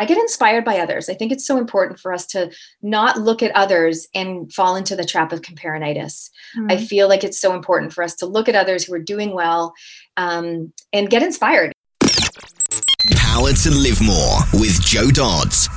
I 0.00 0.06
get 0.06 0.16
inspired 0.16 0.64
by 0.64 0.78
others. 0.78 1.10
I 1.10 1.14
think 1.14 1.30
it's 1.30 1.46
so 1.46 1.58
important 1.58 2.00
for 2.00 2.10
us 2.10 2.24
to 2.28 2.50
not 2.80 3.20
look 3.20 3.42
at 3.42 3.54
others 3.54 4.08
and 4.14 4.50
fall 4.50 4.74
into 4.74 4.96
the 4.96 5.04
trap 5.04 5.30
of 5.30 5.42
comparinitis. 5.42 6.30
Mm. 6.56 6.72
I 6.72 6.78
feel 6.78 7.06
like 7.06 7.22
it's 7.22 7.38
so 7.38 7.52
important 7.52 7.92
for 7.92 8.02
us 8.02 8.14
to 8.14 8.26
look 8.26 8.48
at 8.48 8.54
others 8.54 8.82
who 8.82 8.94
are 8.94 8.98
doing 8.98 9.34
well 9.34 9.74
um, 10.16 10.72
and 10.94 11.10
get 11.10 11.22
inspired. 11.22 11.74
Power 13.14 13.52
to 13.52 13.70
Live 13.70 14.00
More 14.00 14.38
with 14.54 14.80
Jo 14.80 15.10
Dodds. 15.10 15.68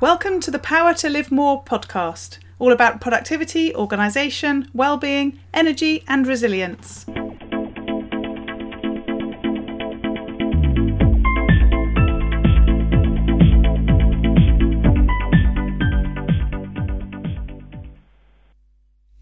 Welcome 0.00 0.40
to 0.40 0.50
the 0.50 0.58
Power 0.58 0.94
to 0.94 1.10
Live 1.10 1.30
More 1.30 1.62
podcast, 1.62 2.38
all 2.58 2.72
about 2.72 3.02
productivity, 3.02 3.74
organisation, 3.74 4.70
well-being, 4.72 5.40
energy, 5.52 6.04
and 6.08 6.26
resilience. 6.26 7.04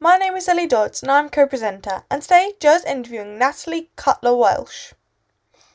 My 0.00 0.16
name 0.16 0.36
is 0.36 0.46
Ellie 0.46 0.68
Dodds 0.68 1.02
and 1.02 1.10
I'm 1.10 1.28
co-presenter 1.28 2.04
and 2.08 2.22
today 2.22 2.52
Jo's 2.60 2.84
interviewing 2.84 3.36
Natalie 3.36 3.90
Cutler 3.96 4.36
Welsh. 4.36 4.92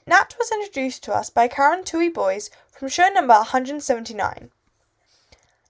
Nat 0.08 0.34
was 0.40 0.50
introduced 0.50 1.04
to 1.04 1.14
us 1.14 1.30
by 1.30 1.50
Karen 1.50 1.84
Tui 1.84 2.08
Boyes 2.08 2.50
from 2.72 2.88
show 2.88 3.10
number 3.10 3.34
179. 3.34 4.50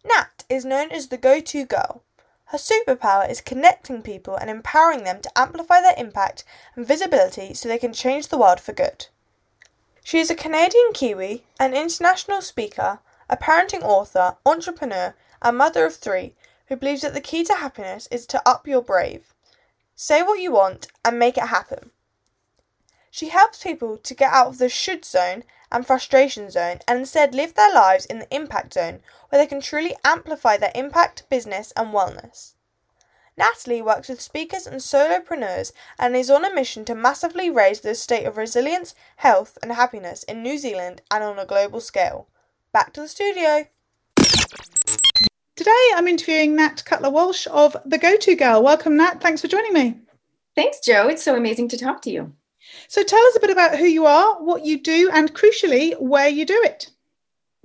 Nat 0.06 0.44
is 0.50 0.66
known 0.66 0.92
as 0.92 1.08
the 1.08 1.18
go-to 1.18 1.66
girl. 1.66 2.04
Her 2.46 2.60
superpower 2.60 3.28
is 3.28 3.42
connecting 3.42 4.04
people 4.04 4.36
and 4.36 4.52
empowering 4.52 5.04
them 5.04 5.20
to 5.22 5.36
amplify 5.36 5.82
their 5.82 5.96
impact 5.98 6.44
and 6.76 6.86
visibility 6.86 7.56
so 7.56 7.68
they 7.68 7.80
can 7.80 7.92
change 7.92 8.28
the 8.28 8.38
world 8.38 8.60
for 8.60 8.74
good. 8.74 9.08
She 10.04 10.20
is 10.20 10.30
a 10.30 10.36
Canadian 10.36 10.94
Kiwi, 10.94 11.44
an 11.60 11.74
international 11.74 12.42
speaker, 12.44 13.00
a 13.28 13.36
parenting 13.36 13.82
author, 13.82 14.36
entrepreneur, 14.46 15.16
and 15.42 15.58
mother 15.58 15.88
of 15.88 15.96
three 15.96 16.36
who 16.74 16.78
believes 16.78 17.04
that 17.04 17.14
the 17.14 17.22
key 17.22 17.44
to 17.44 17.54
happiness 17.54 18.08
is 18.10 18.26
to 18.26 18.42
up 18.50 18.68
your 18.68 18.82
brave. 18.82 19.36
Say 19.96 20.24
what 20.24 20.40
you 20.40 20.52
want 20.52 20.88
and 21.06 21.20
make 21.20 21.38
it 21.38 21.50
happen. 21.50 21.92
She 23.12 23.30
helps 23.30 23.62
people 23.62 23.98
to 23.98 24.16
get 24.16 24.34
out 24.34 24.48
of 24.48 24.58
the 24.58 24.70
should 24.70 25.06
zone 25.06 25.44
and 25.72 25.86
frustration 25.86 26.50
zone 26.50 26.80
and 26.88 26.98
instead 26.98 27.36
live 27.36 27.54
their 27.54 27.72
lives 27.72 28.08
in 28.08 28.18
the 28.18 28.36
impact 28.36 28.74
zone 28.74 29.02
where 29.30 29.40
they 29.40 29.46
can 29.46 29.62
truly 29.62 29.96
amplify 30.04 30.58
their 30.58 30.72
impact, 30.74 31.30
business, 31.30 31.72
and 31.78 31.94
wellness. 31.94 32.54
Natalie 33.38 33.84
works 33.84 34.10
with 34.10 34.20
speakers 34.20 34.66
and 34.66 34.78
solopreneurs 34.78 35.74
and 36.00 36.16
is 36.16 36.32
on 36.32 36.44
a 36.44 36.52
mission 36.52 36.86
to 36.86 36.96
massively 36.96 37.52
raise 37.52 37.82
the 37.82 37.94
state 37.94 38.26
of 38.26 38.36
resilience, 38.36 38.96
health, 39.18 39.60
and 39.62 39.72
happiness 39.74 40.24
in 40.24 40.42
New 40.42 40.58
Zealand 40.58 41.04
and 41.12 41.24
on 41.24 41.38
a 41.38 41.46
global 41.46 41.82
scale. 41.82 42.28
Back 42.72 42.94
to 42.94 43.02
the 43.02 43.08
studio. 43.08 43.68
Today 45.64 45.92
I'm 45.96 46.10
interviewing 46.10 46.58
Nat 46.58 46.84
Cutler 46.84 47.10
Walsh 47.10 47.48
of 47.50 47.78
The 47.86 47.98
Go 47.98 48.18
To 48.18 48.36
Girl. 48.36 48.62
Welcome, 48.62 48.98
Nat. 48.98 49.22
Thanks 49.22 49.40
for 49.40 49.48
joining 49.48 49.72
me. 49.72 49.96
Thanks, 50.58 50.82
Jo. 50.82 51.08
It's 51.08 51.24
so 51.24 51.38
amazing 51.38 51.70
to 51.70 51.78
talk 51.78 52.02
to 52.02 52.12
you. 52.12 52.34
So 52.90 53.02
tell 53.02 53.26
us 53.28 53.38
a 53.38 53.40
bit 53.40 53.50
about 53.50 53.78
who 53.78 53.86
you 53.86 54.06
are, 54.06 54.44
what 54.44 54.66
you 54.66 54.78
do, 54.78 55.10
and 55.14 55.34
crucially, 55.34 55.98
where 56.02 56.28
you 56.28 56.46
do 56.46 56.60
it. 56.66 56.92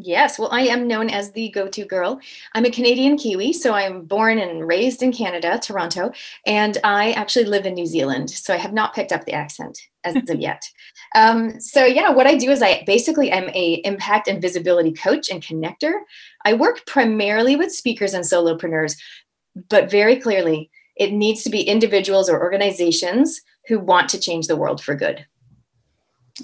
Yes, 0.00 0.38
well, 0.38 0.48
I 0.53 0.60
am 0.62 0.86
known 0.86 1.10
as 1.10 1.32
the 1.32 1.48
go 1.48 1.66
to 1.66 1.84
girl. 1.84 2.20
I'm 2.54 2.64
a 2.64 2.70
Canadian 2.70 3.16
Kiwi, 3.16 3.53
so 3.53 3.75
I'm 3.75 4.04
born 4.04 4.38
and 4.38 4.69
raised 4.69 5.03
in 5.03 5.12
Canada, 5.12 5.59
Toronto, 5.60 6.12
and 6.47 6.78
I 6.84 7.10
actually 7.12 7.47
live 7.47 7.66
in 7.66 7.75
New 7.75 7.84
Zealand. 7.84 8.31
So 8.31 8.54
I 8.54 8.59
have 8.59 8.72
not 8.72 8.94
picked 8.94 9.10
up 9.10 9.25
the 9.25 9.32
accent 9.32 9.76
as 10.04 10.14
of 10.14 10.31
yet. 10.41 10.62
Um, 11.16 11.59
so 11.59 11.84
yeah, 11.84 12.10
what 12.10 12.28
I 12.28 12.36
do 12.36 12.48
is 12.53 12.62
I 12.62 12.84
basically 12.86 13.32
am 13.32 13.48
a 13.48 13.82
impact 13.84 14.28
and 14.28 14.41
visibility 14.41 14.92
coach 14.92 15.31
and 15.31 15.42
connector. 15.42 15.94
I 16.44 16.53
work 16.53 16.86
primarily 16.86 17.56
with 17.56 17.75
speakers 17.75 18.15
and 18.15 18.25
solopreneurs, 18.25 18.97
but 19.69 19.91
very 19.91 20.15
clearly, 20.15 20.70
it 20.94 21.12
needs 21.12 21.42
to 21.42 21.50
be 21.50 21.62
individuals 21.62 22.30
or 22.30 22.41
organizations 22.41 23.41
who 23.66 23.80
want 23.80 24.09
to 24.10 24.20
change 24.20 24.47
the 24.47 24.56
world 24.56 24.80
for 24.80 24.94
good. 24.94 25.26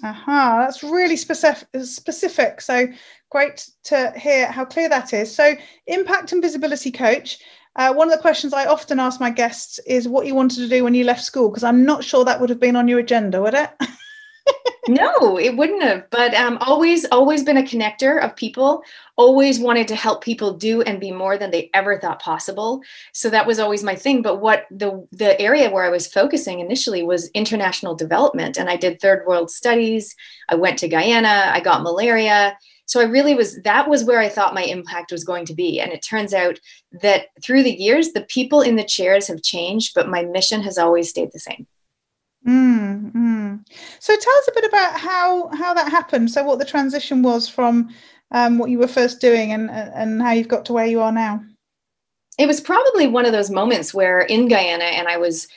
Aha, 0.03 0.65
that's 0.65 0.83
really 0.83 1.17
specific. 1.17 1.69
Specific. 1.83 2.61
So 2.61 2.89
great 3.31 3.69
to 3.85 4.13
hear 4.17 4.51
how 4.51 4.65
clear 4.65 4.89
that 4.89 5.13
is. 5.13 5.35
So, 5.35 5.55
impact 5.87 6.33
and 6.33 6.43
visibility 6.43 6.91
coach. 6.91 7.39
Uh, 7.77 7.93
one 7.93 8.09
of 8.09 8.15
the 8.15 8.23
questions 8.23 8.53
I 8.53 8.67
often 8.67 9.01
ask 9.01 9.21
my 9.21 9.31
guests 9.31 9.81
is 9.81 10.07
what 10.07 10.27
you 10.27 10.35
wanted 10.35 10.57
to 10.57 10.69
do 10.69 10.85
when 10.85 10.95
you 10.95 11.05
left 11.05 11.25
school, 11.25 11.49
because 11.49 11.65
I'm 11.65 11.85
not 11.85 12.05
sure 12.05 12.25
that 12.25 12.41
would 12.41 12.51
have 12.51 12.61
been 12.61 12.77
on 12.77 12.87
your 12.87 13.01
agenda, 13.01 13.41
would 13.43 13.55
it? 13.55 13.71
no, 14.89 15.39
it 15.39 15.57
wouldn't 15.57 15.83
have. 15.83 16.09
But 16.11 16.35
um, 16.35 16.59
always, 16.61 17.05
always 17.07 17.43
been 17.43 17.57
a 17.57 17.63
connector 17.63 18.23
of 18.23 18.37
people. 18.37 18.83
Always 19.17 19.59
wanted 19.59 19.89
to 19.89 19.97
help 19.97 20.23
people 20.23 20.55
do 20.55 20.83
and 20.83 21.01
be 21.01 21.11
more 21.11 21.39
than 21.39 21.51
they 21.51 21.71
ever 21.73 21.99
thought 21.99 22.21
possible. 22.21 22.83
So 23.13 23.31
that 23.31 23.47
was 23.47 23.59
always 23.59 23.83
my 23.83 23.95
thing. 23.95 24.23
But 24.23 24.41
what 24.41 24.67
the 24.71 25.07
the 25.13 25.41
area 25.41 25.71
where 25.71 25.85
I 25.85 25.91
was 25.91 26.07
focusing 26.07 26.61
initially 26.61 27.03
was 27.03 27.31
international 27.31 27.95
development, 27.95 28.59
and 28.59 28.69
I 28.69 28.77
did 28.77 29.01
third 29.01 29.27
world 29.27 29.51
studies. 29.51 30.15
I 30.49 30.57
went 30.57 30.79
to 30.81 30.89
Guyana. 30.89 31.51
I 31.53 31.61
got 31.61 31.83
malaria. 31.83 32.57
So 32.87 33.01
I 33.01 33.05
really 33.05 33.35
was. 33.35 33.63
That 33.63 33.89
was 33.89 34.05
where 34.05 34.21
I 34.21 34.29
thought 34.29 34.55
my 34.55 34.65
impact 34.65 35.13
was 35.13 35.25
going 35.25 35.47
to 35.47 35.55
be. 35.55 35.81
And 35.81 35.93
it 35.93 36.03
turns 36.03 36.35
out 36.35 36.59
that 37.01 37.29
through 37.43 37.63
the 37.63 37.75
years, 37.75 38.13
the 38.13 38.27
people 38.27 38.61
in 38.61 38.77
the 38.77 38.85
chairs 38.85 39.29
have 39.29 39.43
changed, 39.43 39.93
but 39.95 40.09
my 40.09 40.25
mission 40.25 40.61
has 40.63 40.77
always 40.77 41.09
stayed 41.09 41.33
the 41.33 41.41
same. 41.41 41.67
Mm, 42.47 43.13
mm. 43.13 43.67
So 44.01 44.15
tell 44.17 44.35
us 44.39 44.49
a 44.49 44.55
bit 44.55 44.65
about 44.65 44.99
how 44.99 45.49
how 45.49 45.73
that 45.75 45.91
happened. 45.91 46.31
So 46.31 46.45
what 46.45 46.59
the 46.59 46.65
transition 46.65 47.23
was 47.23 47.49
from 47.49 47.89
um, 48.33 48.59
what 48.59 48.71
you 48.71 48.79
were 48.79 48.89
first 48.89 49.21
doing 49.21 49.53
and 49.53 49.71
and 49.71 50.21
how 50.21 50.33
you've 50.33 50.49
got 50.49 50.65
to 50.67 50.73
where 50.73 50.87
you 50.87 51.01
are 51.01 51.13
now. 51.13 51.43
It 52.39 52.47
was 52.47 52.61
probably 52.61 53.07
one 53.07 53.27
of 53.27 53.33
those 53.33 53.51
moments 53.51 53.95
where 53.95 54.21
in 54.21 54.49
Guyana, 54.49 54.85
and 54.85 55.09
I 55.09 55.17
was 55.17 55.49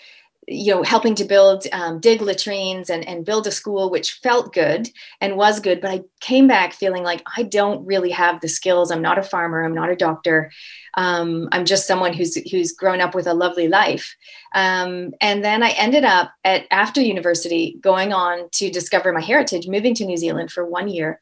you 0.47 0.73
know 0.73 0.81
helping 0.81 1.13
to 1.13 1.25
build 1.25 1.65
um, 1.73 1.99
dig 1.99 2.21
latrines 2.21 2.89
and, 2.89 3.05
and 3.07 3.25
build 3.25 3.45
a 3.45 3.51
school 3.51 3.89
which 3.89 4.13
felt 4.23 4.53
good 4.53 4.89
and 5.19 5.35
was 5.35 5.59
good 5.59 5.81
but 5.81 5.91
i 5.91 6.01
came 6.21 6.47
back 6.47 6.73
feeling 6.73 7.03
like 7.03 7.21
i 7.35 7.43
don't 7.43 7.85
really 7.85 8.11
have 8.11 8.39
the 8.41 8.47
skills. 8.47 8.89
I'm 8.89 9.01
not 9.01 9.17
a 9.17 9.23
farmer. 9.23 9.63
I'm 9.63 9.75
not 9.75 9.89
a 9.89 9.95
doctor. 9.95 10.51
Um, 10.95 11.49
i'm 11.51 11.65
just 11.65 11.87
someone 11.87 12.13
who's 12.13 12.35
who's 12.49 12.71
grown 12.71 13.01
up 13.01 13.13
with 13.13 13.27
a 13.27 13.33
lovely 13.33 13.67
life. 13.67 14.15
Um, 14.55 15.11
and 15.19 15.43
then 15.43 15.63
i 15.63 15.69
ended 15.71 16.05
up 16.05 16.31
at 16.45 16.65
after 16.71 17.01
university 17.01 17.77
going 17.81 18.13
on 18.13 18.49
to 18.53 18.69
discover 18.69 19.11
my 19.11 19.21
heritage 19.21 19.67
moving 19.67 19.93
to 19.95 20.05
new 20.05 20.17
zealand 20.17 20.51
for 20.51 20.65
one 20.65 20.87
year 20.87 21.19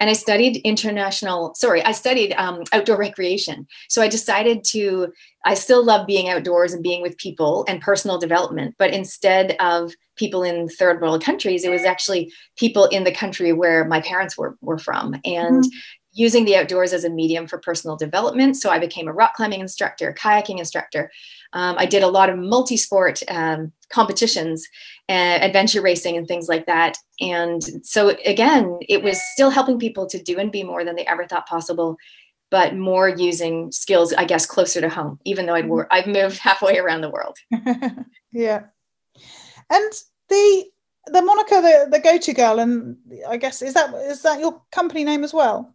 and 0.00 0.10
I 0.10 0.12
studied 0.12 0.56
international, 0.64 1.54
sorry, 1.54 1.82
I 1.82 1.92
studied 1.92 2.34
um, 2.34 2.64
outdoor 2.72 2.96
recreation. 2.96 3.66
So 3.88 4.02
I 4.02 4.08
decided 4.08 4.64
to, 4.70 5.12
I 5.44 5.54
still 5.54 5.84
love 5.84 6.06
being 6.06 6.28
outdoors 6.28 6.72
and 6.72 6.82
being 6.82 7.02
with 7.02 7.18
people 7.18 7.64
and 7.68 7.80
personal 7.80 8.18
development, 8.18 8.74
but 8.78 8.92
instead 8.92 9.56
of 9.60 9.92
people 10.16 10.42
in 10.42 10.68
third 10.68 11.00
world 11.00 11.22
countries, 11.22 11.64
it 11.64 11.70
was 11.70 11.84
actually 11.84 12.32
people 12.56 12.86
in 12.86 13.04
the 13.04 13.12
country 13.12 13.52
where 13.52 13.84
my 13.84 14.00
parents 14.00 14.36
were, 14.36 14.56
were 14.60 14.78
from. 14.78 15.14
And 15.24 15.64
mm-hmm 15.64 15.78
using 16.14 16.44
the 16.44 16.56
outdoors 16.56 16.92
as 16.92 17.04
a 17.04 17.10
medium 17.10 17.46
for 17.46 17.58
personal 17.58 17.96
development. 17.96 18.56
So 18.56 18.70
I 18.70 18.78
became 18.78 19.08
a 19.08 19.12
rock 19.12 19.34
climbing 19.34 19.60
instructor, 19.60 20.14
kayaking 20.16 20.58
instructor. 20.58 21.10
Um, 21.54 21.76
I 21.78 21.86
did 21.86 22.02
a 22.02 22.08
lot 22.08 22.28
of 22.28 22.38
multi 22.38 22.76
sport 22.76 23.22
um, 23.28 23.72
competitions, 23.88 24.66
uh, 25.08 25.38
adventure 25.40 25.80
racing, 25.80 26.16
and 26.16 26.26
things 26.26 26.48
like 26.48 26.66
that. 26.66 26.98
And 27.20 27.62
so, 27.86 28.16
again, 28.26 28.78
it 28.88 29.02
was 29.02 29.20
still 29.32 29.50
helping 29.50 29.78
people 29.78 30.06
to 30.08 30.22
do 30.22 30.38
and 30.38 30.52
be 30.52 30.64
more 30.64 30.84
than 30.84 30.96
they 30.96 31.06
ever 31.06 31.26
thought 31.26 31.46
possible, 31.46 31.96
but 32.50 32.74
more 32.74 33.08
using 33.08 33.70
skills, 33.72 34.12
I 34.12 34.24
guess, 34.24 34.46
closer 34.46 34.80
to 34.80 34.88
home, 34.88 35.20
even 35.24 35.46
though 35.46 35.54
I'd, 35.54 35.68
wor- 35.68 35.88
I've 35.90 36.08
moved 36.08 36.38
halfway 36.48 36.78
around 36.78 37.00
the 37.00 37.10
world. 37.10 37.38
yeah. 38.32 38.64
And 39.70 39.92
the 40.28 40.64
the 41.06 41.20
moniker 41.20 41.60
the, 41.60 41.86
the 41.90 41.98
go-to 41.98 42.32
girl 42.32 42.58
and 42.58 42.96
i 43.28 43.36
guess 43.36 43.60
is 43.60 43.74
that 43.74 43.92
is 43.94 44.22
that 44.22 44.40
your 44.40 44.62
company 44.72 45.04
name 45.04 45.22
as 45.22 45.34
well 45.34 45.74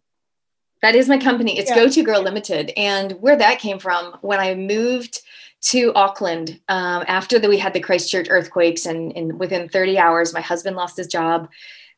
that 0.82 0.94
is 0.94 1.08
my 1.08 1.18
company. 1.18 1.58
It's 1.58 1.70
yeah. 1.70 1.76
Go 1.76 1.88
To 1.88 2.02
Girl 2.02 2.22
Limited. 2.22 2.72
And 2.76 3.12
where 3.20 3.36
that 3.36 3.58
came 3.58 3.78
from, 3.78 4.16
when 4.22 4.40
I 4.40 4.54
moved 4.54 5.20
to 5.62 5.92
Auckland 5.94 6.60
um, 6.68 7.04
after 7.06 7.38
that 7.38 7.48
we 7.48 7.58
had 7.58 7.74
the 7.74 7.80
Christchurch 7.80 8.28
earthquakes, 8.30 8.86
and, 8.86 9.38
within 9.38 9.68
30 9.68 9.98
hours, 9.98 10.32
my 10.32 10.40
husband 10.40 10.76
lost 10.76 10.96
his 10.96 11.06
job. 11.06 11.48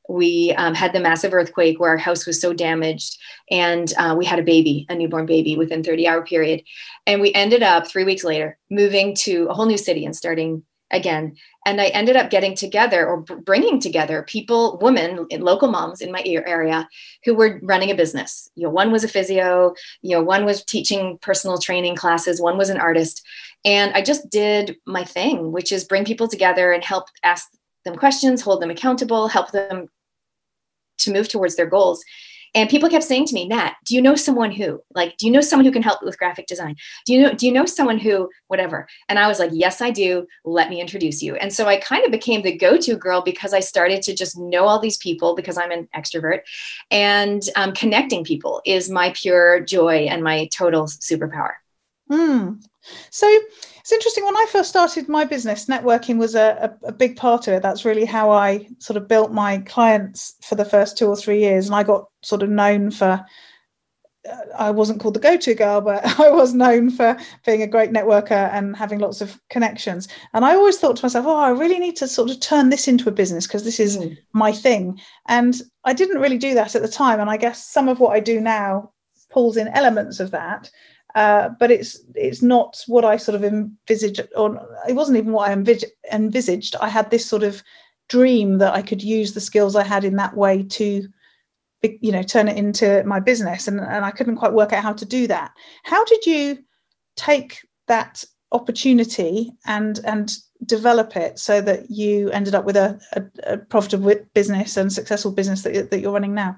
we 0.09 0.53
um, 0.59 0.75
had 0.75 0.93
the 0.93 1.01
massive 1.01 1.33
earthquake 1.33 1.79
where 1.79 1.91
our 1.91 1.97
house 1.97 2.27
was 2.27 2.41
so 2.41 2.53
damaged 2.53 3.19
and 3.53 3.95
uh, 3.99 4.15
we 4.19 4.25
had 4.25 4.41
a 4.41 4.43
baby 4.43 4.85
a 4.89 4.95
newborn 4.97 5.27
baby 5.27 5.57
within 5.57 5.83
30 5.85 6.09
hour 6.09 6.25
period. 6.25 6.63
And 7.07 7.21
we 7.21 7.33
ended 7.35 7.63
up 7.63 7.87
three 7.87 8.05
weeks 8.05 8.25
later 8.25 8.59
moving 8.69 9.15
to 9.17 9.47
a 9.49 9.55
whole 9.55 9.67
new 9.67 9.79
city 9.79 10.05
and 10.05 10.17
starting 10.17 10.65
again. 10.93 11.37
And 11.65 11.81
i 11.81 11.87
ended 11.87 12.17
up 12.17 12.31
getting 12.31 12.55
together 12.55 13.07
or 13.07 13.21
bringing 13.21 13.81
together 13.81 14.25
people 14.25 14.79
women 14.83 15.27
local 15.31 15.71
moms 15.71 16.01
in 16.01 16.13
my 16.13 16.23
area 16.25 16.89
who 17.25 17.35
were 17.35 17.61
running 17.63 17.91
a 17.91 17.95
business. 17.95 18.51
You 18.55 18.65
know 18.65 18.71
one 18.71 18.93
was 18.93 19.05
a 19.05 19.09
physio 19.09 19.75
you 20.03 20.17
know 20.17 20.23
one 20.23 20.45
was 20.45 20.65
teaching 20.65 21.19
personal 21.23 21.59
training 21.59 21.97
classes 21.97 22.41
one 22.41 22.59
was 22.59 22.71
an 22.71 22.79
artist 22.79 23.25
and 23.65 23.93
i 23.95 24.03
just 24.03 24.29
did 24.31 24.77
my 24.87 25.05
thing 25.05 25.53
which 25.53 25.73
is 25.73 25.85
bring 25.85 26.05
people 26.05 26.29
together 26.29 26.73
and 26.73 26.85
help 26.85 27.05
ask 27.23 27.49
them 27.85 27.97
questions 27.97 28.43
hold 28.43 28.61
them 28.61 28.71
accountable 28.71 29.29
help 29.29 29.51
them 29.53 29.89
to 30.99 31.13
move 31.13 31.29
towards 31.29 31.57
their 31.57 31.67
goals 31.67 32.05
and 32.55 32.69
people 32.69 32.91
kept 32.91 33.05
saying 33.05 33.25
to 33.27 33.35
me, 33.35 33.49
Nat, 33.49 33.75
do 33.87 33.95
you 33.95 34.03
know 34.03 34.15
someone 34.15 34.51
who, 34.51 34.83
like, 34.95 35.17
do 35.17 35.27
you 35.27 35.33
know 35.33 35.41
someone 35.41 35.65
who 35.65 35.73
can 35.73 35.83
help 35.83 36.03
with 36.03 36.19
graphic 36.19 36.47
design? 36.47 36.77
Do 37.07 37.15
you 37.15 37.23
know, 37.23 37.33
do 37.33 37.47
you 37.47 37.53
know 37.53 37.65
someone 37.65 37.99
who, 37.99 38.29
whatever? 38.49 38.87
And 39.09 39.19
I 39.19 39.27
was 39.27 39.39
like, 39.39 39.51
yes, 39.55 39.81
I 39.81 39.91
do. 39.91 40.27
Let 40.45 40.69
me 40.69 40.81
introduce 40.81 41.23
you. 41.23 41.35
And 41.37 41.53
so 41.53 41.67
I 41.67 41.77
kind 41.77 42.05
of 42.05 42.11
became 42.11 42.43
the 42.43 42.57
go-to 42.57 42.97
girl 42.97 43.23
because 43.23 43.55
I 43.55 43.61
started 43.61 44.03
to 44.03 44.15
just 44.15 44.39
know 44.39 44.67
all 44.67 44.79
these 44.79 44.99
people 44.99 45.35
because 45.35 45.57
I'm 45.57 45.71
an 45.71 45.89
extrovert. 45.97 46.41
And 46.91 47.43
um, 47.57 47.73
connecting 47.73 48.23
people 48.23 48.61
is 48.67 48.91
my 48.91 49.13
pure 49.17 49.61
joy 49.61 50.07
and 50.11 50.23
my 50.23 50.49
total 50.53 50.85
superpower. 50.85 51.53
Hmm. 52.11 52.55
So 53.11 53.27
it's 53.79 53.93
interesting. 53.93 54.25
When 54.25 54.37
I 54.37 54.47
first 54.51 54.71
started 54.71 55.09
my 55.09 55.25
business, 55.25 55.67
networking 55.67 56.19
was 56.19 56.35
a, 56.35 56.77
a, 56.83 56.89
a, 56.89 56.93
big 56.93 57.17
part 57.17 57.47
of 57.47 57.55
it. 57.55 57.63
That's 57.63 57.85
really 57.85 58.05
how 58.05 58.31
I 58.31 58.69
sort 58.79 58.97
of 58.97 59.09
built 59.09 59.33
my 59.33 59.59
clients 59.59 60.35
for 60.43 60.55
the 60.57 60.65
first 60.65 60.99
two 60.99 61.07
or 61.07 61.17
three 61.17 61.41
years. 61.41 61.67
And 61.67 61.75
I 61.75 61.83
got 61.83 62.09
sort 62.23 62.43
of 62.43 62.51
known 62.51 62.91
for, 62.91 63.25
uh, 64.29 64.37
I 64.59 64.71
wasn't 64.73 65.01
called 65.01 65.15
the 65.15 65.21
go 65.21 65.37
to 65.37 65.55
girl, 65.55 65.81
but 65.81 66.05
I 66.21 66.31
was 66.31 66.55
known 66.55 66.91
for 66.91 67.17
being 67.47 67.63
a 67.63 67.69
great 67.69 67.93
networker 67.93 68.53
and 68.53 68.77
having 68.77 68.99
lots 68.99 69.21
of 69.21 69.41
connections. 69.51 70.09
And 70.35 70.45
I 70.45 70.55
always 70.55 70.79
thought 70.79 70.97
to 70.97 71.05
myself, 71.05 71.27
oh, 71.27 71.37
I 71.37 71.51
really 71.51 71.79
need 71.79 71.97
to 71.97 72.09
sort 72.09 72.31
of 72.31 72.41
turn 72.41 72.71
this 72.71 72.89
into 72.89 73.09
a 73.09 73.13
business 73.13 73.47
because 73.47 73.65
this 73.65 73.79
is 73.79 73.97
mm. 73.97 74.17
my 74.33 74.51
thing. 74.51 75.01
And 75.29 75.61
I 75.85 75.93
didn't 75.93 76.21
really 76.21 76.39
do 76.39 76.55
that 76.55 76.75
at 76.75 76.83
the 76.83 76.89
time. 76.89 77.21
And 77.21 77.31
I 77.31 77.37
guess 77.37 77.65
some 77.65 77.89
of 77.89 78.01
what 78.01 78.13
I 78.13 78.21
do 78.21 78.41
now 78.41 78.93
pulls 79.31 79.57
in 79.57 79.69
elements 79.69 80.21
of 80.21 80.31
that 80.33 80.71
uh, 81.15 81.51
but 81.59 81.71
it's 81.71 82.01
it's 82.15 82.43
not 82.43 82.83
what 82.87 83.05
I 83.05 83.17
sort 83.17 83.37
of 83.37 83.45
envisaged, 83.45 84.21
or 84.37 84.61
it 84.89 84.95
wasn't 84.95 85.19
even 85.19 85.33
what 85.33 85.49
I 85.49 85.53
envisaged. 85.53 85.93
envisaged. 86.13 86.77
I 86.77 86.89
had 86.89 87.11
this 87.11 87.27
sort 87.27 87.43
of 87.43 87.63
dream 88.09 88.59
that 88.59 88.75
I 88.75 88.83
could 88.83 89.03
use 89.03 89.33
the 89.33 89.41
skills 89.41 89.77
I 89.77 89.85
had 89.85 90.05
in 90.05 90.17
that 90.17 90.37
way 90.37 90.63
to, 90.63 91.09
you 91.83 92.13
know, 92.13 92.23
turn 92.23 92.49
it 92.49 92.57
into 92.57 93.03
my 93.05 93.21
business, 93.21 93.69
and 93.69 93.81
and 93.81 94.05
I 94.05 94.11
couldn't 94.11 94.37
quite 94.37 94.55
work 94.55 94.73
out 94.73 94.83
how 94.83 94.93
to 94.95 95.05
do 95.05 95.27
that. 95.27 95.53
How 95.85 96.05
did 96.05 96.27
you 96.27 96.59
take 97.17 97.59
that 97.89 98.25
opportunity 98.53 99.51
and 99.67 100.01
and 100.05 100.33
develop 100.67 101.17
it 101.17 101.39
so 101.39 101.61
that 101.61 101.91
you 101.91 102.31
ended 102.31 102.55
up 102.55 102.65
with 102.65 102.77
a, 102.77 103.01
a, 103.15 103.55
a 103.55 103.59
profitable 103.59 104.15
business 104.35 104.77
and 104.77 104.93
successful 104.93 105.33
business 105.33 105.63
that, 105.63 105.91
that 105.91 106.01
you're 106.01 106.13
running 106.13 106.35
now? 106.35 106.57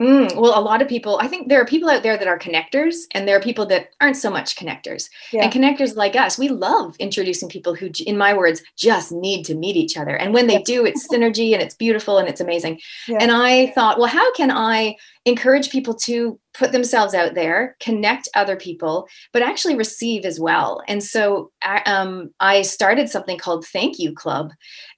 Mm, 0.00 0.34
well, 0.34 0.58
a 0.58 0.62
lot 0.62 0.80
of 0.80 0.88
people, 0.88 1.18
I 1.20 1.28
think 1.28 1.48
there 1.48 1.60
are 1.60 1.66
people 1.66 1.90
out 1.90 2.02
there 2.02 2.16
that 2.16 2.26
are 2.26 2.38
connectors, 2.38 3.02
and 3.12 3.28
there 3.28 3.36
are 3.36 3.40
people 3.40 3.66
that 3.66 3.90
aren't 4.00 4.16
so 4.16 4.30
much 4.30 4.56
connectors. 4.56 5.10
Yeah. 5.30 5.44
And 5.44 5.52
connectors 5.52 5.94
like 5.94 6.16
us, 6.16 6.38
we 6.38 6.48
love 6.48 6.96
introducing 6.98 7.50
people 7.50 7.74
who, 7.74 7.90
in 8.06 8.16
my 8.16 8.32
words, 8.32 8.62
just 8.76 9.12
need 9.12 9.44
to 9.44 9.54
meet 9.54 9.76
each 9.76 9.98
other. 9.98 10.16
And 10.16 10.32
when 10.32 10.46
they 10.46 10.62
do, 10.62 10.86
it's 10.86 11.06
synergy 11.06 11.52
and 11.52 11.60
it's 11.60 11.74
beautiful 11.74 12.16
and 12.16 12.28
it's 12.28 12.40
amazing. 12.40 12.80
Yeah. 13.08 13.18
And 13.20 13.30
I 13.30 13.72
thought, 13.72 13.98
well, 13.98 14.08
how 14.08 14.32
can 14.32 14.50
I 14.50 14.96
encourage 15.26 15.68
people 15.68 15.92
to 15.92 16.40
put 16.54 16.72
themselves 16.72 17.12
out 17.12 17.34
there, 17.34 17.76
connect 17.78 18.26
other 18.34 18.56
people, 18.56 19.06
but 19.34 19.42
actually 19.42 19.76
receive 19.76 20.24
as 20.24 20.40
well? 20.40 20.82
And 20.88 21.04
so 21.04 21.52
um, 21.84 22.30
I 22.40 22.62
started 22.62 23.10
something 23.10 23.36
called 23.36 23.66
Thank 23.66 23.98
You 23.98 24.14
Club. 24.14 24.52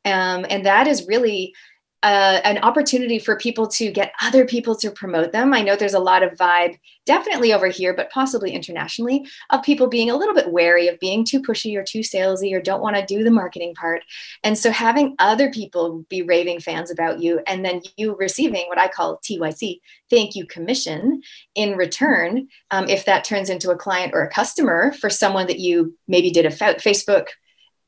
Um, 0.04 0.46
and 0.48 0.64
that 0.64 0.86
is 0.86 1.08
really, 1.08 1.54
uh, 2.02 2.40
an 2.44 2.58
opportunity 2.58 3.18
for 3.18 3.36
people 3.36 3.66
to 3.68 3.90
get 3.92 4.12
other 4.22 4.44
people 4.44 4.74
to 4.74 4.90
promote 4.90 5.32
them. 5.32 5.54
I 5.54 5.62
know 5.62 5.76
there's 5.76 5.94
a 5.94 6.00
lot 6.00 6.22
of 6.22 6.32
vibe, 6.32 6.78
definitely 7.06 7.52
over 7.52 7.68
here, 7.68 7.94
but 7.94 8.10
possibly 8.10 8.52
internationally, 8.52 9.26
of 9.50 9.62
people 9.62 9.86
being 9.86 10.10
a 10.10 10.16
little 10.16 10.34
bit 10.34 10.50
wary 10.50 10.88
of 10.88 10.98
being 10.98 11.24
too 11.24 11.40
pushy 11.40 11.76
or 11.76 11.84
too 11.84 12.00
salesy 12.00 12.52
or 12.52 12.60
don't 12.60 12.82
want 12.82 12.96
to 12.96 13.06
do 13.06 13.22
the 13.22 13.30
marketing 13.30 13.74
part. 13.74 14.02
And 14.42 14.58
so 14.58 14.70
having 14.70 15.14
other 15.18 15.50
people 15.50 16.04
be 16.08 16.22
raving 16.22 16.60
fans 16.60 16.90
about 16.90 17.20
you 17.20 17.40
and 17.46 17.64
then 17.64 17.82
you 17.96 18.16
receiving 18.18 18.66
what 18.66 18.78
I 18.78 18.88
call 18.88 19.18
TYC, 19.18 19.80
thank 20.10 20.34
you 20.34 20.46
commission 20.46 21.22
in 21.54 21.76
return, 21.76 22.48
um, 22.72 22.88
if 22.88 23.04
that 23.04 23.24
turns 23.24 23.48
into 23.48 23.70
a 23.70 23.76
client 23.76 24.12
or 24.14 24.22
a 24.22 24.30
customer 24.30 24.92
for 24.92 25.08
someone 25.08 25.46
that 25.46 25.60
you 25.60 25.96
maybe 26.08 26.30
did 26.30 26.46
a 26.46 26.50
Facebook 26.50 27.26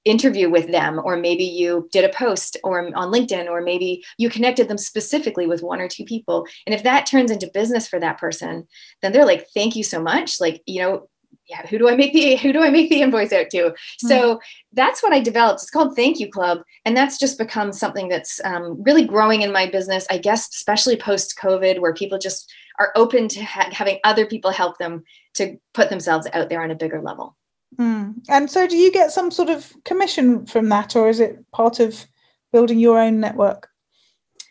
interview 0.05 0.51
with 0.51 0.71
them 0.71 1.01
or 1.03 1.17
maybe 1.17 1.45
you 1.45 1.89
did 1.93 2.05
a 2.05 2.13
post 2.13 2.57
or 2.63 2.79
on 2.95 3.13
linkedin 3.13 3.49
or 3.49 3.61
maybe 3.61 4.05
you 4.19 4.29
connected 4.29 4.69
them 4.69 4.79
specifically 4.79 5.47
with 5.47 5.63
one 5.63 5.81
or 5.81 5.89
two 5.89 6.05
people. 6.05 6.47
And 6.67 6.75
if 6.75 6.83
that 6.83 7.07
turns 7.07 7.31
into 7.31 7.51
business 7.53 7.89
for 7.89 7.99
that 8.01 8.19
person 8.19 8.67
then 9.03 9.13
they're 9.13 9.27
like 9.27 9.47
thank 9.55 9.77
you 9.77 9.83
so 9.83 10.01
much. 10.01 10.41
Like 10.41 10.63
you 10.67 10.83
know 10.83 11.09
yeah 11.49 11.67
who 11.67 11.79
do 11.79 11.89
i 11.89 11.97
make 11.97 12.13
the 12.13 12.37
who 12.37 12.53
do 12.53 12.63
i 12.63 12.71
make 12.71 12.91
the 12.91 13.03
invoice 13.03 13.33
out 13.33 13.51
to? 13.51 13.59
Mm-hmm. 13.59 14.09
so 14.09 14.41
that's 14.73 15.03
what 15.03 15.13
i 15.13 15.21
developed. 15.21 15.63
It's 15.63 15.71
called 15.71 15.97
thank 15.97 16.21
you 16.21 16.31
club 16.31 16.63
and 16.85 16.97
that's 16.97 17.19
just 17.19 17.39
become 17.39 17.73
something 17.73 18.09
that's 18.09 18.41
um, 18.45 18.83
really 18.83 19.05
growing 19.05 19.43
in 19.43 19.53
my 19.53 19.69
business 19.69 20.07
i 20.11 20.19
guess 20.19 20.49
especially 20.49 20.97
post 20.97 21.39
covid 21.41 21.81
where 21.81 21.95
people 21.95 22.19
just 22.19 22.53
are 22.79 22.93
open 22.97 23.29
to 23.29 23.43
ha- 23.45 23.71
having 23.73 23.99
other 24.05 24.27
people 24.27 24.51
help 24.51 24.79
them 24.79 25.05
to 25.35 25.57
put 25.73 25.91
themselves 25.91 26.27
out 26.33 26.49
there 26.49 26.63
on 26.63 26.71
a 26.71 26.77
bigger 26.77 27.01
level 27.01 27.37
Mm. 27.77 28.15
And 28.29 28.51
so, 28.51 28.67
do 28.67 28.77
you 28.77 28.93
get 28.93 29.11
some 29.11 29.31
sort 29.31 29.51
of 29.51 29.73
commission 29.85 30.47
from 30.47 30.69
that, 30.69 30.97
or 30.97 31.09
is 31.09 31.21
it 31.21 31.45
part 31.53 31.81
of 31.81 32.05
building 32.53 32.79
your 32.79 32.99
own 32.99 33.21
network? 33.21 33.69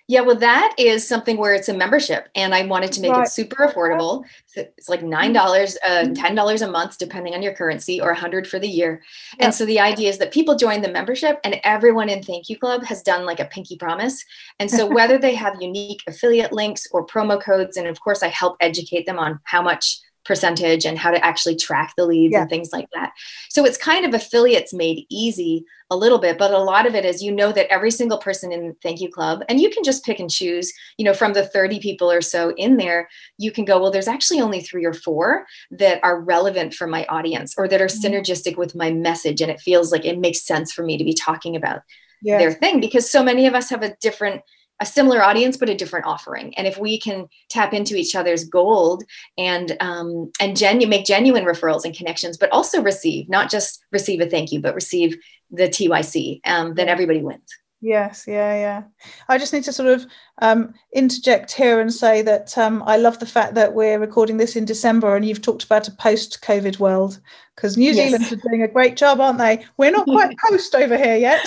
Yeah, 0.09 0.19
well, 0.19 0.35
that 0.35 0.75
is 0.77 1.07
something 1.07 1.37
where 1.37 1.53
it's 1.53 1.69
a 1.69 1.73
membership, 1.73 2.27
and 2.35 2.53
I 2.53 2.65
wanted 2.65 2.91
to 2.91 3.01
make 3.01 3.13
right. 3.13 3.25
it 3.25 3.31
super 3.31 3.65
affordable. 3.65 4.25
It's 4.53 4.89
like 4.89 5.01
nine 5.01 5.31
dollars, 5.31 5.77
uh, 5.83 5.87
mm-hmm. 5.87 6.13
ten 6.13 6.35
dollars 6.35 6.61
a 6.61 6.69
month, 6.69 6.97
depending 6.97 7.33
on 7.33 7.41
your 7.41 7.53
currency, 7.53 8.01
or 8.01 8.09
a 8.09 8.15
hundred 8.15 8.45
for 8.45 8.59
the 8.59 8.67
year. 8.67 9.01
And 9.39 9.53
so 9.53 9.65
the 9.65 9.79
idea 9.79 10.09
is 10.09 10.17
that 10.17 10.33
people 10.33 10.55
join 10.55 10.81
the 10.81 10.91
membership, 10.91 11.39
and 11.45 11.59
everyone 11.63 12.09
in 12.09 12.21
Thank 12.21 12.49
You 12.49 12.59
Club 12.59 12.83
has 12.83 13.01
done 13.01 13.25
like 13.25 13.39
a 13.39 13.45
pinky 13.45 13.77
promise. 13.77 14.25
And 14.59 14.69
so 14.69 14.85
whether 14.93 15.17
they 15.17 15.35
have 15.35 15.61
unique 15.61 16.01
affiliate 16.05 16.51
links 16.51 16.85
or 16.91 17.05
promo 17.05 17.41
codes, 17.41 17.77
and 17.77 17.87
of 17.87 18.01
course, 18.01 18.23
I 18.23 18.27
help 18.27 18.57
educate 18.59 19.05
them 19.05 19.17
on 19.17 19.39
how 19.45 19.61
much 19.61 20.01
percentage 20.25 20.85
and 20.85 20.97
how 20.97 21.11
to 21.11 21.23
actually 21.23 21.55
track 21.55 21.93
the 21.97 22.05
leads 22.05 22.33
yeah. 22.33 22.41
and 22.41 22.49
things 22.49 22.69
like 22.71 22.87
that. 22.93 23.11
So 23.49 23.65
it's 23.65 23.77
kind 23.77 24.05
of 24.05 24.13
affiliates 24.13 24.73
made 24.73 25.05
easy 25.09 25.65
a 25.89 25.97
little 25.97 26.17
bit, 26.17 26.37
but 26.37 26.51
a 26.51 26.57
lot 26.57 26.87
of 26.87 26.95
it 26.95 27.05
is 27.05 27.21
you 27.21 27.31
know 27.31 27.51
that 27.51 27.71
every 27.71 27.91
single 27.91 28.17
person 28.17 28.51
in 28.51 28.75
Thank 28.81 28.99
You 28.99 29.09
Club, 29.09 29.43
and 29.47 29.59
you 29.59 29.69
can 29.69 29.83
just 29.83 30.03
pick 30.03 30.19
and 30.19 30.29
choose, 30.29 30.73
you 30.97 31.05
know, 31.05 31.13
from 31.13 31.33
the 31.33 31.45
30 31.45 31.79
people 31.79 32.11
or 32.11 32.21
so 32.21 32.53
in 32.55 32.77
there, 32.77 33.09
you 33.37 33.51
can 33.51 33.65
go, 33.65 33.79
well, 33.79 33.91
there's 33.91 34.07
actually 34.07 34.41
only 34.41 34.61
three 34.61 34.85
or 34.85 34.93
four 34.93 35.45
that 35.71 35.99
are 36.03 36.19
relevant 36.19 36.73
for 36.73 36.87
my 36.87 37.05
audience 37.05 37.53
or 37.57 37.67
that 37.67 37.81
are 37.81 37.85
mm-hmm. 37.85 38.13
synergistic 38.13 38.57
with 38.57 38.75
my 38.75 38.91
message. 38.91 39.41
And 39.41 39.51
it 39.51 39.59
feels 39.59 39.91
like 39.91 40.05
it 40.05 40.19
makes 40.19 40.45
sense 40.45 40.71
for 40.71 40.83
me 40.83 40.97
to 40.97 41.03
be 41.03 41.13
talking 41.13 41.55
about 41.55 41.81
yes. 42.23 42.39
their 42.39 42.51
thing 42.51 42.79
because 42.79 43.09
so 43.09 43.23
many 43.23 43.45
of 43.45 43.53
us 43.53 43.69
have 43.69 43.83
a 43.83 43.95
different 44.01 44.41
a 44.79 44.85
similar 44.85 45.23
audience 45.23 45.57
but 45.57 45.69
a 45.69 45.75
different 45.75 46.05
offering 46.05 46.53
and 46.55 46.67
if 46.67 46.77
we 46.77 46.99
can 46.99 47.27
tap 47.49 47.73
into 47.73 47.95
each 47.95 48.15
other's 48.15 48.43
gold 48.45 49.03
and 49.37 49.77
um, 49.79 50.31
and 50.39 50.57
genu- 50.57 50.87
make 50.87 51.05
genuine 51.05 51.45
referrals 51.45 51.85
and 51.85 51.95
connections 51.95 52.37
but 52.37 52.51
also 52.51 52.81
receive 52.81 53.29
not 53.29 53.49
just 53.49 53.83
receive 53.91 54.21
a 54.21 54.29
thank 54.29 54.51
you 54.51 54.59
but 54.59 54.75
receive 54.75 55.17
the 55.51 55.67
tyc 55.67 56.39
um, 56.45 56.73
then 56.75 56.89
everybody 56.89 57.21
wins 57.21 57.53
Yes, 57.85 58.23
yeah, 58.25 58.55
yeah. 58.55 58.83
I 59.27 59.37
just 59.37 59.51
need 59.51 59.65
to 59.65 59.73
sort 59.73 59.89
of 59.89 60.07
um, 60.41 60.73
interject 60.93 61.51
here 61.51 61.81
and 61.81 61.91
say 61.91 62.21
that 62.21 62.57
um, 62.57 62.81
I 62.85 62.95
love 62.95 63.19
the 63.19 63.25
fact 63.25 63.55
that 63.55 63.73
we're 63.73 63.99
recording 63.99 64.37
this 64.37 64.55
in 64.55 64.63
December 64.63 65.17
and 65.17 65.25
you've 65.25 65.41
talked 65.41 65.65
about 65.65 65.89
a 65.89 65.91
post 65.91 66.41
COVID 66.41 66.79
world 66.79 67.19
because 67.57 67.75
New 67.75 67.91
yes. 67.91 67.95
Zealand 68.11 68.31
are 68.31 68.49
doing 68.49 68.63
a 68.63 68.69
great 68.69 68.95
job, 68.95 69.19
aren't 69.19 69.37
they? 69.37 69.65
We're 69.75 69.91
not 69.91 70.05
quite 70.05 70.33
post 70.49 70.73
over 70.75 70.95
here 70.95 71.17
yet. 71.17 71.45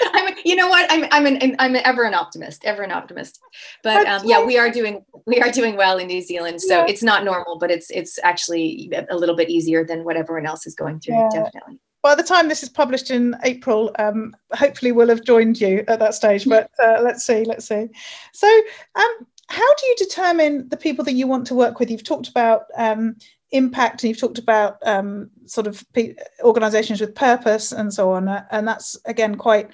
I'm, 0.12 0.34
you 0.44 0.56
know 0.56 0.68
what? 0.68 0.90
I'm, 0.90 1.06
I'm 1.10 1.26
an, 1.26 1.56
I'm 1.58 1.76
ever 1.76 2.04
an 2.04 2.14
optimist, 2.14 2.64
ever 2.64 2.82
an 2.82 2.92
optimist. 2.92 3.40
But 3.82 4.06
um, 4.06 4.22
yeah, 4.24 4.44
we 4.44 4.58
are 4.58 4.70
doing, 4.70 5.04
we 5.26 5.40
are 5.40 5.50
doing 5.50 5.76
well 5.76 5.98
in 5.98 6.06
New 6.06 6.22
Zealand. 6.22 6.60
So 6.60 6.78
yeah. 6.78 6.86
it's 6.88 7.02
not 7.02 7.24
normal, 7.24 7.58
but 7.58 7.70
it's, 7.70 7.90
it's 7.90 8.18
actually 8.22 8.90
a 9.10 9.16
little 9.16 9.36
bit 9.36 9.50
easier 9.50 9.84
than 9.84 10.04
what 10.04 10.16
everyone 10.16 10.46
else 10.46 10.66
is 10.66 10.74
going 10.74 11.00
through. 11.00 11.14
Yeah. 11.14 11.28
Definitely 11.32 11.80
by 12.06 12.14
the 12.14 12.22
time 12.22 12.46
this 12.46 12.62
is 12.62 12.68
published 12.68 13.10
in 13.10 13.34
April, 13.42 13.90
um, 13.98 14.32
hopefully 14.52 14.92
we'll 14.92 15.08
have 15.08 15.24
joined 15.24 15.60
you 15.60 15.82
at 15.88 15.98
that 15.98 16.14
stage. 16.14 16.48
But 16.48 16.70
uh, 16.80 17.00
let's 17.02 17.26
see, 17.26 17.42
let's 17.42 17.66
see. 17.66 17.88
So, 18.32 18.46
um, 18.94 19.26
how 19.48 19.74
do 19.74 19.86
you 19.86 19.94
determine 19.98 20.68
the 20.68 20.76
people 20.76 21.04
that 21.04 21.14
you 21.14 21.26
want 21.26 21.48
to 21.48 21.56
work 21.56 21.80
with? 21.80 21.90
You've 21.90 22.04
talked 22.04 22.28
about 22.28 22.66
um, 22.76 23.16
impact, 23.52 24.02
and 24.02 24.08
you've 24.08 24.20
talked 24.20 24.38
about 24.38 24.78
um, 24.86 25.30
sort 25.46 25.66
of 25.66 25.84
pe- 25.92 26.14
organisations 26.42 27.00
with 27.00 27.14
purpose 27.14 27.72
and 27.72 27.92
so 27.92 28.10
on, 28.10 28.28
uh, 28.28 28.44
and 28.50 28.66
that's 28.66 28.96
again 29.04 29.36
quite 29.36 29.70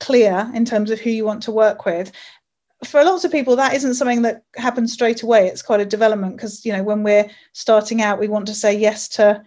clear 0.00 0.50
in 0.54 0.64
terms 0.64 0.90
of 0.90 1.00
who 1.00 1.10
you 1.10 1.24
want 1.24 1.42
to 1.44 1.52
work 1.52 1.86
with. 1.86 2.12
for 2.84 3.02
lots 3.04 3.24
of 3.24 3.32
people 3.32 3.56
that 3.56 3.74
isn't 3.74 3.94
something 3.94 4.22
that 4.22 4.42
happens 4.56 4.92
straight 4.92 5.22
away 5.22 5.46
it's 5.46 5.62
quite 5.62 5.80
a 5.80 5.86
development 5.86 6.36
because 6.36 6.66
you 6.66 6.72
know 6.72 6.82
when 6.82 7.02
we're 7.02 7.28
starting 7.52 8.02
out 8.02 8.18
we 8.18 8.28
want 8.28 8.46
to 8.46 8.54
say 8.54 8.76
yes 8.76 9.08
to 9.08 9.42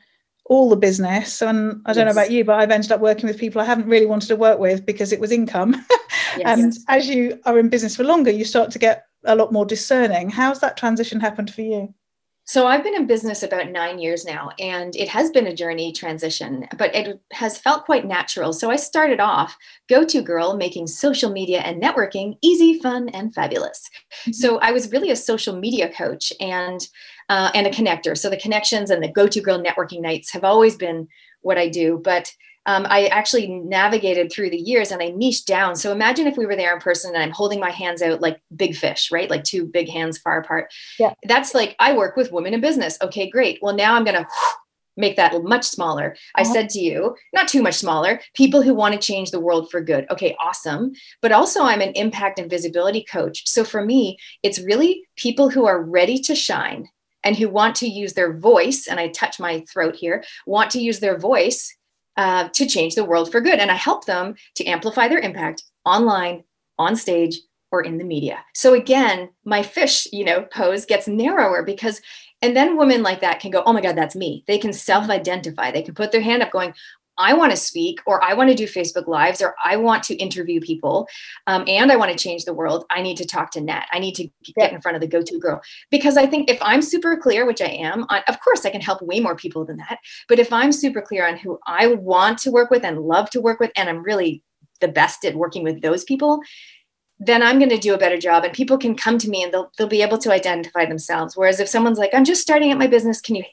all 0.46 0.70
the 0.70 0.76
business 0.76 1.42
and 1.42 1.82
i 1.86 1.94
don't 1.94 2.08
yes. 2.08 2.16
know 2.16 2.20
about 2.20 2.32
you 2.32 2.44
but 2.44 2.58
i've 2.60 2.72
ended 2.72 2.92
up 2.92 3.02
working 3.02 3.28
with 3.28 3.38
people 3.38 3.62
i 3.62 3.66
haven't 3.66 3.88
really 3.88 4.06
wanted 4.06 4.28
to 4.28 4.36
work 4.36 4.60
with 4.60 4.86
because 4.86 5.12
it 5.12 5.20
was 5.20 5.32
income 5.32 5.86
yes. 6.38 6.42
and 6.46 6.78
as 6.88 7.08
you 7.08 7.40
are 7.46 7.60
in 7.60 7.70
business 7.70 7.96
for 7.96 8.04
longer 8.04 8.32
you 8.32 8.46
start 8.46 8.72
to 8.72 8.80
get 8.80 9.06
a 9.26 9.36
lot 9.36 9.52
more 9.52 9.66
discerning 9.66 10.30
how's 10.30 10.60
that 10.60 10.78
transition 10.78 11.20
happened 11.20 11.54
for 11.54 11.62
you 11.62 11.94
so 12.48 12.66
I've 12.66 12.84
been 12.84 12.96
in 12.96 13.08
business 13.08 13.44
about 13.44 13.72
nine 13.72 14.00
years 14.00 14.24
now, 14.24 14.52
and 14.58 14.96
it 14.96 15.10
has 15.10 15.30
been 15.32 15.48
a 15.48 15.54
journey 15.54 15.92
transition, 15.92 16.66
but 16.78 16.96
it 16.96 17.20
has 17.34 17.58
felt 17.58 17.84
quite 17.84 18.06
natural. 18.06 18.54
So 18.54 18.72
I 18.72 18.78
started 18.78 19.20
off 19.20 19.58
go 19.90 20.06
to 20.06 20.22
girl 20.22 20.56
making 20.56 20.88
social 20.88 21.30
media 21.30 21.60
and 21.60 21.84
networking 21.84 22.38
easy, 22.42 22.80
fun, 22.80 23.10
and 23.10 23.34
fabulous. 23.34 23.90
Mm-hmm. 24.22 24.32
So 24.32 24.60
I 24.60 24.72
was 24.72 24.92
really 24.94 25.12
a 25.12 25.16
social 25.18 25.58
media 25.58 25.92
coach 25.92 26.32
and 26.40 26.80
uh, 27.28 27.52
and 27.54 27.68
a 27.68 27.72
connector. 27.72 28.18
So 28.18 28.30
the 28.30 28.38
connections 28.38 28.90
and 28.90 29.04
the 29.04 29.12
go 29.12 29.28
to 29.28 29.42
girl 29.42 29.62
networking 29.62 30.02
nights 30.02 30.32
have 30.32 30.46
always 30.46 30.78
been 30.78 31.10
what 31.42 31.58
I 31.58 31.68
do, 31.68 32.00
but 32.02 32.32
um, 32.68 32.86
I 32.90 33.08
actually 33.08 33.48
navigated 33.48 34.32
through 34.32 34.50
the 34.50 34.58
years 34.58 34.92
and 34.92 35.02
I 35.02 35.10
niched 35.10 35.48
down. 35.48 35.76
So 35.76 35.92
imagine 35.92 36.28
if 36.28 36.38
we 36.38 36.46
were 36.46 36.56
there 36.56 36.76
in 36.76 36.82
person 36.82 37.16
and 37.16 37.24
I'm 37.24 37.32
holding 37.32 37.60
my 37.60 37.72
hands 37.72 38.02
out 38.02 38.22
like 38.22 38.42
big 38.56 38.76
fish, 38.76 39.10
right? 39.12 39.30
Like 39.30 39.46
two 39.46 39.66
big 39.66 39.90
hands 39.90 40.18
far 40.18 40.40
apart. 40.40 40.72
Yeah. 41.00 41.14
That's 41.24 41.56
like, 41.56 41.76
I 41.80 41.96
work 41.96 42.18
with 42.18 42.32
women 42.32 42.54
in 42.54 42.62
business. 42.62 42.98
Okay, 43.02 43.30
great. 43.30 43.60
Well, 43.62 43.74
now 43.74 43.96
I'm 43.96 44.04
going 44.04 44.22
to 44.22 44.28
make 44.98 45.16
that 45.16 45.42
much 45.44 45.64
smaller. 45.64 46.16
Uh-huh. 46.36 46.42
I 46.42 46.52
said 46.52 46.70
to 46.72 46.80
you, 46.80 47.16
not 47.34 47.48
too 47.48 47.62
much 47.62 47.76
smaller, 47.76 48.20
people 48.34 48.62
who 48.62 48.74
want 48.74 48.94
to 48.94 49.00
change 49.00 49.32
the 49.32 49.40
world 49.40 49.72
for 49.72 49.80
good. 49.80 50.06
Okay, 50.10 50.36
awesome. 50.40 50.92
But 51.22 51.32
also, 51.32 51.64
I'm 51.64 51.82
an 51.82 51.94
impact 51.94 52.40
and 52.40 52.50
visibility 52.50 53.06
coach. 53.10 53.48
So 53.48 53.64
for 53.64 53.86
me, 53.86 54.18
it's 54.44 54.60
really 54.60 55.04
people 55.16 55.50
who 55.50 55.66
are 55.68 55.82
ready 55.82 56.18
to 56.24 56.36
shine 56.36 56.90
and 57.24 57.38
who 57.38 57.48
want 57.48 57.76
to 57.76 57.88
use 57.88 58.14
their 58.14 58.38
voice. 58.38 58.88
And 58.88 59.00
I 59.00 59.08
touch 59.10 59.40
my 59.40 59.64
throat 59.72 59.96
here, 59.96 60.24
want 60.46 60.72
to 60.72 60.80
use 60.80 61.00
their 61.00 61.18
voice 61.18 61.77
uh, 62.18 62.50
to 62.50 62.66
change 62.66 62.96
the 62.96 63.06
world 63.06 63.32
for 63.32 63.40
good. 63.40 63.60
And 63.60 63.72
I 63.72 63.76
help 63.76 64.06
them 64.06 64.36
to 64.56 64.66
amplify 64.66 65.08
their 65.08 65.20
impact 65.20 65.64
online, 65.86 66.44
on 66.78 66.96
stage, 66.96 67.40
or 67.72 67.82
in 67.82 67.98
the 67.98 68.04
media. 68.04 68.44
So 68.54 68.74
again, 68.74 69.30
my 69.46 69.62
fish, 69.62 70.08
you 70.12 70.24
know, 70.24 70.44
pose 70.44 70.86
gets 70.86 71.08
narrower 71.08 71.64
because 71.64 72.02
and 72.42 72.56
then 72.56 72.78
women 72.78 73.02
like 73.02 73.22
that 73.22 73.40
can 73.40 73.52
go, 73.52 73.64
oh 73.66 73.74
my 73.74 73.82
God, 73.82 73.98
that's 73.98 74.16
me. 74.16 74.44
They 74.48 74.58
can 74.58 74.72
self 74.72 75.10
identify. 75.10 75.72
They 75.72 75.82
can 75.82 75.96
put 75.96 76.12
their 76.12 76.22
hand 76.22 76.44
up 76.44 76.52
going, 76.52 76.74
I 77.18 77.34
want 77.34 77.52
to 77.52 77.58
speak, 77.58 78.00
or 78.06 78.24
I 78.24 78.34
want 78.34 78.50
to 78.50 78.56
do 78.56 78.68
Facebook 78.68 79.08
Lives, 79.08 79.42
or 79.42 79.56
I 79.64 79.78
want 79.78 80.04
to 80.04 80.16
interview 80.16 80.60
people, 80.60 81.08
um, 81.48 81.64
and 81.68 81.92
I 81.92 81.96
want 81.96 82.12
to 82.12 82.18
change 82.18 82.46
the 82.46 82.54
world. 82.54 82.86
I 82.90 83.02
need 83.02 83.18
to 83.18 83.26
talk 83.26 83.52
to 83.52 83.62
Nat. 83.62 83.88
I 83.92 84.00
need 84.00 84.16
to 84.16 84.30
get 84.58 84.72
in 84.72 84.82
front 84.82 84.96
of 84.96 85.02
the 85.02 85.08
go 85.08 85.22
to 85.22 85.40
girl. 85.40 85.62
Because 85.92 86.18
I 86.18 86.26
think 86.26 86.50
if 86.50 86.58
I'm 86.62 86.82
super 86.82 87.18
clear, 87.18 87.46
which 87.46 87.62
I 87.62 87.68
am, 87.68 88.06
on, 88.10 88.22
of 88.28 88.40
course, 88.40 88.66
I 88.66 88.70
can 88.70 88.82
help 88.82 89.02
way 89.02 89.20
more 89.20 89.36
people 89.36 89.66
than 89.66 89.78
that. 89.78 90.00
But 90.28 90.40
if 90.40 90.52
I'm 90.52 90.72
super 90.72 91.02
clear 91.02 91.28
on 91.28 91.38
who 91.38 91.60
I 91.68 91.88
want 91.88 92.40
to 92.40 92.52
work 92.52 92.70
with 92.70 92.84
and 92.84 93.00
love 93.00 93.30
to 93.32 93.42
work 93.42 93.60
with, 93.60 93.72
and 93.76 93.90
I'm 93.90 94.04
really 94.04 94.44
the 94.80 94.88
best 94.88 95.26
at 95.26 95.36
working 95.36 95.64
with 95.64 95.82
those 95.82 96.04
people, 96.04 96.42
then 97.20 97.42
I'm 97.42 97.58
going 97.58 97.70
to 97.70 97.78
do 97.78 97.94
a 97.94 97.98
better 97.98 98.18
job 98.18 98.44
and 98.44 98.54
people 98.54 98.78
can 98.78 98.96
come 98.96 99.18
to 99.18 99.30
me 99.30 99.44
and 99.44 99.52
they'll 99.52 99.72
they'll 99.78 99.88
be 99.88 100.02
able 100.02 100.20
to 100.20 100.32
identify 100.32 100.86
themselves 100.86 101.36
whereas 101.36 101.60
if 101.60 101.68
someone's 101.68 101.98
like 101.98 102.14
I'm 102.14 102.26
just 102.26 102.42
starting 102.42 102.72
at 102.72 102.78
my 102.78 102.88
business 102.88 103.22
can 103.22 103.36
you 103.36 103.44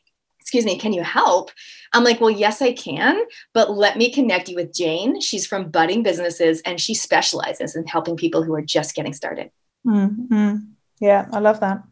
excuse 0.45 0.67
me, 0.67 0.79
can 0.79 0.93
you 0.93 1.03
help? 1.03 1.51
I'm 1.95 2.05
like, 2.05 2.21
well, 2.21 2.29
yes, 2.29 2.61
I 2.61 2.75
can, 2.75 3.19
but 3.55 3.71
let 3.71 3.97
me 3.97 4.13
connect 4.13 4.51
you 4.51 4.57
with 4.57 4.75
Jane. 4.75 5.19
She's 5.19 5.47
from 5.47 5.71
Budding 5.71 6.03
Businesses 6.03 6.61
and 6.67 6.79
she 6.79 6.95
specializes 6.95 7.75
in 7.75 7.87
helping 7.87 8.15
people 8.15 8.43
who 8.43 8.55
are 8.55 8.61
just 8.61 8.95
getting 8.95 9.15
started. 9.15 9.51
Mm-hmm. 9.87 10.57
Yeah, 11.01 11.27
I 11.33 11.39
love 11.39 11.61
that. 11.61 11.83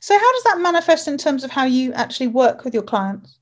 So, 0.00 0.18
how 0.18 0.32
does 0.32 0.44
that 0.44 0.60
manifest 0.60 1.08
in 1.08 1.16
terms 1.16 1.42
of 1.42 1.50
how 1.50 1.64
you 1.64 1.94
actually 1.94 2.26
work 2.26 2.64
with 2.64 2.74
your 2.74 2.82
clients? 2.82 3.38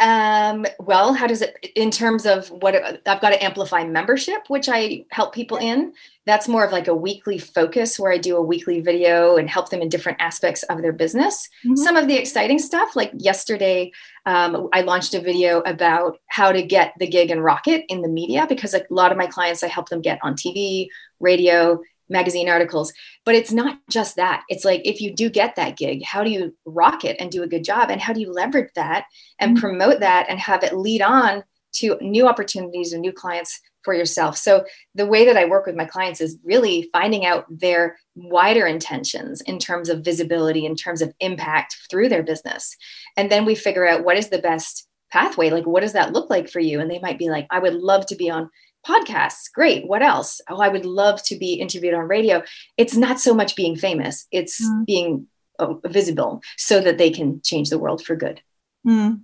Um, 0.00 0.66
well, 0.80 1.14
how 1.14 1.28
does 1.28 1.40
it 1.40 1.56
in 1.76 1.90
terms 1.90 2.26
of 2.26 2.48
what 2.48 2.74
I've 2.74 3.20
got 3.20 3.30
to 3.30 3.42
amplify 3.42 3.84
membership, 3.84 4.42
which 4.48 4.68
I 4.68 5.04
help 5.10 5.34
people 5.34 5.56
in. 5.56 5.92
That's 6.26 6.48
more 6.48 6.64
of 6.64 6.72
like 6.72 6.88
a 6.88 6.94
weekly 6.94 7.38
focus 7.38 7.98
where 7.98 8.10
I 8.10 8.18
do 8.18 8.36
a 8.36 8.42
weekly 8.42 8.80
video 8.80 9.36
and 9.36 9.48
help 9.48 9.68
them 9.68 9.82
in 9.82 9.88
different 9.88 10.20
aspects 10.20 10.62
of 10.64 10.82
their 10.82 10.92
business. 10.92 11.48
Mm-hmm. 11.64 11.76
Some 11.76 11.96
of 11.96 12.08
the 12.08 12.16
exciting 12.16 12.58
stuff, 12.58 12.96
like 12.96 13.12
yesterday, 13.18 13.92
um, 14.26 14.68
I 14.72 14.80
launched 14.80 15.14
a 15.14 15.20
video 15.20 15.60
about 15.60 16.18
how 16.26 16.50
to 16.50 16.62
get 16.62 16.94
the 16.98 17.06
gig 17.06 17.30
and 17.30 17.44
rocket 17.44 17.84
in 17.88 18.00
the 18.00 18.08
media 18.08 18.46
because 18.48 18.74
a 18.74 18.84
lot 18.90 19.12
of 19.12 19.18
my 19.18 19.26
clients, 19.26 19.62
I 19.62 19.68
help 19.68 19.90
them 19.90 20.00
get 20.00 20.18
on 20.22 20.34
TV, 20.34 20.88
radio, 21.20 21.80
magazine 22.08 22.48
articles 22.48 22.92
but 23.24 23.34
it's 23.34 23.52
not 23.52 23.78
just 23.88 24.16
that. 24.16 24.42
It's 24.48 24.64
like 24.64 24.82
if 24.84 25.00
you 25.00 25.14
do 25.14 25.30
get 25.30 25.56
that 25.56 25.76
gig 25.76 26.02
how 26.04 26.22
do 26.22 26.30
you 26.30 26.54
rock 26.64 27.04
it 27.04 27.16
and 27.18 27.30
do 27.30 27.42
a 27.42 27.48
good 27.48 27.64
job? 27.64 27.90
And 27.90 28.00
how 28.00 28.12
do 28.12 28.20
you 28.20 28.32
leverage 28.32 28.70
that 28.74 29.06
and 29.38 29.52
mm-hmm. 29.52 29.60
promote 29.60 30.00
that 30.00 30.26
and 30.28 30.38
have 30.38 30.62
it 30.62 30.76
lead 30.76 31.02
on 31.02 31.44
to 31.76 31.98
new 32.00 32.28
opportunities 32.28 32.92
and 32.92 33.02
new 33.02 33.12
clients 33.12 33.60
for 33.82 33.94
yourself? 33.94 34.36
So 34.36 34.64
the 34.94 35.06
way 35.06 35.24
that 35.24 35.36
i 35.36 35.44
work 35.44 35.66
with 35.66 35.76
my 35.76 35.84
clients 35.86 36.20
is 36.20 36.38
really 36.44 36.88
finding 36.92 37.24
out 37.24 37.46
their 37.48 37.96
wider 38.14 38.66
intentions 38.66 39.40
in 39.42 39.58
terms 39.58 39.88
of 39.88 40.04
visibility 40.04 40.66
in 40.66 40.76
terms 40.76 41.02
of 41.02 41.12
impact 41.20 41.76
through 41.90 42.08
their 42.10 42.22
business. 42.22 42.76
And 43.16 43.30
then 43.30 43.44
we 43.44 43.54
figure 43.54 43.86
out 43.86 44.04
what 44.04 44.18
is 44.18 44.28
the 44.28 44.38
best 44.38 44.86
pathway? 45.10 45.50
Like 45.50 45.66
what 45.66 45.80
does 45.82 45.92
that 45.94 46.12
look 46.12 46.28
like 46.28 46.48
for 46.50 46.60
you? 46.60 46.80
And 46.80 46.90
they 46.90 46.98
might 46.98 47.18
be 47.18 47.30
like 47.30 47.46
i 47.50 47.58
would 47.58 47.74
love 47.74 48.06
to 48.06 48.16
be 48.16 48.30
on 48.30 48.50
podcasts 48.86 49.50
great 49.52 49.86
what 49.86 50.02
else? 50.02 50.40
Oh 50.48 50.60
i 50.60 50.68
would 50.68 50.84
love 50.84 51.22
to 51.24 51.36
be 51.36 51.54
interviewed 51.54 51.94
on 51.94 52.08
radio. 52.08 52.42
It's 52.76 52.96
not 52.96 53.20
so 53.20 53.34
much 53.34 53.56
being 53.56 53.76
famous 53.76 54.26
it's 54.30 54.62
mm. 54.62 54.86
being 54.86 55.26
uh, 55.58 55.74
visible 55.86 56.42
so 56.56 56.80
that 56.80 56.98
they 56.98 57.10
can 57.10 57.40
change 57.42 57.70
the 57.70 57.78
world 57.78 58.04
for 58.04 58.16
good. 58.16 58.40
Mm. 58.86 59.20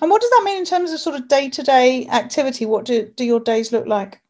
and 0.00 0.10
what 0.10 0.22
does 0.22 0.30
that 0.30 0.42
mean 0.44 0.58
in 0.58 0.64
terms 0.64 0.90
of 0.90 1.00
sort 1.00 1.16
of 1.16 1.28
day-to-day 1.28 2.06
activity? 2.08 2.64
What 2.64 2.86
do, 2.86 3.12
do 3.14 3.24
your 3.24 3.40
days 3.40 3.72
look 3.72 3.86
like 3.86 4.21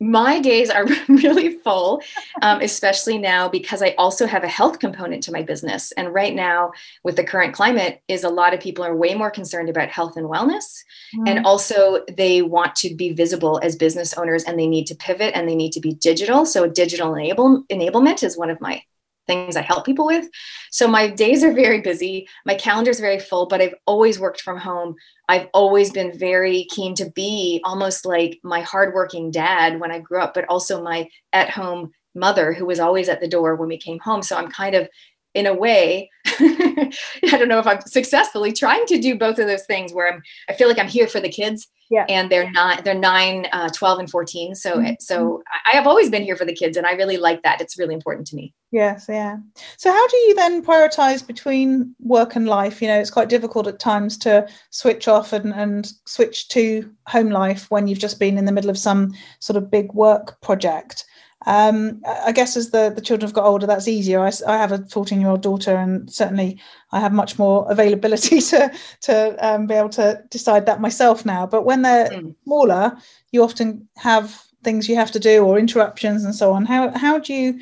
my 0.00 0.40
days 0.40 0.70
are 0.70 0.86
really 1.08 1.58
full, 1.58 2.02
um, 2.42 2.60
especially 2.60 3.18
now 3.18 3.48
because 3.48 3.82
I 3.82 3.94
also 3.96 4.26
have 4.26 4.44
a 4.44 4.48
health 4.48 4.78
component 4.78 5.22
to 5.24 5.32
my 5.32 5.42
business. 5.42 5.92
And 5.92 6.12
right 6.12 6.34
now, 6.34 6.72
with 7.02 7.16
the 7.16 7.24
current 7.24 7.54
climate, 7.54 8.02
is 8.08 8.24
a 8.24 8.28
lot 8.28 8.54
of 8.54 8.60
people 8.60 8.84
are 8.84 8.96
way 8.96 9.14
more 9.14 9.30
concerned 9.30 9.68
about 9.68 9.88
health 9.88 10.16
and 10.16 10.26
wellness, 10.26 10.82
mm. 11.16 11.28
and 11.28 11.46
also 11.46 12.04
they 12.16 12.42
want 12.42 12.74
to 12.76 12.94
be 12.94 13.12
visible 13.12 13.60
as 13.62 13.76
business 13.76 14.14
owners, 14.14 14.44
and 14.44 14.58
they 14.58 14.66
need 14.66 14.86
to 14.86 14.94
pivot 14.94 15.34
and 15.34 15.48
they 15.48 15.54
need 15.54 15.72
to 15.72 15.80
be 15.80 15.94
digital. 15.94 16.44
So 16.44 16.68
digital 16.68 17.14
enable 17.14 17.64
enablement 17.64 18.22
is 18.22 18.36
one 18.36 18.50
of 18.50 18.60
my 18.60 18.82
things 19.26 19.56
I 19.56 19.62
help 19.62 19.84
people 19.84 20.06
with. 20.06 20.28
So 20.70 20.88
my 20.88 21.08
days 21.08 21.42
are 21.44 21.52
very 21.52 21.80
busy. 21.80 22.28
My 22.44 22.54
calendar 22.54 22.90
is 22.90 23.00
very 23.00 23.18
full, 23.18 23.46
but 23.46 23.60
I've 23.60 23.74
always 23.86 24.18
worked 24.18 24.40
from 24.40 24.58
home. 24.58 24.94
I've 25.28 25.48
always 25.54 25.90
been 25.90 26.16
very 26.18 26.66
keen 26.70 26.94
to 26.96 27.10
be 27.10 27.60
almost 27.64 28.04
like 28.04 28.38
my 28.42 28.60
hardworking 28.60 29.30
dad 29.30 29.80
when 29.80 29.90
I 29.90 29.98
grew 29.98 30.20
up, 30.20 30.34
but 30.34 30.44
also 30.48 30.82
my 30.82 31.08
at 31.32 31.50
home 31.50 31.92
mother 32.14 32.52
who 32.52 32.66
was 32.66 32.80
always 32.80 33.08
at 33.08 33.20
the 33.20 33.28
door 33.28 33.56
when 33.56 33.68
we 33.68 33.78
came 33.78 33.98
home. 33.98 34.22
So 34.22 34.36
I'm 34.36 34.50
kind 34.50 34.74
of 34.74 34.88
in 35.34 35.46
a 35.46 35.54
way 35.54 36.08
i 36.26 36.90
don't 37.22 37.48
know 37.48 37.58
if 37.58 37.66
i'm 37.66 37.80
successfully 37.82 38.52
trying 38.52 38.86
to 38.86 38.98
do 38.98 39.18
both 39.18 39.38
of 39.38 39.46
those 39.46 39.66
things 39.66 39.92
where 39.92 40.12
i'm 40.12 40.22
i 40.48 40.52
feel 40.52 40.68
like 40.68 40.78
i'm 40.78 40.88
here 40.88 41.08
for 41.08 41.20
the 41.20 41.28
kids 41.28 41.68
yeah. 41.90 42.06
and 42.08 42.30
they're 42.30 42.50
not 42.52 42.84
they're 42.84 42.94
9 42.94 43.46
uh, 43.52 43.68
12 43.68 43.98
and 43.98 44.10
14 44.10 44.54
so 44.54 44.78
mm-hmm. 44.78 44.92
so 45.00 45.42
i 45.66 45.72
have 45.72 45.86
always 45.86 46.08
been 46.08 46.22
here 46.22 46.36
for 46.36 46.44
the 46.44 46.54
kids 46.54 46.76
and 46.76 46.86
i 46.86 46.92
really 46.92 47.16
like 47.16 47.42
that 47.42 47.60
it's 47.60 47.78
really 47.78 47.94
important 47.94 48.26
to 48.28 48.36
me 48.36 48.54
yes 48.74 49.06
yeah 49.08 49.36
so 49.76 49.90
how 49.90 50.08
do 50.08 50.16
you 50.16 50.34
then 50.34 50.64
prioritize 50.64 51.24
between 51.24 51.94
work 52.00 52.34
and 52.34 52.48
life 52.48 52.82
you 52.82 52.88
know 52.88 52.98
it's 52.98 53.10
quite 53.10 53.28
difficult 53.28 53.68
at 53.68 53.78
times 53.78 54.18
to 54.18 54.46
switch 54.70 55.06
off 55.06 55.32
and, 55.32 55.54
and 55.54 55.92
switch 56.06 56.48
to 56.48 56.90
home 57.06 57.30
life 57.30 57.70
when 57.70 57.86
you've 57.86 58.00
just 58.00 58.18
been 58.18 58.36
in 58.36 58.46
the 58.46 58.52
middle 58.52 58.70
of 58.70 58.76
some 58.76 59.14
sort 59.38 59.56
of 59.56 59.70
big 59.70 59.92
work 59.94 60.40
project 60.40 61.04
um, 61.46 62.00
I 62.24 62.32
guess 62.32 62.56
as 62.56 62.70
the, 62.70 62.90
the 62.94 63.02
children 63.02 63.28
have 63.28 63.34
got 63.34 63.44
older, 63.44 63.66
that's 63.66 63.86
easier. 63.86 64.20
I, 64.20 64.32
I 64.46 64.56
have 64.56 64.72
a 64.72 64.78
14 64.86 65.20
year 65.20 65.28
old 65.28 65.42
daughter, 65.42 65.76
and 65.76 66.10
certainly 66.10 66.58
I 66.90 67.00
have 67.00 67.12
much 67.12 67.38
more 67.38 67.66
availability 67.70 68.40
to 68.40 68.72
to 69.02 69.46
um, 69.46 69.66
be 69.66 69.74
able 69.74 69.90
to 69.90 70.22
decide 70.30 70.64
that 70.64 70.80
myself 70.80 71.26
now. 71.26 71.46
But 71.46 71.66
when 71.66 71.82
they're 71.82 72.08
mm. 72.08 72.34
smaller, 72.44 72.96
you 73.30 73.42
often 73.42 73.86
have 73.96 74.42
things 74.62 74.88
you 74.88 74.96
have 74.96 75.10
to 75.10 75.20
do 75.20 75.44
or 75.44 75.58
interruptions 75.58 76.24
and 76.24 76.34
so 76.34 76.52
on. 76.54 76.64
How 76.64 76.88
how 76.96 77.18
do 77.18 77.34
you 77.34 77.60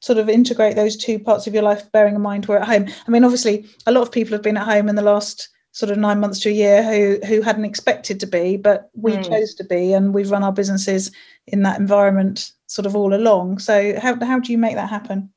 sort 0.00 0.18
of 0.18 0.28
integrate 0.28 0.76
those 0.76 0.96
two 0.96 1.18
parts 1.18 1.46
of 1.46 1.54
your 1.54 1.62
life, 1.62 1.90
bearing 1.92 2.14
in 2.14 2.20
mind 2.20 2.46
we're 2.46 2.58
at 2.58 2.68
home? 2.68 2.86
I 3.06 3.10
mean, 3.10 3.24
obviously, 3.24 3.66
a 3.86 3.92
lot 3.92 4.02
of 4.02 4.12
people 4.12 4.32
have 4.32 4.42
been 4.42 4.56
at 4.56 4.66
home 4.66 4.88
in 4.88 4.96
the 4.96 5.02
last 5.02 5.48
sort 5.72 5.92
of 5.92 5.98
nine 5.98 6.18
months 6.18 6.40
to 6.40 6.48
a 6.48 6.52
year 6.52 6.82
who 6.82 7.24
who 7.26 7.42
hadn't 7.42 7.64
expected 7.64 8.18
to 8.20 8.26
be, 8.26 8.56
but 8.56 8.90
we 8.94 9.12
mm. 9.12 9.28
chose 9.28 9.54
to 9.54 9.64
be, 9.64 9.92
and 9.92 10.14
we've 10.14 10.30
run 10.30 10.44
our 10.44 10.52
businesses 10.52 11.12
in 11.46 11.62
that 11.62 11.78
environment 11.78 12.52
sort 12.66 12.86
of 12.86 12.96
all 12.96 13.14
along. 13.14 13.58
So 13.58 13.98
how 14.00 14.18
how 14.24 14.38
do 14.38 14.52
you 14.52 14.58
make 14.58 14.74
that 14.74 14.90
happen? 14.90 15.30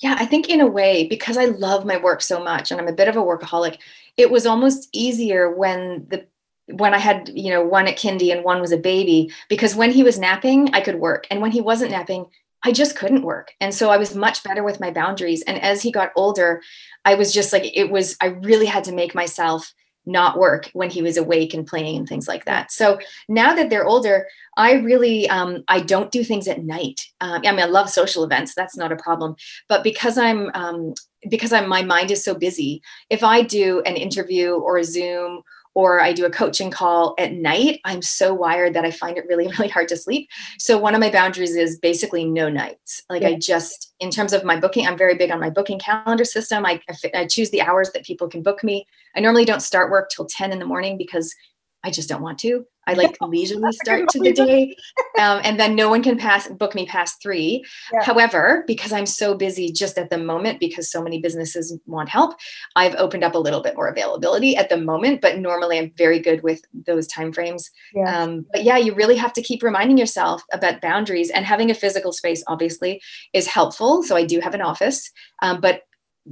Yeah, 0.00 0.16
I 0.18 0.26
think 0.26 0.48
in 0.48 0.60
a 0.60 0.66
way 0.66 1.06
because 1.06 1.36
I 1.36 1.46
love 1.46 1.84
my 1.84 1.96
work 1.96 2.20
so 2.20 2.42
much 2.42 2.70
and 2.70 2.80
I'm 2.80 2.88
a 2.88 2.92
bit 2.92 3.08
of 3.08 3.16
a 3.16 3.22
workaholic, 3.22 3.78
it 4.16 4.30
was 4.30 4.44
almost 4.44 4.88
easier 4.92 5.50
when 5.50 6.06
the 6.08 6.26
when 6.66 6.94
I 6.94 6.98
had, 6.98 7.30
you 7.34 7.50
know, 7.50 7.62
one 7.62 7.86
at 7.86 7.98
kindy 7.98 8.32
and 8.32 8.42
one 8.42 8.60
was 8.60 8.72
a 8.72 8.78
baby 8.78 9.30
because 9.50 9.74
when 9.74 9.90
he 9.90 10.02
was 10.02 10.18
napping, 10.18 10.74
I 10.74 10.80
could 10.80 10.96
work 10.96 11.26
and 11.30 11.42
when 11.42 11.52
he 11.52 11.60
wasn't 11.60 11.90
napping, 11.90 12.26
I 12.64 12.72
just 12.72 12.96
couldn't 12.96 13.22
work. 13.22 13.52
And 13.60 13.74
so 13.74 13.90
I 13.90 13.98
was 13.98 14.14
much 14.14 14.42
better 14.42 14.64
with 14.64 14.80
my 14.80 14.90
boundaries. 14.90 15.42
And 15.42 15.60
as 15.62 15.82
he 15.82 15.92
got 15.92 16.12
older, 16.16 16.62
I 17.04 17.14
was 17.14 17.32
just 17.32 17.52
like, 17.52 17.76
it 17.76 17.90
was, 17.90 18.16
I 18.20 18.26
really 18.26 18.66
had 18.66 18.84
to 18.84 18.92
make 18.92 19.14
myself 19.14 19.72
not 20.06 20.38
work 20.38 20.70
when 20.72 20.90
he 20.90 21.02
was 21.02 21.16
awake 21.16 21.54
and 21.54 21.66
playing 21.66 21.96
and 21.96 22.08
things 22.08 22.28
like 22.28 22.44
that. 22.44 22.70
So 22.70 22.98
now 23.28 23.54
that 23.54 23.70
they're 23.70 23.86
older, 23.86 24.26
I 24.56 24.74
really 24.74 25.28
um, 25.28 25.64
I 25.68 25.80
don't 25.80 26.12
do 26.12 26.22
things 26.22 26.46
at 26.46 26.62
night. 26.62 27.00
Um, 27.20 27.42
I 27.44 27.50
mean, 27.50 27.60
I 27.60 27.64
love 27.64 27.88
social 27.88 28.24
events. 28.24 28.54
That's 28.54 28.76
not 28.76 28.92
a 28.92 28.96
problem. 28.96 29.34
But 29.68 29.82
because 29.82 30.18
I'm 30.18 30.50
um, 30.54 30.94
because 31.28 31.52
I'm 31.52 31.68
my 31.68 31.82
mind 31.82 32.10
is 32.10 32.22
so 32.22 32.34
busy, 32.34 32.82
if 33.08 33.24
I 33.24 33.42
do 33.42 33.82
an 33.86 33.96
interview 33.96 34.52
or 34.52 34.76
a 34.76 34.84
Zoom 34.84 35.42
or 35.74 36.00
I 36.00 36.12
do 36.12 36.24
a 36.24 36.30
coaching 36.30 36.70
call 36.70 37.14
at 37.18 37.32
night, 37.32 37.80
I'm 37.84 38.00
so 38.00 38.32
wired 38.32 38.74
that 38.74 38.84
I 38.84 38.90
find 38.90 39.18
it 39.18 39.26
really, 39.28 39.46
really 39.58 39.68
hard 39.68 39.88
to 39.88 39.96
sleep. 39.96 40.28
So 40.58 40.78
one 40.78 40.94
of 40.94 41.00
my 41.00 41.10
boundaries 41.10 41.56
is 41.56 41.78
basically 41.78 42.24
no 42.24 42.48
nights. 42.48 43.02
Like 43.10 43.22
yeah. 43.22 43.28
I 43.28 43.34
just, 43.34 43.92
in 44.00 44.10
terms 44.10 44.32
of 44.32 44.44
my 44.44 44.58
booking, 44.58 44.86
I'm 44.86 44.96
very 44.96 45.16
big 45.16 45.30
on 45.30 45.40
my 45.40 45.50
booking 45.50 45.78
calendar 45.78 46.24
system. 46.24 46.64
I, 46.64 46.80
I 47.14 47.26
choose 47.26 47.50
the 47.50 47.62
hours 47.62 47.90
that 47.92 48.04
people 48.04 48.28
can 48.28 48.42
book 48.42 48.62
me. 48.62 48.86
I 49.16 49.20
normally 49.20 49.44
don't 49.44 49.60
start 49.60 49.90
work 49.90 50.10
till 50.10 50.26
10 50.26 50.52
in 50.52 50.58
the 50.58 50.66
morning 50.66 50.96
because 50.96 51.34
I 51.82 51.90
just 51.90 52.08
don't 52.08 52.22
want 52.22 52.38
to. 52.40 52.64
I 52.86 52.94
like 52.94 53.16
leisurely 53.20 53.72
start 53.72 54.08
to 54.10 54.18
the 54.18 54.32
day, 54.32 54.76
um, 55.18 55.40
and 55.44 55.58
then 55.58 55.74
no 55.74 55.88
one 55.88 56.02
can 56.02 56.18
pass 56.18 56.48
book 56.48 56.74
me 56.74 56.86
past 56.86 57.20
three. 57.22 57.64
Yeah. 57.92 58.02
However, 58.02 58.64
because 58.66 58.92
I'm 58.92 59.06
so 59.06 59.34
busy 59.34 59.72
just 59.72 59.98
at 59.98 60.10
the 60.10 60.18
moment, 60.18 60.60
because 60.60 60.90
so 60.90 61.02
many 61.02 61.20
businesses 61.20 61.76
want 61.86 62.08
help, 62.08 62.34
I've 62.76 62.94
opened 62.96 63.24
up 63.24 63.34
a 63.34 63.38
little 63.38 63.62
bit 63.62 63.76
more 63.76 63.88
availability 63.88 64.56
at 64.56 64.68
the 64.68 64.76
moment. 64.76 65.20
But 65.20 65.38
normally, 65.38 65.78
I'm 65.78 65.92
very 65.96 66.20
good 66.20 66.42
with 66.42 66.62
those 66.86 67.08
timeframes. 67.08 67.70
Yeah. 67.94 68.22
Um, 68.22 68.46
but 68.52 68.64
yeah, 68.64 68.76
you 68.76 68.94
really 68.94 69.16
have 69.16 69.32
to 69.34 69.42
keep 69.42 69.62
reminding 69.62 69.98
yourself 69.98 70.42
about 70.52 70.80
boundaries, 70.80 71.30
and 71.30 71.44
having 71.44 71.70
a 71.70 71.74
physical 71.74 72.12
space 72.12 72.42
obviously 72.46 73.00
is 73.32 73.46
helpful. 73.46 74.02
So 74.02 74.16
I 74.16 74.24
do 74.24 74.40
have 74.40 74.54
an 74.54 74.62
office, 74.62 75.10
um, 75.42 75.60
but 75.60 75.82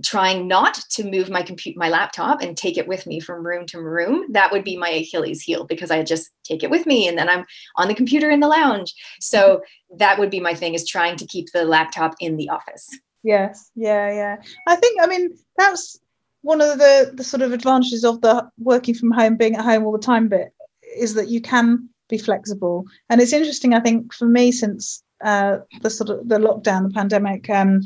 trying 0.02 0.48
not 0.48 0.74
to 0.88 1.04
move 1.04 1.28
my 1.28 1.42
compute 1.42 1.76
my 1.76 1.90
laptop 1.90 2.40
and 2.40 2.56
take 2.56 2.78
it 2.78 2.88
with 2.88 3.06
me 3.06 3.20
from 3.20 3.46
room 3.46 3.66
to 3.66 3.78
room 3.78 4.24
that 4.30 4.50
would 4.50 4.64
be 4.64 4.76
my 4.76 4.88
achilles 4.88 5.42
heel 5.42 5.64
because 5.64 5.90
i 5.90 6.02
just 6.02 6.30
take 6.44 6.62
it 6.62 6.70
with 6.70 6.86
me 6.86 7.06
and 7.06 7.18
then 7.18 7.28
i'm 7.28 7.44
on 7.76 7.88
the 7.88 7.94
computer 7.94 8.30
in 8.30 8.40
the 8.40 8.48
lounge. 8.48 8.94
So 9.20 9.62
that 9.96 10.18
would 10.18 10.30
be 10.30 10.40
my 10.40 10.54
thing 10.54 10.74
is 10.74 10.86
trying 10.86 11.16
to 11.16 11.26
keep 11.26 11.50
the 11.52 11.64
laptop 11.64 12.14
in 12.20 12.36
the 12.36 12.48
office. 12.48 12.88
Yes. 13.22 13.70
Yeah 13.74 14.12
yeah. 14.12 14.36
I 14.66 14.76
think 14.76 15.00
i 15.00 15.06
mean 15.06 15.30
that's 15.56 15.98
one 16.42 16.60
of 16.60 16.78
the 16.78 17.12
the 17.14 17.24
sort 17.24 17.42
of 17.42 17.52
advantages 17.52 18.04
of 18.04 18.20
the 18.20 18.48
working 18.58 18.94
from 18.94 19.10
home 19.10 19.36
being 19.36 19.56
at 19.56 19.64
home 19.64 19.84
all 19.84 19.92
the 19.92 19.98
time 19.98 20.28
bit 20.28 20.52
is 20.96 21.14
that 21.14 21.28
you 21.28 21.40
can 21.40 21.88
be 22.08 22.18
flexible. 22.18 22.84
And 23.08 23.20
it's 23.20 23.32
interesting 23.32 23.74
i 23.74 23.80
think 23.80 24.12
for 24.12 24.26
me 24.26 24.52
since 24.52 25.02
uh, 25.24 25.58
the 25.82 25.88
sort 25.88 26.10
of 26.10 26.28
the 26.28 26.38
lockdown 26.38 26.82
the 26.82 26.90
pandemic 26.92 27.48
um, 27.48 27.82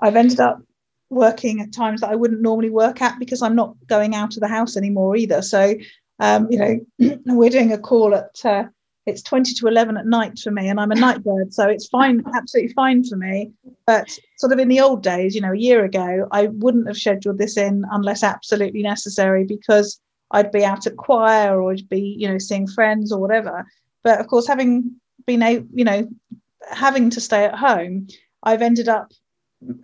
i've 0.00 0.16
ended 0.16 0.40
up 0.40 0.62
working 1.10 1.60
at 1.60 1.72
times 1.72 2.00
that 2.00 2.10
I 2.10 2.14
wouldn't 2.14 2.42
normally 2.42 2.70
work 2.70 3.00
at 3.00 3.18
because 3.18 3.42
I'm 3.42 3.56
not 3.56 3.74
going 3.86 4.14
out 4.14 4.34
of 4.34 4.40
the 4.40 4.48
house 4.48 4.76
anymore 4.76 5.16
either. 5.16 5.42
So, 5.42 5.74
um, 6.20 6.48
you 6.50 6.58
know, 6.58 7.16
we're 7.26 7.50
doing 7.50 7.72
a 7.72 7.78
call 7.78 8.14
at 8.14 8.44
uh, 8.44 8.64
it's 9.08 9.22
20 9.22 9.54
to 9.54 9.66
11 9.66 9.96
at 9.96 10.06
night 10.06 10.38
for 10.38 10.50
me, 10.50 10.68
and 10.68 10.78
I'm 10.78 10.92
a 10.92 10.94
night 10.94 11.24
bird, 11.24 11.54
so 11.54 11.66
it's 11.66 11.88
fine, 11.88 12.22
absolutely 12.34 12.72
fine 12.74 13.02
for 13.04 13.16
me. 13.16 13.52
But 13.86 14.10
sort 14.36 14.52
of 14.52 14.58
in 14.58 14.68
the 14.68 14.80
old 14.80 15.02
days, 15.02 15.34
you 15.34 15.40
know, 15.40 15.52
a 15.52 15.58
year 15.58 15.84
ago, 15.84 16.28
I 16.30 16.48
wouldn't 16.48 16.86
have 16.86 16.96
scheduled 16.96 17.38
this 17.38 17.56
in 17.56 17.84
unless 17.90 18.22
absolutely 18.22 18.82
necessary 18.82 19.44
because 19.44 19.98
I'd 20.30 20.52
be 20.52 20.64
out 20.64 20.86
at 20.86 20.96
choir 20.96 21.60
or 21.60 21.72
I'd 21.72 21.88
be, 21.88 22.16
you 22.18 22.28
know, 22.28 22.38
seeing 22.38 22.66
friends 22.66 23.10
or 23.10 23.18
whatever. 23.18 23.66
But 24.04 24.20
of 24.20 24.26
course, 24.26 24.46
having 24.46 24.96
been 25.26 25.42
a, 25.42 25.64
you 25.72 25.84
know, 25.84 26.06
having 26.70 27.08
to 27.10 27.20
stay 27.20 27.44
at 27.44 27.54
home, 27.54 28.08
I've 28.42 28.62
ended 28.62 28.88
up 28.88 29.12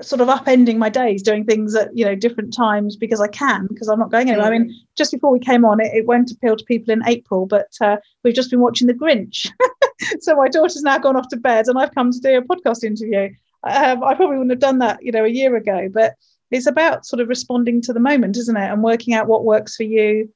sort 0.00 0.21
of 0.21 0.28
upending 0.28 0.76
my 0.76 0.88
days 0.88 1.23
doing 1.23 1.45
things 1.45 1.75
at 1.75 1.90
you 1.97 2.04
know 2.04 2.14
different 2.14 2.54
times 2.54 2.97
because 2.97 3.21
I 3.21 3.26
can 3.26 3.66
because 3.66 3.88
I'm 3.88 3.99
not 3.99 4.11
going 4.11 4.31
anywhere. 4.31 4.47
I 4.47 4.50
mean, 4.50 4.71
mm. 4.71 4.75
just 4.97 5.11
before 5.11 5.33
we 5.33 5.40
came 5.40 5.64
on, 5.64 5.81
it, 5.81 5.93
it 5.95 6.07
won't 6.07 6.31
appeal 6.31 6.57
to 6.57 6.64
people 6.64 6.93
in 6.93 7.07
April, 7.07 7.47
but 7.47 7.69
uh, 7.81 7.97
we've 8.23 8.34
just 8.34 8.50
been 8.50 8.60
watching 8.60 8.87
The 8.87 8.95
Grinch, 8.95 9.50
so 10.21 10.37
my 10.37 10.49
daughter's 10.49 10.82
now 10.82 10.99
gone 10.99 11.17
off 11.17 11.28
to 11.28 11.37
bed, 11.37 11.67
and 11.67 11.78
I've 11.78 11.95
come 11.95 12.13
to 12.13 12.21
do 12.21 12.39
a 12.39 12.43
podcast 12.43 12.84
interview. 12.84 13.30
Um, 13.65 14.04
I 14.04 14.15
probably 14.15 14.37
wouldn't 14.37 14.52
have 14.52 14.60
done 14.60 14.78
that, 14.80 15.02
you 15.02 15.10
know, 15.10 15.25
a 15.25 15.28
year 15.28 15.56
ago, 15.56 15.89
but 15.93 16.15
it's 16.50 16.67
about 16.67 17.06
sort 17.06 17.21
of 17.21 17.28
responding 17.28 17.80
to 17.82 17.93
the 17.93 18.00
moment, 18.00 18.37
isn't 18.37 18.56
it, 18.56 18.71
and 18.71 18.82
working 18.82 19.15
out 19.15 19.26
what 19.26 19.45
works 19.45 19.75
for 19.75 19.84
you, 19.84 20.30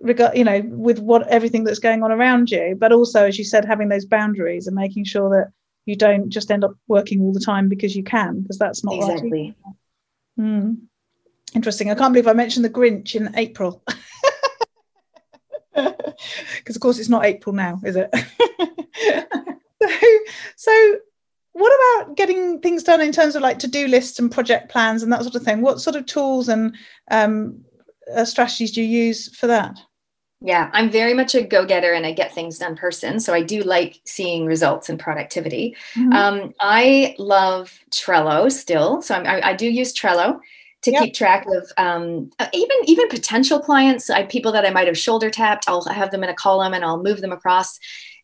regard, 0.00 0.36
you 0.36 0.44
know, 0.44 0.62
with 0.66 0.98
what 0.98 1.26
everything 1.28 1.64
that's 1.64 1.78
going 1.78 2.02
on 2.02 2.12
around 2.12 2.50
you, 2.50 2.76
but 2.78 2.92
also, 2.92 3.24
as 3.24 3.38
you 3.38 3.44
said, 3.44 3.64
having 3.64 3.88
those 3.88 4.04
boundaries 4.04 4.66
and 4.66 4.76
making 4.76 5.04
sure 5.04 5.30
that 5.30 5.52
you 5.86 5.96
don't 5.96 6.28
just 6.28 6.50
end 6.50 6.64
up 6.64 6.74
working 6.88 7.22
all 7.22 7.32
the 7.32 7.40
time 7.40 7.68
because 7.68 7.96
you 7.96 8.02
can 8.02 8.42
because 8.42 8.58
that's 8.58 8.84
not 8.84 8.94
exactly. 8.94 9.54
right 9.64 9.74
mm. 10.38 10.76
interesting. 11.54 11.90
I 11.90 11.94
can't 11.94 12.12
believe 12.12 12.28
i 12.28 12.32
mentioned 12.32 12.64
the 12.64 12.70
grinch 12.70 13.14
in 13.14 13.34
april. 13.36 13.82
Because 16.58 16.76
of 16.76 16.80
course 16.80 16.98
it's 16.98 17.10
not 17.10 17.26
april 17.26 17.54
now 17.54 17.80
is 17.84 17.96
it? 17.96 18.12
So, 19.78 19.88
so 20.56 20.96
what 21.52 22.02
about 22.02 22.16
getting 22.16 22.60
things 22.60 22.82
done 22.82 23.00
in 23.02 23.12
terms 23.12 23.36
of 23.36 23.42
like 23.42 23.58
to-do 23.58 23.86
lists 23.86 24.18
and 24.18 24.32
project 24.32 24.70
plans 24.70 25.02
and 25.02 25.12
that 25.12 25.22
sort 25.22 25.34
of 25.34 25.42
thing? 25.42 25.60
What 25.60 25.80
sort 25.80 25.96
of 25.96 26.06
tools 26.06 26.48
and 26.48 26.74
um, 27.10 27.60
uh, 28.14 28.24
strategies 28.24 28.72
do 28.72 28.82
you 28.82 29.04
use 29.06 29.34
for 29.36 29.46
that 29.48 29.78
yeah, 30.40 30.70
I'm 30.72 30.90
very 30.90 31.14
much 31.14 31.34
a 31.34 31.42
go 31.42 31.64
getter 31.64 31.92
and 31.92 32.04
a 32.04 32.12
get 32.12 32.34
things 32.34 32.58
done 32.58 32.76
person. 32.76 33.20
So 33.20 33.32
I 33.32 33.42
do 33.42 33.62
like 33.62 34.00
seeing 34.04 34.44
results 34.44 34.88
and 34.88 34.98
productivity. 34.98 35.74
Mm-hmm. 35.94 36.12
Um, 36.12 36.54
I 36.60 37.14
love 37.18 37.78
Trello 37.90 38.52
still. 38.52 39.00
So 39.00 39.14
I, 39.14 39.50
I 39.50 39.52
do 39.54 39.66
use 39.68 39.94
Trello 39.94 40.38
to 40.82 40.92
yep. 40.92 41.02
keep 41.02 41.14
track 41.14 41.46
of 41.46 41.72
um, 41.78 42.30
even 42.52 42.76
even 42.84 43.08
potential 43.08 43.60
clients, 43.60 44.10
I, 44.10 44.24
people 44.24 44.52
that 44.52 44.66
I 44.66 44.70
might 44.70 44.86
have 44.86 44.98
shoulder 44.98 45.30
tapped. 45.30 45.64
I'll 45.68 45.84
have 45.86 46.10
them 46.10 46.22
in 46.22 46.30
a 46.30 46.34
column 46.34 46.74
and 46.74 46.84
I'll 46.84 47.02
move 47.02 47.20
them 47.20 47.32
across. 47.32 47.78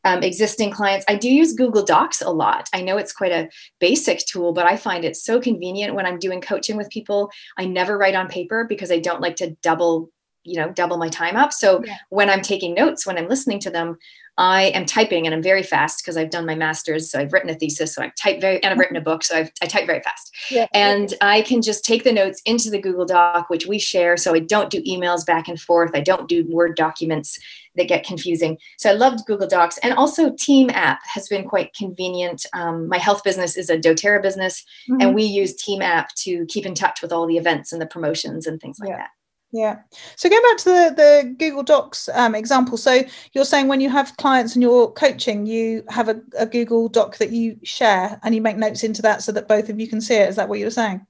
Um, 0.04 0.24
existing 0.24 0.72
clients. 0.72 1.04
I 1.08 1.14
do 1.14 1.32
use 1.32 1.52
Google 1.52 1.84
Docs 1.84 2.22
a 2.22 2.30
lot. 2.30 2.68
I 2.74 2.82
know 2.82 2.96
it's 2.96 3.12
quite 3.12 3.30
a 3.30 3.48
basic 3.78 4.18
tool, 4.26 4.52
but 4.52 4.66
I 4.66 4.76
find 4.76 5.04
it 5.04 5.14
so 5.14 5.40
convenient 5.40 5.94
when 5.94 6.06
I'm 6.06 6.18
doing 6.18 6.40
coaching 6.40 6.76
with 6.76 6.90
people. 6.90 7.30
I 7.56 7.66
never 7.66 7.96
write 7.96 8.16
on 8.16 8.26
paper 8.26 8.66
because 8.68 8.90
I 8.90 8.98
don't 8.98 9.20
like 9.20 9.36
to 9.36 9.54
double 9.62 10.10
you 10.44 10.56
know 10.56 10.70
double 10.70 10.96
my 10.96 11.08
time 11.08 11.36
up 11.36 11.52
so 11.52 11.82
yeah. 11.84 11.96
when 12.10 12.28
i'm 12.28 12.42
taking 12.42 12.74
notes 12.74 13.06
when 13.06 13.18
i'm 13.18 13.28
listening 13.28 13.58
to 13.58 13.70
them 13.70 13.96
i 14.38 14.64
am 14.64 14.84
typing 14.84 15.26
and 15.26 15.34
i'm 15.34 15.42
very 15.42 15.62
fast 15.62 16.02
because 16.02 16.16
i've 16.16 16.30
done 16.30 16.46
my 16.46 16.54
master's 16.54 17.10
so 17.10 17.18
i've 17.18 17.32
written 17.32 17.50
a 17.50 17.54
thesis 17.54 17.94
so 17.94 18.02
i've 18.02 18.14
typed 18.14 18.40
very 18.40 18.62
and 18.62 18.72
i've 18.72 18.78
written 18.78 18.96
a 18.96 19.00
book 19.00 19.22
so 19.22 19.36
I've, 19.36 19.52
i 19.62 19.66
type 19.66 19.86
very 19.86 20.00
fast 20.00 20.34
yeah. 20.50 20.66
and 20.74 21.14
i 21.20 21.42
can 21.42 21.62
just 21.62 21.84
take 21.84 22.04
the 22.04 22.12
notes 22.12 22.42
into 22.44 22.70
the 22.70 22.80
google 22.80 23.04
doc 23.04 23.50
which 23.50 23.66
we 23.66 23.78
share 23.78 24.16
so 24.16 24.34
i 24.34 24.38
don't 24.38 24.70
do 24.70 24.82
emails 24.82 25.24
back 25.24 25.48
and 25.48 25.60
forth 25.60 25.92
i 25.94 26.00
don't 26.00 26.28
do 26.28 26.44
word 26.48 26.76
documents 26.76 27.38
that 27.76 27.88
get 27.88 28.04
confusing 28.04 28.58
so 28.78 28.90
i 28.90 28.92
loved 28.92 29.24
google 29.26 29.46
docs 29.46 29.78
and 29.78 29.94
also 29.94 30.32
team 30.38 30.70
app 30.70 31.00
has 31.04 31.28
been 31.28 31.44
quite 31.44 31.74
convenient 31.74 32.44
um, 32.52 32.88
my 32.88 32.98
health 32.98 33.22
business 33.24 33.56
is 33.56 33.70
a 33.70 33.78
doTERRA 33.78 34.22
business 34.22 34.64
mm-hmm. 34.90 35.00
and 35.00 35.14
we 35.14 35.22
use 35.22 35.54
team 35.54 35.80
app 35.80 36.14
to 36.14 36.44
keep 36.46 36.66
in 36.66 36.74
touch 36.74 37.00
with 37.00 37.12
all 37.12 37.26
the 37.26 37.38
events 37.38 37.72
and 37.72 37.80
the 37.80 37.86
promotions 37.86 38.46
and 38.46 38.60
things 38.60 38.78
like 38.78 38.90
yeah. 38.90 38.96
that 38.96 39.10
yeah. 39.52 39.80
So 40.16 40.30
going 40.30 40.42
back 40.42 40.56
to 40.58 40.64
the, 40.64 40.94
the 40.96 41.34
Google 41.38 41.62
Docs 41.62 42.08
um, 42.14 42.34
example. 42.34 42.78
So 42.78 43.02
you're 43.34 43.44
saying 43.44 43.68
when 43.68 43.82
you 43.82 43.90
have 43.90 44.16
clients 44.16 44.54
and 44.54 44.62
you're 44.62 44.90
coaching, 44.90 45.44
you 45.44 45.84
have 45.88 46.08
a, 46.08 46.20
a, 46.38 46.46
Google 46.46 46.88
Doc 46.88 47.18
that 47.18 47.30
you 47.30 47.58
share 47.62 48.18
and 48.24 48.34
you 48.34 48.40
make 48.40 48.56
notes 48.56 48.82
into 48.82 49.02
that 49.02 49.22
so 49.22 49.30
that 49.32 49.48
both 49.48 49.68
of 49.68 49.78
you 49.78 49.86
can 49.86 50.00
see 50.00 50.14
it. 50.14 50.30
Is 50.30 50.36
that 50.36 50.48
what 50.48 50.58
you 50.58 50.64
were 50.64 50.70
saying? 50.70 51.06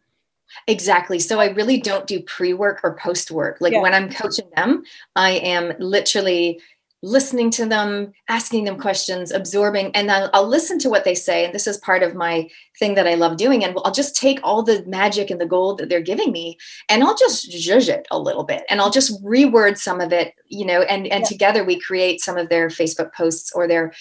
Exactly. 0.66 1.20
So 1.20 1.40
I 1.40 1.50
really 1.50 1.80
don't 1.80 2.06
do 2.06 2.20
pre 2.20 2.52
work 2.52 2.80
or 2.82 2.96
post 2.96 3.30
work. 3.30 3.58
Like 3.60 3.74
yeah. 3.74 3.80
when 3.80 3.94
I'm 3.94 4.10
coaching 4.10 4.50
them, 4.56 4.82
I 5.14 5.30
am 5.30 5.72
literally 5.78 6.60
listening 7.02 7.50
to 7.50 7.66
them, 7.66 8.12
asking 8.28 8.64
them 8.64 8.78
questions, 8.78 9.32
absorbing, 9.32 9.90
and 9.94 10.08
then 10.08 10.30
I'll 10.32 10.46
listen 10.46 10.78
to 10.80 10.88
what 10.88 11.04
they 11.04 11.14
say. 11.14 11.44
And 11.44 11.52
this 11.52 11.66
is 11.66 11.76
part 11.78 12.02
of 12.02 12.14
my 12.14 12.48
thing 12.78 12.94
that 12.94 13.08
I 13.08 13.14
love 13.14 13.36
doing. 13.36 13.64
And 13.64 13.76
I'll 13.84 13.92
just 13.92 14.14
take 14.14 14.38
all 14.44 14.62
the 14.62 14.84
magic 14.86 15.28
and 15.28 15.40
the 15.40 15.46
gold 15.46 15.78
that 15.78 15.88
they're 15.88 16.00
giving 16.00 16.30
me, 16.30 16.58
and 16.88 17.02
I'll 17.02 17.16
just 17.16 17.50
zhuzh 17.50 17.88
it 17.88 18.06
a 18.10 18.18
little 18.18 18.44
bit, 18.44 18.62
and 18.70 18.80
I'll 18.80 18.90
just 18.90 19.22
reword 19.24 19.78
some 19.78 20.00
of 20.00 20.12
it, 20.12 20.34
you 20.46 20.64
know. 20.64 20.82
And 20.82 21.06
and 21.08 21.22
yeah. 21.22 21.28
together 21.28 21.64
we 21.64 21.80
create 21.80 22.20
some 22.20 22.38
of 22.38 22.48
their 22.48 22.68
Facebook 22.68 23.12
posts 23.12 23.52
or 23.52 23.66
their 23.66 23.92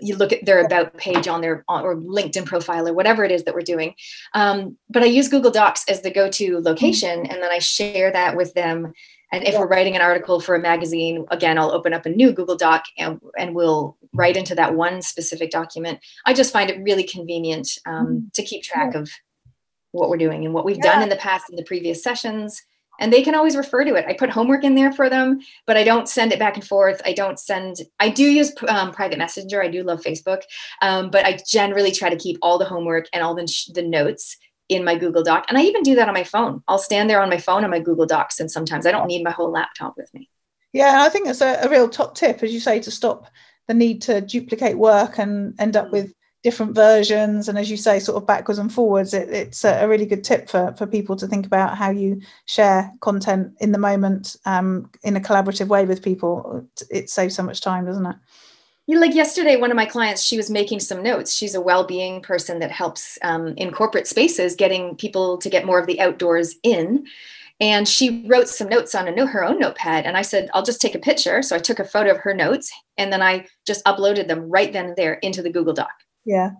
you 0.00 0.16
look 0.16 0.32
at 0.32 0.44
their 0.46 0.64
about 0.64 0.96
page 0.96 1.28
on 1.28 1.40
their 1.40 1.64
or 1.68 1.96
linkedin 1.96 2.46
profile 2.46 2.88
or 2.88 2.94
whatever 2.94 3.22
it 3.22 3.30
is 3.30 3.44
that 3.44 3.54
we're 3.54 3.60
doing 3.60 3.94
um, 4.32 4.76
but 4.88 5.02
i 5.02 5.06
use 5.06 5.28
google 5.28 5.50
docs 5.50 5.84
as 5.88 6.00
the 6.00 6.10
go-to 6.10 6.58
location 6.60 7.26
and 7.26 7.42
then 7.42 7.50
i 7.50 7.58
share 7.58 8.10
that 8.10 8.34
with 8.34 8.54
them 8.54 8.94
and 9.34 9.44
if 9.44 9.54
yeah. 9.54 9.60
we're 9.60 9.66
writing 9.66 9.96
an 9.96 10.02
article 10.02 10.40
for 10.40 10.54
a 10.54 10.60
magazine, 10.60 11.26
again, 11.30 11.58
I'll 11.58 11.72
open 11.72 11.92
up 11.92 12.06
a 12.06 12.10
new 12.10 12.32
Google 12.32 12.56
Doc 12.56 12.84
and, 12.96 13.20
and 13.38 13.54
we'll 13.54 13.96
write 14.12 14.36
into 14.36 14.54
that 14.54 14.74
one 14.74 15.02
specific 15.02 15.50
document. 15.50 15.98
I 16.24 16.34
just 16.34 16.52
find 16.52 16.70
it 16.70 16.82
really 16.82 17.04
convenient 17.04 17.78
um, 17.86 18.06
mm-hmm. 18.06 18.18
to 18.32 18.42
keep 18.42 18.62
track 18.62 18.92
yeah. 18.94 19.00
of 19.00 19.10
what 19.92 20.08
we're 20.08 20.16
doing 20.16 20.44
and 20.44 20.54
what 20.54 20.64
we've 20.64 20.76
yeah. 20.76 20.92
done 20.92 21.02
in 21.02 21.08
the 21.08 21.16
past 21.16 21.50
in 21.50 21.56
the 21.56 21.64
previous 21.64 22.02
sessions 22.02 22.62
and 23.00 23.12
they 23.12 23.22
can 23.22 23.34
always 23.34 23.56
refer 23.56 23.84
to 23.84 23.94
it. 23.94 24.04
I 24.06 24.12
put 24.14 24.30
homework 24.30 24.64
in 24.64 24.74
there 24.74 24.92
for 24.92 25.10
them, 25.10 25.40
but 25.66 25.76
I 25.76 25.84
don't 25.84 26.08
send 26.08 26.32
it 26.32 26.38
back 26.38 26.54
and 26.54 26.64
forth. 26.64 27.02
I 27.04 27.12
don't 27.12 27.38
send, 27.38 27.78
I 27.98 28.08
do 28.08 28.24
use 28.24 28.52
um, 28.68 28.92
private 28.92 29.18
messenger. 29.18 29.62
I 29.62 29.68
do 29.68 29.82
love 29.82 30.00
Facebook, 30.00 30.42
um, 30.80 31.10
but 31.10 31.24
I 31.24 31.38
generally 31.46 31.90
try 31.90 32.08
to 32.08 32.16
keep 32.16 32.38
all 32.40 32.58
the 32.58 32.64
homework 32.64 33.08
and 33.12 33.22
all 33.22 33.34
the, 33.34 33.52
the 33.74 33.82
notes 33.82 34.36
in 34.68 34.84
my 34.84 34.96
Google 34.96 35.22
Doc. 35.22 35.44
And 35.48 35.58
I 35.58 35.62
even 35.62 35.82
do 35.82 35.94
that 35.96 36.08
on 36.08 36.14
my 36.14 36.24
phone. 36.24 36.62
I'll 36.68 36.78
stand 36.78 37.10
there 37.10 37.20
on 37.20 37.28
my 37.28 37.38
phone 37.38 37.64
on 37.64 37.70
my 37.70 37.80
Google 37.80 38.06
Docs, 38.06 38.40
and 38.40 38.50
sometimes 38.50 38.86
I 38.86 38.92
don't 38.92 39.06
need 39.06 39.24
my 39.24 39.30
whole 39.30 39.50
laptop 39.50 39.96
with 39.96 40.12
me. 40.14 40.30
Yeah, 40.72 40.94
and 40.94 41.02
I 41.02 41.08
think 41.08 41.28
it's 41.28 41.40
a, 41.40 41.60
a 41.62 41.68
real 41.68 41.88
top 41.88 42.14
tip, 42.14 42.42
as 42.42 42.52
you 42.52 42.60
say, 42.60 42.80
to 42.80 42.90
stop 42.90 43.26
the 43.68 43.74
need 43.74 44.02
to 44.02 44.20
duplicate 44.20 44.76
work 44.76 45.18
and 45.18 45.54
end 45.60 45.76
up 45.76 45.88
mm. 45.88 45.92
with 45.92 46.14
different 46.42 46.74
versions 46.74 47.48
and 47.48 47.58
as 47.58 47.70
you 47.70 47.76
say 47.76 47.98
sort 47.98 48.20
of 48.20 48.26
backwards 48.26 48.58
and 48.58 48.70
forwards 48.70 49.14
it, 49.14 49.30
it's 49.30 49.64
a, 49.64 49.88
really 49.88 50.04
good 50.04 50.22
tip 50.22 50.46
for, 50.46 50.74
for 50.76 50.86
people 50.86 51.16
to 51.16 51.26
think 51.26 51.46
about 51.46 51.74
how 51.74 51.90
you 51.90 52.20
share 52.44 52.92
content 53.00 53.50
in 53.60 53.72
the 53.72 53.78
moment 53.78 54.36
um, 54.44 54.90
in 55.02 55.16
a 55.16 55.20
collaborative 55.20 55.68
way 55.68 55.86
with 55.86 56.02
people 56.02 56.62
it 56.90 57.08
saves 57.08 57.34
so 57.34 57.42
much 57.42 57.62
time 57.62 57.86
doesn't 57.86 58.04
it 58.04 58.16
like 58.88 59.14
yesterday 59.14 59.56
one 59.56 59.70
of 59.70 59.76
my 59.76 59.86
clients 59.86 60.22
she 60.22 60.36
was 60.36 60.50
making 60.50 60.78
some 60.78 61.02
notes 61.02 61.32
she's 61.32 61.54
a 61.54 61.60
well-being 61.60 62.20
person 62.20 62.58
that 62.58 62.70
helps 62.70 63.18
um, 63.22 63.54
in 63.56 63.72
corporate 63.72 64.06
spaces 64.06 64.54
getting 64.54 64.94
people 64.96 65.38
to 65.38 65.48
get 65.48 65.66
more 65.66 65.78
of 65.78 65.86
the 65.86 66.00
outdoors 66.00 66.56
in 66.62 67.04
and 67.60 67.88
she 67.88 68.24
wrote 68.26 68.48
some 68.48 68.68
notes 68.68 68.94
on 68.94 69.06
a 69.06 69.14
note, 69.14 69.26
her 69.26 69.44
own 69.44 69.58
notepad. 69.58 70.06
And 70.06 70.16
I 70.16 70.22
said, 70.22 70.50
I'll 70.52 70.64
just 70.64 70.80
take 70.80 70.94
a 70.94 70.98
picture. 70.98 71.40
So 71.42 71.54
I 71.54 71.60
took 71.60 71.78
a 71.78 71.84
photo 71.84 72.10
of 72.10 72.18
her 72.18 72.34
notes 72.34 72.72
and 72.98 73.12
then 73.12 73.22
I 73.22 73.46
just 73.66 73.84
uploaded 73.84 74.28
them 74.28 74.50
right 74.50 74.72
then 74.72 74.86
and 74.86 74.96
there 74.96 75.14
into 75.14 75.40
the 75.40 75.50
Google 75.50 75.72
Doc. 75.72 75.92
Yeah. 76.24 76.50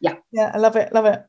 Yeah. 0.00 0.16
Yeah. 0.32 0.52
I 0.54 0.58
love 0.58 0.76
it. 0.76 0.92
Love 0.92 1.06
it. 1.06 1.24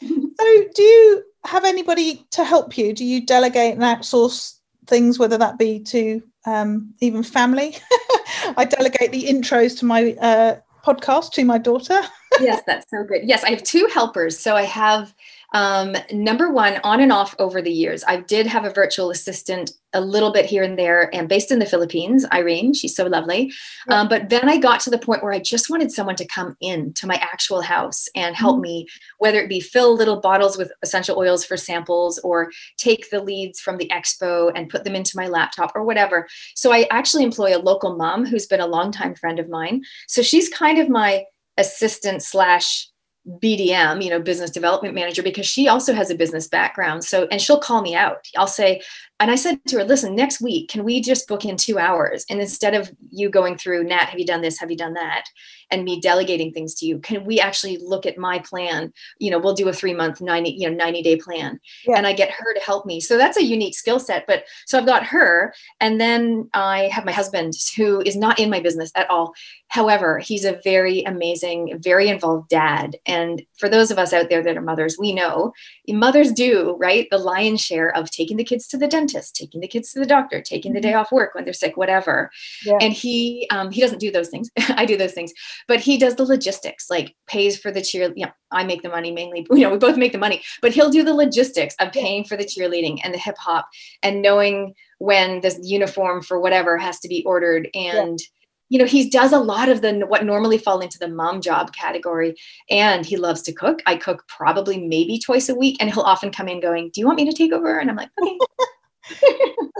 so 0.00 0.64
do 0.74 0.82
you 0.82 1.24
have 1.44 1.64
anybody 1.64 2.26
to 2.32 2.44
help 2.44 2.76
you? 2.76 2.92
Do 2.92 3.04
you 3.04 3.24
delegate 3.24 3.74
and 3.74 3.82
outsource 3.82 4.58
things, 4.86 5.18
whether 5.18 5.38
that 5.38 5.58
be 5.58 5.80
to 5.84 6.22
um, 6.46 6.92
even 7.00 7.22
family? 7.22 7.76
I 8.56 8.64
delegate 8.64 9.12
the 9.12 9.24
intros 9.24 9.78
to 9.78 9.84
my 9.84 10.12
uh, 10.20 10.56
podcast 10.84 11.32
to 11.32 11.44
my 11.44 11.58
daughter. 11.58 12.00
Yes, 12.40 12.62
that's 12.66 12.86
so 12.90 13.04
good. 13.04 13.22
Yes, 13.24 13.44
I 13.44 13.50
have 13.50 13.62
two 13.62 13.88
helpers. 13.92 14.38
So 14.38 14.56
I 14.56 14.62
have 14.62 15.14
um, 15.54 15.96
number 16.12 16.50
one, 16.50 16.78
on 16.84 17.00
and 17.00 17.10
off 17.10 17.34
over 17.38 17.62
the 17.62 17.72
years, 17.72 18.04
I 18.06 18.18
did 18.18 18.46
have 18.46 18.64
a 18.64 18.70
virtual 18.70 19.10
assistant 19.10 19.72
a 19.94 20.00
little 20.02 20.30
bit 20.30 20.44
here 20.44 20.62
and 20.62 20.78
there, 20.78 21.14
and 21.14 21.26
based 21.26 21.50
in 21.50 21.58
the 21.58 21.66
Philippines, 21.66 22.26
Irene, 22.30 22.74
she's 22.74 22.94
so 22.94 23.06
lovely. 23.06 23.50
Yeah. 23.88 24.00
Um, 24.00 24.08
but 24.08 24.28
then 24.28 24.46
I 24.46 24.58
got 24.58 24.80
to 24.80 24.90
the 24.90 24.98
point 24.98 25.22
where 25.22 25.32
I 25.32 25.38
just 25.38 25.70
wanted 25.70 25.90
someone 25.90 26.16
to 26.16 26.26
come 26.26 26.58
in 26.60 26.92
to 26.94 27.06
my 27.06 27.14
actual 27.14 27.62
house 27.62 28.06
and 28.14 28.36
help 28.36 28.56
mm-hmm. 28.56 28.62
me, 28.62 28.86
whether 29.18 29.40
it 29.40 29.48
be 29.48 29.60
fill 29.60 29.96
little 29.96 30.20
bottles 30.20 30.58
with 30.58 30.70
essential 30.82 31.16
oils 31.16 31.46
for 31.46 31.56
samples 31.56 32.18
or 32.18 32.50
take 32.76 33.08
the 33.08 33.22
leads 33.22 33.60
from 33.60 33.78
the 33.78 33.88
expo 33.88 34.52
and 34.54 34.68
put 34.68 34.84
them 34.84 34.94
into 34.94 35.16
my 35.16 35.26
laptop 35.26 35.72
or 35.74 35.82
whatever. 35.82 36.28
So 36.54 36.70
I 36.70 36.86
actually 36.90 37.24
employ 37.24 37.56
a 37.56 37.58
local 37.58 37.96
mom 37.96 38.26
who's 38.26 38.46
been 38.46 38.60
a 38.60 38.66
longtime 38.66 39.14
friend 39.14 39.38
of 39.38 39.48
mine. 39.48 39.82
So 40.06 40.20
she's 40.20 40.50
kind 40.50 40.78
of 40.78 40.90
my 40.90 41.24
assistant 41.58 42.22
slash 42.22 42.88
BDM, 43.28 44.02
you 44.02 44.08
know, 44.08 44.20
business 44.20 44.50
development 44.50 44.94
manager, 44.94 45.22
because 45.22 45.46
she 45.46 45.68
also 45.68 45.92
has 45.92 46.08
a 46.08 46.14
business 46.14 46.48
background. 46.48 47.04
So, 47.04 47.28
and 47.30 47.42
she'll 47.42 47.58
call 47.58 47.82
me 47.82 47.94
out. 47.94 48.26
I'll 48.36 48.46
say, 48.46 48.80
and 49.20 49.30
I 49.32 49.34
said 49.34 49.58
to 49.66 49.78
her, 49.78 49.84
listen, 49.84 50.14
next 50.14 50.40
week, 50.40 50.68
can 50.68 50.84
we 50.84 51.00
just 51.00 51.26
book 51.26 51.44
in 51.44 51.56
two 51.56 51.78
hours? 51.78 52.24
And 52.30 52.40
instead 52.40 52.74
of 52.74 52.90
you 53.10 53.28
going 53.28 53.56
through, 53.56 53.82
Nat, 53.84 54.06
have 54.06 54.18
you 54.18 54.26
done 54.26 54.42
this? 54.42 54.58
Have 54.60 54.70
you 54.70 54.76
done 54.76 54.94
that? 54.94 55.24
And 55.70 55.84
me 55.84 56.00
delegating 56.00 56.52
things 56.52 56.74
to 56.76 56.86
you, 56.86 56.98
can 57.00 57.24
we 57.24 57.40
actually 57.40 57.78
look 57.78 58.06
at 58.06 58.16
my 58.16 58.38
plan? 58.38 58.92
You 59.18 59.30
know, 59.30 59.38
we'll 59.38 59.54
do 59.54 59.68
a 59.68 59.72
three 59.72 59.92
month, 59.92 60.20
90, 60.20 60.50
you 60.50 60.70
know, 60.70 60.76
90 60.76 61.02
day 61.02 61.16
plan. 61.16 61.60
Yeah. 61.86 61.96
And 61.96 62.06
I 62.06 62.12
get 62.12 62.30
her 62.30 62.54
to 62.54 62.60
help 62.60 62.86
me. 62.86 63.00
So 63.00 63.18
that's 63.18 63.36
a 63.36 63.44
unique 63.44 63.76
skill 63.76 63.98
set. 63.98 64.24
But 64.26 64.44
so 64.66 64.78
I've 64.78 64.86
got 64.86 65.04
her. 65.06 65.52
And 65.80 66.00
then 66.00 66.48
I 66.54 66.88
have 66.92 67.04
my 67.04 67.12
husband 67.12 67.54
who 67.76 68.00
is 68.02 68.16
not 68.16 68.38
in 68.38 68.50
my 68.50 68.60
business 68.60 68.92
at 68.94 69.10
all. 69.10 69.34
However, 69.68 70.18
he's 70.18 70.44
a 70.44 70.60
very 70.64 71.02
amazing, 71.02 71.78
very 71.82 72.08
involved 72.08 72.48
dad. 72.48 72.96
And 73.04 73.42
for 73.58 73.68
those 73.68 73.90
of 73.90 73.98
us 73.98 74.12
out 74.12 74.30
there 74.30 74.42
that 74.42 74.56
are 74.56 74.62
mothers, 74.62 74.96
we 74.98 75.12
know 75.12 75.52
mothers 75.88 76.32
do, 76.32 76.76
right? 76.78 77.06
The 77.10 77.18
lion's 77.18 77.60
share 77.60 77.94
of 77.94 78.10
taking 78.10 78.38
the 78.38 78.44
kids 78.44 78.66
to 78.68 78.78
the 78.78 78.88
dentist, 78.88 79.07
taking 79.08 79.60
the 79.60 79.68
kids 79.68 79.92
to 79.92 80.00
the 80.00 80.06
doctor, 80.06 80.40
taking 80.40 80.72
the 80.72 80.80
day 80.80 80.90
mm-hmm. 80.90 81.00
off 81.00 81.12
work 81.12 81.34
when 81.34 81.44
they're 81.44 81.52
sick, 81.52 81.76
whatever. 81.76 82.30
Yeah. 82.64 82.78
And 82.80 82.92
he 82.92 83.46
um, 83.50 83.70
he 83.70 83.80
doesn't 83.80 83.98
do 83.98 84.10
those 84.10 84.28
things. 84.28 84.50
I 84.68 84.84
do 84.84 84.96
those 84.96 85.12
things, 85.12 85.32
but 85.66 85.80
he 85.80 85.98
does 85.98 86.16
the 86.16 86.24
logistics, 86.24 86.90
like 86.90 87.14
pays 87.26 87.58
for 87.58 87.70
the 87.70 87.82
cheer. 87.82 88.12
You 88.14 88.26
know, 88.26 88.32
I 88.50 88.64
make 88.64 88.82
the 88.82 88.88
money 88.88 89.10
mainly. 89.12 89.46
You 89.58 89.64
know, 89.64 89.70
we 89.70 89.78
both 89.78 89.96
make 89.96 90.12
the 90.12 90.18
money, 90.18 90.42
but 90.62 90.72
he'll 90.72 90.90
do 90.90 91.02
the 91.02 91.14
logistics 91.14 91.74
of 91.80 91.90
paying 91.90 92.22
for 92.22 92.36
the 92.36 92.44
cheerleading 92.44 93.00
and 93.02 93.12
the 93.12 93.18
hip 93.18 93.36
hop 93.38 93.68
and 94.04 94.22
knowing 94.22 94.74
when 94.98 95.40
the 95.40 95.58
uniform 95.62 96.22
for 96.22 96.38
whatever 96.38 96.78
has 96.78 97.00
to 97.00 97.08
be 97.08 97.24
ordered 97.24 97.68
and. 97.74 98.20
Yeah 98.20 98.26
you 98.68 98.78
know 98.78 98.84
he 98.84 99.08
does 99.08 99.32
a 99.32 99.38
lot 99.38 99.68
of 99.68 99.80
the 99.80 100.00
what 100.08 100.24
normally 100.24 100.58
fall 100.58 100.80
into 100.80 100.98
the 100.98 101.08
mom 101.08 101.40
job 101.40 101.72
category 101.72 102.34
and 102.70 103.06
he 103.06 103.16
loves 103.16 103.42
to 103.42 103.52
cook 103.52 103.80
i 103.86 103.96
cook 103.96 104.24
probably 104.28 104.78
maybe 104.86 105.18
twice 105.18 105.48
a 105.48 105.54
week 105.54 105.76
and 105.80 105.92
he'll 105.92 106.02
often 106.02 106.30
come 106.30 106.48
in 106.48 106.60
going 106.60 106.90
do 106.92 107.00
you 107.00 107.06
want 107.06 107.18
me 107.18 107.28
to 107.28 107.36
take 107.36 107.52
over 107.52 107.78
and 107.78 107.90
i'm 107.90 107.96
like 107.96 108.10
okay 108.20 108.38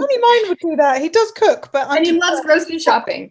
only 0.01 0.19
mine 0.19 0.49
would 0.49 0.59
do 0.59 0.77
that 0.77 1.01
he 1.01 1.09
does 1.09 1.31
cook 1.33 1.71
but 1.73 1.91
and 1.91 2.07
he 2.07 2.13
loves 2.13 2.41
grocery 2.43 2.79
shopping 2.79 3.31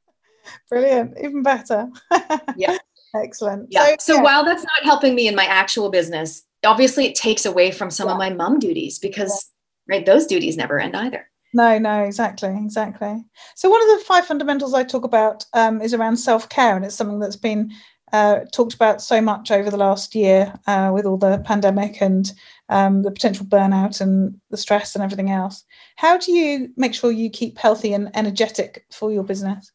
brilliant 0.68 1.14
even 1.22 1.42
better 1.42 1.88
yeah 2.56 2.78
excellent 3.14 3.66
yeah 3.70 3.86
so, 3.86 3.96
so 4.00 4.14
yeah. 4.14 4.22
while 4.22 4.44
that's 4.44 4.62
not 4.64 4.84
helping 4.84 5.14
me 5.14 5.28
in 5.28 5.34
my 5.34 5.44
actual 5.44 5.90
business 5.90 6.42
obviously 6.64 7.06
it 7.06 7.14
takes 7.14 7.46
away 7.46 7.70
from 7.70 7.90
some 7.90 8.06
yeah. 8.06 8.12
of 8.12 8.18
my 8.18 8.30
mom 8.30 8.58
duties 8.58 8.98
because 8.98 9.50
yeah. 9.88 9.96
right 9.96 10.06
those 10.06 10.26
duties 10.26 10.56
never 10.56 10.80
end 10.80 10.96
either 10.96 11.28
no, 11.54 11.78
no, 11.78 12.04
exactly, 12.04 12.50
exactly. 12.50 13.24
So 13.54 13.70
one 13.70 13.80
of 13.80 13.98
the 13.98 14.04
five 14.04 14.26
fundamentals 14.26 14.74
I 14.74 14.84
talk 14.84 15.04
about 15.04 15.46
um, 15.54 15.80
is 15.80 15.94
around 15.94 16.18
self 16.18 16.48
care, 16.50 16.76
and 16.76 16.84
it's 16.84 16.94
something 16.94 17.20
that's 17.20 17.36
been 17.36 17.72
uh, 18.12 18.40
talked 18.52 18.74
about 18.74 19.02
so 19.02 19.20
much 19.20 19.50
over 19.50 19.70
the 19.70 19.76
last 19.76 20.14
year 20.14 20.52
uh, 20.66 20.90
with 20.92 21.06
all 21.06 21.16
the 21.16 21.38
pandemic 21.44 22.00
and 22.00 22.32
um, 22.68 23.02
the 23.02 23.10
potential 23.10 23.46
burnout 23.46 24.00
and 24.00 24.40
the 24.50 24.56
stress 24.56 24.94
and 24.94 25.02
everything 25.02 25.30
else. 25.30 25.64
How 25.96 26.18
do 26.18 26.32
you 26.32 26.70
make 26.76 26.94
sure 26.94 27.10
you 27.10 27.30
keep 27.30 27.58
healthy 27.58 27.92
and 27.92 28.10
energetic 28.14 28.84
for 28.90 29.10
your 29.12 29.24
business? 29.24 29.72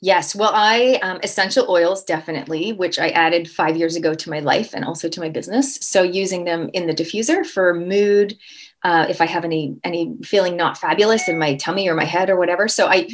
Yes, 0.00 0.34
well, 0.34 0.50
I 0.52 0.98
um, 1.02 1.18
essential 1.22 1.70
oils 1.70 2.04
definitely, 2.04 2.72
which 2.74 2.98
I 2.98 3.08
added 3.08 3.50
five 3.50 3.76
years 3.76 3.96
ago 3.96 4.12
to 4.12 4.28
my 4.28 4.40
life 4.40 4.74
and 4.74 4.84
also 4.84 5.08
to 5.08 5.20
my 5.20 5.30
business. 5.30 5.76
So 5.76 6.02
using 6.02 6.44
them 6.44 6.68
in 6.74 6.86
the 6.86 6.94
diffuser 6.94 7.46
for 7.46 7.72
mood, 7.72 8.36
uh, 8.82 9.06
if 9.08 9.22
I 9.22 9.26
have 9.26 9.46
any 9.46 9.76
any 9.82 10.14
feeling 10.22 10.56
not 10.56 10.76
fabulous 10.76 11.26
in 11.26 11.38
my 11.38 11.54
tummy 11.56 11.88
or 11.88 11.94
my 11.94 12.04
head 12.04 12.28
or 12.28 12.36
whatever. 12.36 12.68
So 12.68 12.86
I 12.86 13.08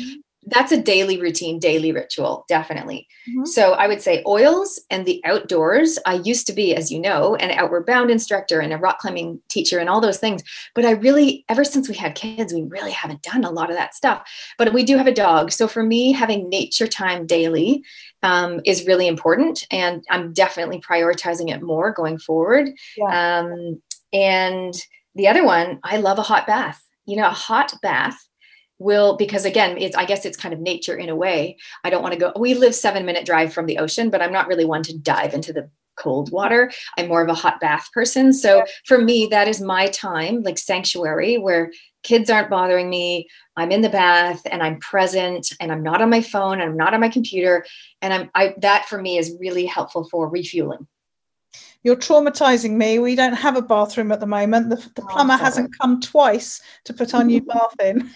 that's 0.46 0.72
a 0.72 0.80
daily 0.80 1.20
routine, 1.20 1.58
daily 1.58 1.92
ritual, 1.92 2.44
definitely. 2.48 3.06
Mm-hmm. 3.28 3.44
So 3.44 3.72
I 3.72 3.86
would 3.86 4.00
say 4.00 4.22
oils 4.26 4.80
and 4.90 5.04
the 5.04 5.20
outdoors. 5.24 5.98
I 6.06 6.14
used 6.14 6.46
to 6.46 6.54
be, 6.54 6.74
as 6.74 6.90
you 6.90 6.98
know, 6.98 7.34
an 7.36 7.50
outward 7.50 7.84
bound 7.84 8.10
instructor 8.10 8.60
and 8.60 8.72
a 8.72 8.78
rock 8.78 9.00
climbing 9.00 9.40
teacher 9.50 9.78
and 9.78 9.88
all 9.90 10.00
those 10.00 10.18
things. 10.18 10.42
But 10.74 10.86
I 10.86 10.92
really, 10.92 11.44
ever 11.50 11.62
since 11.62 11.88
we 11.88 11.94
had 11.94 12.14
kids, 12.14 12.54
we 12.54 12.62
really 12.62 12.90
haven't 12.90 13.22
done 13.22 13.44
a 13.44 13.50
lot 13.50 13.70
of 13.70 13.76
that 13.76 13.94
stuff. 13.94 14.26
But 14.56 14.72
we 14.72 14.82
do 14.82 14.96
have 14.96 15.06
a 15.06 15.14
dog. 15.14 15.52
So 15.52 15.68
for 15.68 15.82
me, 15.82 16.12
having 16.12 16.48
nature 16.48 16.86
time 16.86 17.26
daily 17.26 17.84
um, 18.22 18.60
is 18.64 18.86
really 18.86 19.08
important. 19.08 19.66
And 19.70 20.02
I'm 20.10 20.32
definitely 20.32 20.80
prioritizing 20.80 21.50
it 21.54 21.62
more 21.62 21.92
going 21.92 22.18
forward. 22.18 22.70
Yeah. 22.96 23.40
Um, 23.40 23.82
and 24.12 24.74
the 25.14 25.28
other 25.28 25.44
one, 25.44 25.80
I 25.84 25.98
love 25.98 26.18
a 26.18 26.22
hot 26.22 26.46
bath. 26.46 26.82
You 27.04 27.16
know, 27.16 27.26
a 27.26 27.30
hot 27.30 27.74
bath 27.82 28.16
will 28.80 29.16
because 29.16 29.44
again 29.44 29.76
it's 29.78 29.94
i 29.94 30.04
guess 30.04 30.24
it's 30.24 30.36
kind 30.36 30.52
of 30.52 30.58
nature 30.58 30.96
in 30.96 31.08
a 31.08 31.14
way. 31.14 31.56
I 31.84 31.90
don't 31.90 32.02
want 32.02 32.14
to 32.14 32.18
go 32.18 32.32
we 32.36 32.54
live 32.54 32.74
seven 32.74 33.06
minute 33.06 33.24
drive 33.24 33.52
from 33.52 33.66
the 33.66 33.78
ocean 33.78 34.10
but 34.10 34.22
i'm 34.22 34.32
not 34.32 34.48
really 34.48 34.64
one 34.64 34.82
to 34.84 34.98
dive 34.98 35.34
into 35.34 35.52
the 35.52 35.70
cold 35.96 36.32
water. 36.32 36.72
I'm 36.96 37.08
more 37.08 37.22
of 37.22 37.28
a 37.28 37.34
hot 37.34 37.60
bath 37.60 37.90
person. 37.92 38.32
So 38.32 38.64
for 38.86 38.98
me 38.98 39.26
that 39.26 39.48
is 39.48 39.60
my 39.60 39.88
time 39.88 40.42
like 40.42 40.58
sanctuary 40.58 41.36
where 41.36 41.70
kids 42.02 42.30
aren't 42.30 42.48
bothering 42.48 42.88
me. 42.88 43.28
I'm 43.56 43.70
in 43.70 43.82
the 43.82 43.90
bath 43.90 44.40
and 44.50 44.62
i'm 44.62 44.80
present 44.80 45.52
and 45.60 45.70
i'm 45.70 45.82
not 45.82 46.00
on 46.00 46.08
my 46.08 46.22
phone 46.22 46.60
and 46.60 46.70
i'm 46.70 46.76
not 46.76 46.94
on 46.94 47.00
my 47.00 47.10
computer. 47.10 47.66
And 48.00 48.14
i'm 48.14 48.30
I, 48.34 48.54
that 48.58 48.86
for 48.86 49.00
me 49.00 49.18
is 49.18 49.36
really 49.38 49.66
helpful 49.66 50.08
for 50.10 50.28
refueling. 50.28 50.86
You're 51.82 51.96
traumatizing 51.96 52.72
me. 52.72 52.98
We 52.98 53.14
don't 53.14 53.32
have 53.32 53.56
a 53.56 53.62
bathroom 53.62 54.12
at 54.12 54.20
the 54.20 54.26
moment. 54.26 54.68
The, 54.68 54.76
the 54.76 55.02
oh, 55.02 55.06
plumber 55.06 55.36
hasn't 55.36 55.76
come 55.78 56.00
twice 56.00 56.60
to 56.84 56.92
put 56.92 57.14
our 57.14 57.24
new 57.24 57.40
bath 57.46 57.74
in. 57.82 58.10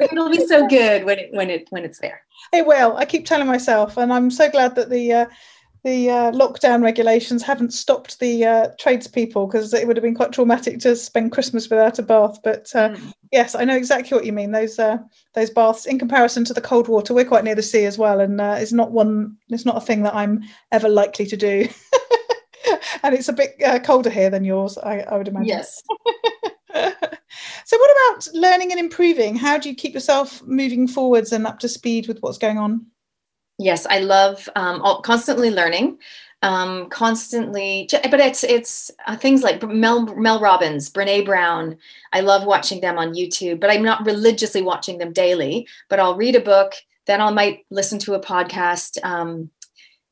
It'll 0.00 0.30
be 0.30 0.46
so 0.46 0.66
good 0.66 1.04
when 1.04 1.18
it 1.18 1.32
when 1.32 1.50
it 1.50 1.66
when 1.70 1.84
it's 1.84 1.98
there. 1.98 2.22
It 2.52 2.66
will. 2.66 2.96
I 2.96 3.04
keep 3.04 3.26
telling 3.26 3.46
myself, 3.46 3.96
and 3.96 4.12
I'm 4.12 4.30
so 4.30 4.50
glad 4.50 4.74
that 4.76 4.90
the 4.90 5.12
uh, 5.12 5.26
the 5.86 6.10
uh, 6.10 6.32
lockdown 6.32 6.82
regulations 6.82 7.44
haven't 7.44 7.72
stopped 7.72 8.18
the 8.18 8.44
uh, 8.44 8.68
tradespeople 8.78 9.46
because 9.46 9.72
it 9.72 9.86
would 9.86 9.96
have 9.96 10.02
been 10.02 10.16
quite 10.16 10.32
traumatic 10.32 10.80
to 10.80 10.96
spend 10.96 11.30
Christmas 11.30 11.70
without 11.70 12.00
a 12.00 12.02
bath. 12.02 12.40
But 12.42 12.74
uh, 12.74 12.90
mm. 12.90 13.12
yes, 13.30 13.54
I 13.54 13.64
know 13.64 13.76
exactly 13.76 14.16
what 14.16 14.26
you 14.26 14.32
mean. 14.32 14.50
Those 14.50 14.78
uh, 14.78 14.98
those 15.34 15.50
baths, 15.50 15.86
in 15.86 15.98
comparison 15.98 16.44
to 16.46 16.54
the 16.54 16.60
cold 16.60 16.88
water, 16.88 17.14
we're 17.14 17.24
quite 17.24 17.44
near 17.44 17.54
the 17.54 17.62
sea 17.62 17.84
as 17.84 17.98
well, 17.98 18.20
and 18.20 18.40
uh, 18.40 18.56
it's 18.58 18.72
not 18.72 18.90
one. 18.90 19.36
It's 19.48 19.64
not 19.64 19.76
a 19.76 19.80
thing 19.80 20.02
that 20.02 20.14
I'm 20.14 20.42
ever 20.72 20.88
likely 20.88 21.26
to 21.26 21.36
do. 21.36 21.68
and 23.04 23.14
it's 23.14 23.28
a 23.28 23.32
bit 23.32 23.54
uh, 23.64 23.78
colder 23.78 24.10
here 24.10 24.30
than 24.30 24.44
yours, 24.44 24.76
I, 24.78 25.00
I 25.00 25.16
would 25.16 25.28
imagine. 25.28 25.48
Yes. 25.48 25.82
So, 27.66 27.76
what 27.78 27.90
about 27.90 28.28
learning 28.32 28.70
and 28.70 28.78
improving? 28.78 29.34
How 29.34 29.58
do 29.58 29.68
you 29.68 29.74
keep 29.74 29.92
yourself 29.92 30.40
moving 30.44 30.86
forwards 30.86 31.32
and 31.32 31.46
up 31.46 31.58
to 31.58 31.68
speed 31.68 32.06
with 32.06 32.20
what's 32.20 32.38
going 32.38 32.58
on? 32.58 32.86
Yes, 33.58 33.86
I 33.86 33.98
love 33.98 34.48
um, 34.54 34.80
constantly 35.02 35.50
learning 35.50 35.98
um, 36.42 36.88
constantly 36.90 37.88
but 38.10 38.20
it's 38.20 38.44
it's 38.44 38.90
uh, 39.06 39.16
things 39.16 39.42
like 39.42 39.62
mel 39.62 40.06
mel 40.16 40.38
robbins 40.38 40.90
brene 40.90 41.24
brown 41.24 41.76
i 42.12 42.20
love 42.20 42.44
watching 42.44 42.80
them 42.80 42.98
on 42.98 43.14
youtube 43.14 43.58
but 43.58 43.70
i'm 43.70 43.82
not 43.82 44.04
religiously 44.04 44.62
watching 44.62 44.98
them 44.98 45.12
daily 45.12 45.66
but 45.88 45.98
i'll 45.98 46.16
read 46.16 46.36
a 46.36 46.40
book 46.40 46.74
then 47.06 47.20
i 47.20 47.30
might 47.30 47.64
listen 47.70 47.98
to 47.98 48.14
a 48.14 48.20
podcast 48.20 49.02
um, 49.02 49.50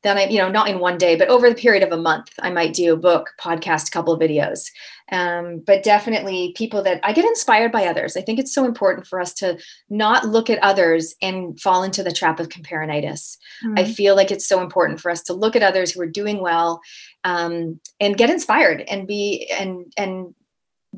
then 0.05 0.17
I, 0.17 0.27
you 0.27 0.37
know, 0.37 0.49
not 0.49 0.69
in 0.69 0.79
one 0.79 0.97
day, 0.97 1.15
but 1.15 1.29
over 1.29 1.49
the 1.49 1.55
period 1.55 1.83
of 1.83 1.91
a 1.91 2.01
month, 2.01 2.31
I 2.39 2.49
might 2.51 2.73
do 2.73 2.93
a 2.93 2.97
book, 2.97 3.31
podcast, 3.39 3.91
couple 3.91 4.13
of 4.13 4.19
videos. 4.19 4.69
Um, 5.11 5.61
but 5.65 5.83
definitely 5.83 6.53
people 6.55 6.81
that 6.83 6.99
I 7.03 7.13
get 7.13 7.25
inspired 7.25 7.71
by 7.71 7.85
others. 7.85 8.17
I 8.17 8.21
think 8.21 8.39
it's 8.39 8.53
so 8.53 8.65
important 8.65 9.05
for 9.05 9.19
us 9.19 9.33
to 9.35 9.59
not 9.89 10.25
look 10.25 10.49
at 10.49 10.63
others 10.63 11.15
and 11.21 11.59
fall 11.59 11.83
into 11.83 12.01
the 12.01 12.11
trap 12.11 12.39
of 12.39 12.49
comparinitis. 12.49 13.37
Mm-hmm. 13.63 13.73
I 13.77 13.85
feel 13.85 14.15
like 14.15 14.31
it's 14.31 14.47
so 14.47 14.61
important 14.61 14.99
for 14.99 15.11
us 15.11 15.21
to 15.23 15.33
look 15.33 15.55
at 15.55 15.63
others 15.63 15.91
who 15.91 16.01
are 16.01 16.07
doing 16.07 16.41
well 16.41 16.81
um, 17.23 17.79
and 17.99 18.17
get 18.17 18.29
inspired 18.29 18.81
and 18.81 19.07
be 19.07 19.47
and 19.59 19.91
and 19.97 20.33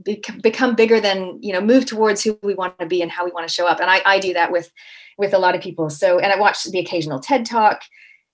become 0.03 0.75
bigger 0.75 0.99
than 0.99 1.39
you 1.41 1.51
know 1.53 1.61
move 1.61 1.85
towards 1.85 2.23
who 2.23 2.37
we 2.43 2.53
want 2.53 2.77
to 2.79 2.85
be 2.85 3.01
and 3.01 3.11
how 3.11 3.25
we 3.25 3.31
want 3.31 3.47
to 3.47 3.53
show 3.53 3.65
up 3.65 3.79
and 3.79 3.89
I, 3.89 4.01
I 4.05 4.19
do 4.19 4.33
that 4.33 4.51
with 4.51 4.71
with 5.17 5.33
a 5.33 5.39
lot 5.39 5.55
of 5.55 5.61
people 5.61 5.89
so 5.89 6.19
and 6.19 6.31
i 6.31 6.39
watch 6.39 6.63
the 6.65 6.77
occasional 6.77 7.19
ted 7.19 7.45
talk 7.45 7.81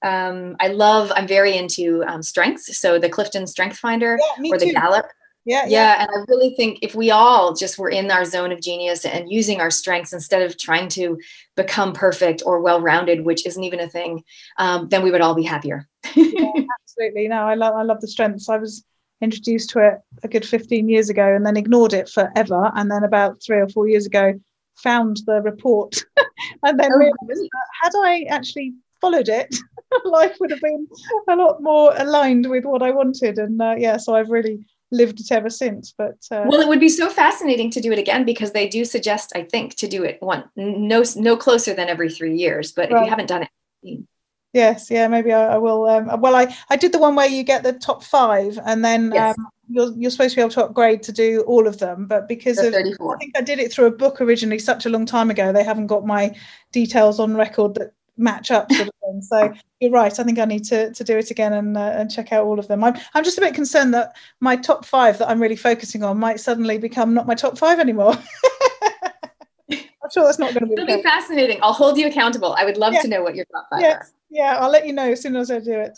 um, 0.03 0.55
I 0.59 0.67
love, 0.67 1.11
I'm 1.15 1.27
very 1.27 1.57
into 1.57 2.03
um, 2.07 2.21
strengths. 2.21 2.77
So 2.77 2.99
the 2.99 3.09
Clifton 3.09 3.47
Strength 3.47 3.77
Finder 3.77 4.17
yeah, 4.39 4.51
or 4.51 4.57
the 4.57 4.67
too. 4.67 4.73
Gallup. 4.73 5.05
Yeah, 5.45 5.65
yeah, 5.65 5.69
yeah. 5.69 6.01
And 6.01 6.09
I 6.09 6.25
really 6.29 6.55
think 6.55 6.79
if 6.81 6.95
we 6.95 7.11
all 7.11 7.53
just 7.53 7.77
were 7.77 7.89
in 7.89 8.09
our 8.11 8.23
zone 8.23 8.51
of 8.51 8.61
genius 8.61 9.05
and 9.05 9.29
using 9.29 9.59
our 9.59 9.71
strengths 9.71 10.13
instead 10.13 10.41
of 10.41 10.57
trying 10.57 10.87
to 10.89 11.19
become 11.55 11.91
perfect 11.91 12.43
or 12.45 12.61
well 12.61 12.79
rounded, 12.79 13.25
which 13.25 13.45
isn't 13.45 13.63
even 13.63 13.81
a 13.81 13.89
thing, 13.89 14.23
um, 14.57 14.87
then 14.89 15.03
we 15.03 15.11
would 15.11 15.21
all 15.21 15.35
be 15.35 15.43
happier. 15.43 15.87
yeah, 16.15 16.51
absolutely. 16.81 17.27
No, 17.27 17.45
I 17.45 17.55
love, 17.55 17.75
I 17.75 17.83
love 17.83 17.99
the 17.99 18.07
strengths. 18.07 18.47
I 18.47 18.57
was 18.57 18.85
introduced 19.21 19.69
to 19.71 19.79
it 19.79 19.99
a 20.23 20.27
good 20.27 20.45
15 20.45 20.87
years 20.87 21.09
ago 21.09 21.35
and 21.35 21.45
then 21.45 21.57
ignored 21.57 21.93
it 21.93 22.09
forever. 22.09 22.71
And 22.75 22.89
then 22.89 23.03
about 23.03 23.41
three 23.43 23.59
or 23.59 23.67
four 23.67 23.87
years 23.87 24.05
ago, 24.05 24.39
found 24.75 25.21
the 25.25 25.41
report 25.41 26.03
and 26.63 26.79
then 26.79 26.89
oh, 26.93 26.97
realized 26.97 27.49
had 27.81 27.91
I 27.95 28.23
actually 28.23 28.73
followed 29.01 29.29
it, 29.29 29.55
life 30.05 30.35
would 30.39 30.51
have 30.51 30.61
been 30.61 30.87
a 31.27 31.35
lot 31.35 31.61
more 31.61 31.93
aligned 31.97 32.49
with 32.49 32.65
what 32.65 32.81
I 32.81 32.91
wanted. 32.91 33.37
And 33.37 33.61
uh, 33.61 33.75
yeah, 33.77 33.97
so 33.97 34.15
I've 34.15 34.29
really 34.29 34.65
lived 34.91 35.19
it 35.19 35.31
ever 35.31 35.49
since. 35.49 35.93
But 35.97 36.17
uh, 36.31 36.45
well, 36.47 36.61
it 36.61 36.67
would 36.67 36.79
be 36.79 36.89
so 36.89 37.09
fascinating 37.09 37.71
to 37.71 37.81
do 37.81 37.91
it 37.91 37.99
again 37.99 38.25
because 38.25 38.51
they 38.51 38.67
do 38.67 38.85
suggest, 38.85 39.33
I 39.35 39.43
think, 39.43 39.75
to 39.75 39.87
do 39.87 40.03
it 40.03 40.21
one 40.21 40.45
no 40.55 41.03
no 41.15 41.35
closer 41.35 41.73
than 41.73 41.89
every 41.89 42.09
three 42.09 42.37
years. 42.37 42.71
But 42.71 42.91
right. 42.91 43.01
if 43.01 43.05
you 43.05 43.09
haven't 43.09 43.27
done 43.27 43.43
it. 43.43 44.05
Yes, 44.53 44.91
yeah, 44.91 45.07
maybe 45.07 45.33
I, 45.33 45.55
I 45.55 45.57
will. 45.57 45.85
Um, 45.85 46.21
well, 46.21 46.35
I, 46.35 46.55
I 46.69 46.75
did 46.75 46.91
the 46.91 46.99
one 46.99 47.15
where 47.15 47.27
you 47.27 47.41
get 47.41 47.63
the 47.63 47.73
top 47.73 48.03
five, 48.03 48.59
and 48.63 48.85
then 48.85 49.11
yes. 49.11 49.35
um, 49.37 49.47
you're 49.67 49.91
you're 49.97 50.11
supposed 50.11 50.31
to 50.31 50.35
be 50.35 50.41
able 50.41 50.51
to 50.51 50.65
upgrade 50.65 51.01
to 51.03 51.11
do 51.11 51.41
all 51.47 51.65
of 51.65 51.79
them. 51.79 52.05
But 52.05 52.27
because 52.27 52.57
the 52.57 52.67
of 52.67 52.73
34. 52.73 53.15
I 53.15 53.17
think 53.17 53.35
I 53.35 53.41
did 53.41 53.57
it 53.57 53.73
through 53.73 53.87
a 53.87 53.91
book 53.91 54.21
originally, 54.21 54.59
such 54.59 54.85
a 54.85 54.89
long 54.89 55.07
time 55.07 55.31
ago, 55.31 55.51
they 55.51 55.63
haven't 55.63 55.87
got 55.87 56.05
my 56.05 56.35
details 56.71 57.19
on 57.19 57.35
record 57.35 57.73
that 57.75 57.93
match 58.17 58.51
up 58.51 58.71
sort 58.71 58.87
of 58.87 58.93
thing. 59.01 59.21
So 59.21 59.53
you're 59.79 59.91
right. 59.91 60.17
I 60.19 60.23
think 60.23 60.39
I 60.39 60.45
need 60.45 60.63
to, 60.65 60.91
to 60.93 61.03
do 61.03 61.17
it 61.17 61.31
again 61.31 61.53
and, 61.53 61.77
uh, 61.77 61.93
and 61.95 62.11
check 62.11 62.31
out 62.31 62.45
all 62.45 62.59
of 62.59 62.67
them. 62.67 62.83
I'm, 62.83 62.95
I'm 63.13 63.23
just 63.23 63.37
a 63.37 63.41
bit 63.41 63.53
concerned 63.53 63.93
that 63.93 64.15
my 64.39 64.55
top 64.55 64.85
five 64.85 65.17
that 65.19 65.29
I'm 65.29 65.41
really 65.41 65.55
focusing 65.55 66.03
on 66.03 66.19
might 66.19 66.39
suddenly 66.39 66.77
become 66.77 67.13
not 67.13 67.27
my 67.27 67.35
top 67.35 67.57
five 67.57 67.79
anymore. 67.79 68.15
I'm 69.71 70.09
sure 70.13 70.25
that's 70.25 70.39
not 70.39 70.53
going 70.53 70.69
to 70.69 70.75
be. 70.75 70.81
It'll 70.81 70.97
be 70.97 71.01
fascinating. 71.01 71.59
I'll 71.61 71.73
hold 71.73 71.97
you 71.97 72.07
accountable. 72.07 72.53
I 72.57 72.65
would 72.65 72.77
love 72.77 72.93
yeah. 72.93 73.01
to 73.01 73.07
know 73.07 73.23
what 73.23 73.35
your 73.35 73.45
top 73.45 73.67
five 73.71 73.81
yes. 73.81 73.95
are. 73.95 74.07
Yeah, 74.29 74.57
I'll 74.59 74.71
let 74.71 74.85
you 74.85 74.93
know 74.93 75.11
as 75.11 75.21
soon 75.21 75.35
as 75.35 75.49
I 75.49 75.59
do 75.59 75.73
it. 75.73 75.97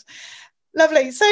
Lovely. 0.74 1.10
So 1.10 1.26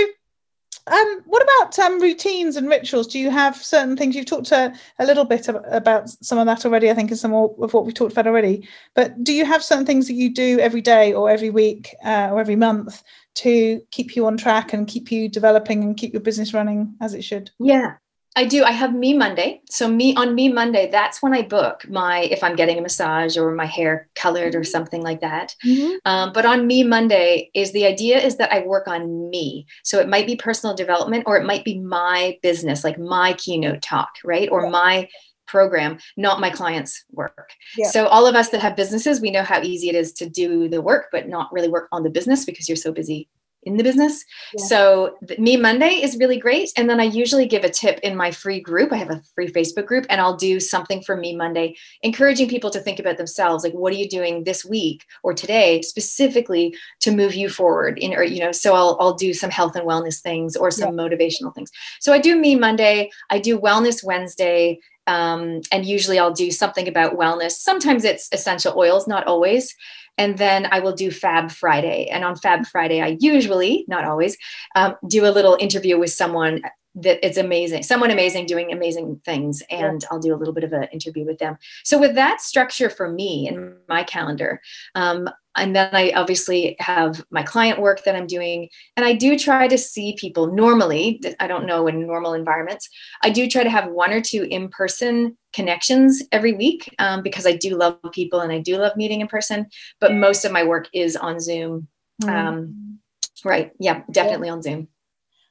um, 0.87 1.23
what 1.25 1.43
about 1.43 1.79
um, 1.79 2.01
routines 2.01 2.57
and 2.57 2.69
rituals? 2.69 3.07
Do 3.07 3.19
you 3.19 3.31
have 3.31 3.57
certain 3.57 3.97
things? 3.97 4.15
You've 4.15 4.27
talked 4.27 4.53
a, 4.53 4.75
a 4.99 5.07
little 5.07 5.25
bit 5.25 5.49
about 5.49 6.11
some 6.11 6.39
of 6.39 6.47
that 6.47 6.67
already, 6.67 6.91
I 6.91 6.95
think, 6.95 7.11
and 7.11 7.19
some 7.19 7.33
of 7.33 7.73
what 7.73 7.87
we 7.87 7.93
talked 7.93 8.13
about 8.13 8.27
already. 8.27 8.69
But 8.95 9.25
do 9.25 9.33
you 9.33 9.47
have 9.47 9.65
certain 9.65 9.87
things 9.87 10.07
that 10.09 10.15
you 10.15 10.33
do 10.33 10.59
every 10.61 10.83
day 10.83 11.15
or 11.15 11.31
every 11.31 11.51
week 11.51 11.95
uh, 12.05 12.29
or 12.31 12.41
every 12.41 12.57
month 12.57 13.03
to 13.37 13.81
keep 13.91 14.15
you 14.15 14.27
on 14.27 14.37
track 14.37 14.73
and 14.75 14.87
keep 14.87 15.11
you 15.11 15.29
developing 15.29 15.83
and 15.83 15.97
keep 15.97 16.13
your 16.13 16.21
business 16.21 16.53
running 16.53 16.95
as 17.01 17.15
it 17.15 17.25
should? 17.25 17.51
Yeah, 17.59 17.95
I 18.37 18.45
do. 18.45 18.65
I 18.65 18.73
have 18.73 18.93
Me 18.93 19.17
Monday. 19.17 19.61
So 19.71 19.87
me 19.87 20.15
on 20.17 20.35
Me 20.35 20.53
Monday, 20.53 20.91
that's 20.91 21.23
when 21.23 21.33
I 21.33 21.43
book 21.43 21.89
my 21.89 22.23
if 22.23 22.43
I'm 22.43 22.57
getting 22.57 22.79
a 22.79 22.83
massage 22.83 23.37
or 23.37 23.55
my 23.55 23.67
hair 23.67 24.09
colored 24.17 24.55
or 24.55 24.61
mm-hmm. 24.61 24.71
something 24.71 25.03
like 25.03 25.21
that. 25.21 25.55
Mm-hmm. 25.65 25.97
Um, 26.05 26.33
but 26.33 26.45
on 26.45 26.67
Me 26.67 26.83
Monday 26.83 27.51
is 27.55 27.73
the 27.73 27.87
idea 27.87 28.19
is 28.19 28.37
that 28.37 28.53
I 28.53 28.67
work 28.67 28.89
on 28.89 29.31
me. 29.31 29.67
So 29.85 30.01
it 30.01 30.09
might 30.09 30.27
be 30.27 30.35
personal 30.35 30.75
development 30.75 31.25
or 31.27 31.37
it 31.37 31.47
might 31.47 31.65
be 31.65 31.79
my 31.79 32.39
business, 32.43 32.83
like 32.83 32.99
my 32.99 33.35
keynote 33.35 33.83
talk, 33.83 34.11
right? 34.25 34.49
Or 34.51 34.65
yeah. 34.65 34.71
my 34.71 35.09
program, 35.47 35.99
not 36.17 36.41
my 36.41 36.51
clients' 36.51 37.05
work. 37.13 37.51
Yeah. 37.77 37.91
So 37.91 38.07
all 38.07 38.27
of 38.27 38.35
us 38.35 38.49
that 38.49 38.63
have 38.63 38.75
businesses, 38.75 39.21
we 39.21 39.31
know 39.31 39.43
how 39.43 39.63
easy 39.63 39.89
it 39.89 39.95
is 39.95 40.13
to 40.15 40.29
do 40.29 40.69
the 40.69 40.81
work, 40.81 41.07
but 41.13 41.29
not 41.29 41.53
really 41.53 41.69
work 41.69 41.89
on 41.93 42.03
the 42.03 42.11
business 42.11 42.45
because 42.45 42.69
you're 42.69 42.77
so 42.77 42.93
busy 42.93 43.29
in 43.65 43.77
the 43.77 43.83
business. 43.83 44.25
Yeah. 44.57 44.65
So 44.67 45.17
the, 45.23 45.37
me 45.39 45.57
Monday 45.57 46.03
is 46.03 46.17
really 46.17 46.39
great. 46.39 46.71
And 46.77 46.89
then 46.89 47.01
I 47.01 47.05
usually 47.05 47.47
give 47.47 47.65
a 47.65 47.71
tip 47.71 47.99
in 48.01 48.17
my 48.17 48.31
free 48.31 48.61
group. 48.61 48.93
I 48.93 48.97
have 48.97 49.11
a 49.11 49.23
free 49.35 49.51
Facebook 49.51 49.87
group 49.87 50.07
and 50.09 50.21
I'll 50.21 50.37
do 50.37 50.61
something 50.61 51.03
for 51.03 51.17
me 51.17 51.35
Monday, 51.35 51.77
encouraging 52.03 52.49
people 52.49 52.71
to 52.71 52.81
think 52.81 52.99
about 52.99 53.17
themselves. 53.17 53.65
Like, 53.65 53.73
what 53.73 53.93
are 53.93 53.97
you 53.97 54.09
doing 54.09 54.45
this 54.45 54.65
week 54.65 55.05
or 55.23 55.35
today 55.35 55.83
specifically 55.83 56.77
to 57.01 57.11
move 57.11 57.35
you 57.35 57.49
forward 57.49 57.99
in, 57.99 58.15
or, 58.15 58.23
you 58.23 58.41
know, 58.41 58.53
so 58.53 58.75
I'll, 58.75 58.97
I'll 59.01 59.15
do 59.15 59.35
some 59.35 59.51
health 59.51 59.77
and 59.77 59.87
wellness 59.87 60.21
things 60.21 60.57
or 60.57 60.71
some 60.71 60.97
yeah. 60.97 61.05
motivational 61.05 61.55
things. 61.55 61.71
So 62.01 62.13
I 62.13 62.19
do 62.19 62.37
me 62.37 62.57
Monday, 62.57 63.11
I 63.31 63.39
do 63.39 63.59
wellness 63.59 64.05
Wednesday, 64.05 64.79
um, 65.07 65.61
and 65.71 65.85
usually 65.85 66.19
I'll 66.19 66.33
do 66.33 66.51
something 66.51 66.89
about 66.89 67.19
wellness. 67.19 67.53
Sometimes 67.53 68.05
it's 68.05 68.29
essential 68.33 68.75
oils, 68.77 69.07
not 69.07 69.27
always. 69.27 69.75
And 70.17 70.39
then 70.39 70.69
I 70.71 70.81
will 70.81 70.95
do 70.95 71.11
Fab 71.11 71.51
Friday. 71.51 72.07
And 72.07 72.25
on 72.25 72.37
Fab 72.37 72.67
Friday, 72.67 73.01
I 73.01 73.17
usually, 73.21 73.85
not 73.89 74.05
always, 74.05 74.37
um, 74.77 74.95
do 75.09 75.27
a 75.27 75.31
little 75.31 75.57
interview 75.61 75.99
with 75.99 76.13
someone 76.13 76.63
that 76.97 77.27
is 77.27 77.37
amazing, 77.37 77.83
someone 77.83 78.13
amazing 78.13 78.47
doing 78.47 78.73
amazing 78.73 79.21
things. 79.25 79.63
And 79.69 80.03
yeah. 80.03 80.09
I'll 80.11 80.21
do 80.21 80.33
a 80.33 80.37
little 80.39 80.55
bit 80.55 80.65
of 80.65 80.73
an 80.73 80.85
interview 80.93 81.25
with 81.25 81.39
them. 81.39 81.59
So, 81.83 81.99
with 81.99 82.15
that 82.15 82.41
structure 82.41 82.89
for 82.89 83.11
me 83.11 83.49
in 83.49 83.77
my 83.89 84.05
calendar, 84.05 84.61
um, 84.95 85.29
and 85.57 85.75
then 85.75 85.89
I 85.93 86.13
obviously 86.13 86.77
have 86.81 87.25
my 87.31 87.43
client 87.43 87.81
work 87.81 88.05
that 88.05 88.17
I'm 88.17 88.27
doing. 88.27 88.69
And 88.97 89.07
I 89.07 89.13
do 89.13 89.39
try 89.39 89.69
to 89.69 89.79
see 89.79 90.17
people 90.19 90.53
normally, 90.53 91.21
I 91.41 91.47
don't 91.47 91.67
know 91.67 91.87
in 91.87 92.07
normal 92.07 92.35
environments, 92.35 92.89
I 93.23 93.31
do 93.31 93.49
try 93.49 93.63
to 93.63 93.71
have 93.71 93.91
one 93.91 94.13
or 94.13 94.21
two 94.21 94.45
in 94.45 94.69
person 94.69 95.37
connections 95.53 96.23
every 96.33 96.53
week 96.53 96.93
um, 96.99 97.23
because 97.23 97.47
I 97.47 97.53
do 97.53 97.77
love 97.77 97.99
people 98.13 98.41
and 98.41 98.53
I 98.53 98.59
do 98.59 98.77
love 98.77 98.97
meeting 98.97 99.21
in 99.21 99.29
person. 99.29 99.67
But 100.01 100.15
most 100.15 100.45
of 100.45 100.53
my 100.53 100.65
work 100.65 100.89
is 100.93 101.17
on 101.17 101.39
Zoom. 101.41 101.89
Mm. 102.23 102.29
Um, 102.29 102.99
right. 103.45 103.73
Yeah, 103.79 104.03
definitely 104.11 104.49
on 104.49 104.63
Zoom. 104.63 104.89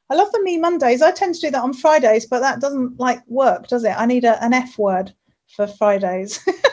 I 0.09 0.15
love 0.15 0.31
the 0.31 0.43
Me 0.43 0.57
Mondays. 0.57 1.01
I 1.01 1.11
tend 1.11 1.35
to 1.35 1.41
do 1.41 1.51
that 1.51 1.63
on 1.63 1.73
Fridays, 1.73 2.25
but 2.25 2.39
that 2.41 2.59
doesn't 2.59 2.99
like 2.99 3.25
work, 3.27 3.67
does 3.67 3.83
it? 3.83 3.95
I 3.97 4.05
need 4.05 4.25
a, 4.25 4.43
an 4.43 4.53
F 4.53 4.77
word 4.77 5.13
for 5.55 5.65
Fridays. 5.65 6.39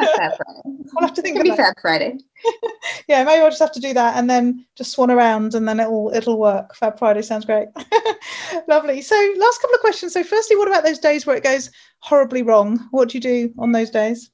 Fab 0.00 0.32
Friday. 0.36 0.78
I'll 0.96 1.06
have 1.06 1.14
to 1.14 1.22
think. 1.22 1.36
It'll 1.36 1.50
be 1.50 1.56
Fab 1.56 1.74
Friday. 1.80 2.18
yeah, 3.08 3.24
maybe 3.24 3.42
I'll 3.42 3.50
just 3.50 3.60
have 3.60 3.72
to 3.72 3.80
do 3.80 3.94
that 3.94 4.16
and 4.16 4.28
then 4.28 4.66
just 4.76 4.92
swan 4.92 5.10
around, 5.10 5.54
and 5.54 5.68
then 5.68 5.80
it'll 5.80 6.10
it'll 6.14 6.38
work. 6.38 6.74
Fab 6.74 6.98
Friday 6.98 7.22
sounds 7.22 7.44
great. 7.44 7.68
Lovely. 8.68 9.00
So, 9.02 9.14
last 9.38 9.60
couple 9.60 9.74
of 9.74 9.80
questions. 9.80 10.12
So, 10.12 10.22
firstly, 10.22 10.56
what 10.56 10.68
about 10.68 10.84
those 10.84 10.98
days 10.98 11.26
where 11.26 11.36
it 11.36 11.44
goes 11.44 11.70
horribly 12.00 12.42
wrong? 12.42 12.78
What 12.90 13.10
do 13.10 13.18
you 13.18 13.22
do 13.22 13.54
on 13.58 13.72
those 13.72 13.90
days? 13.90 14.30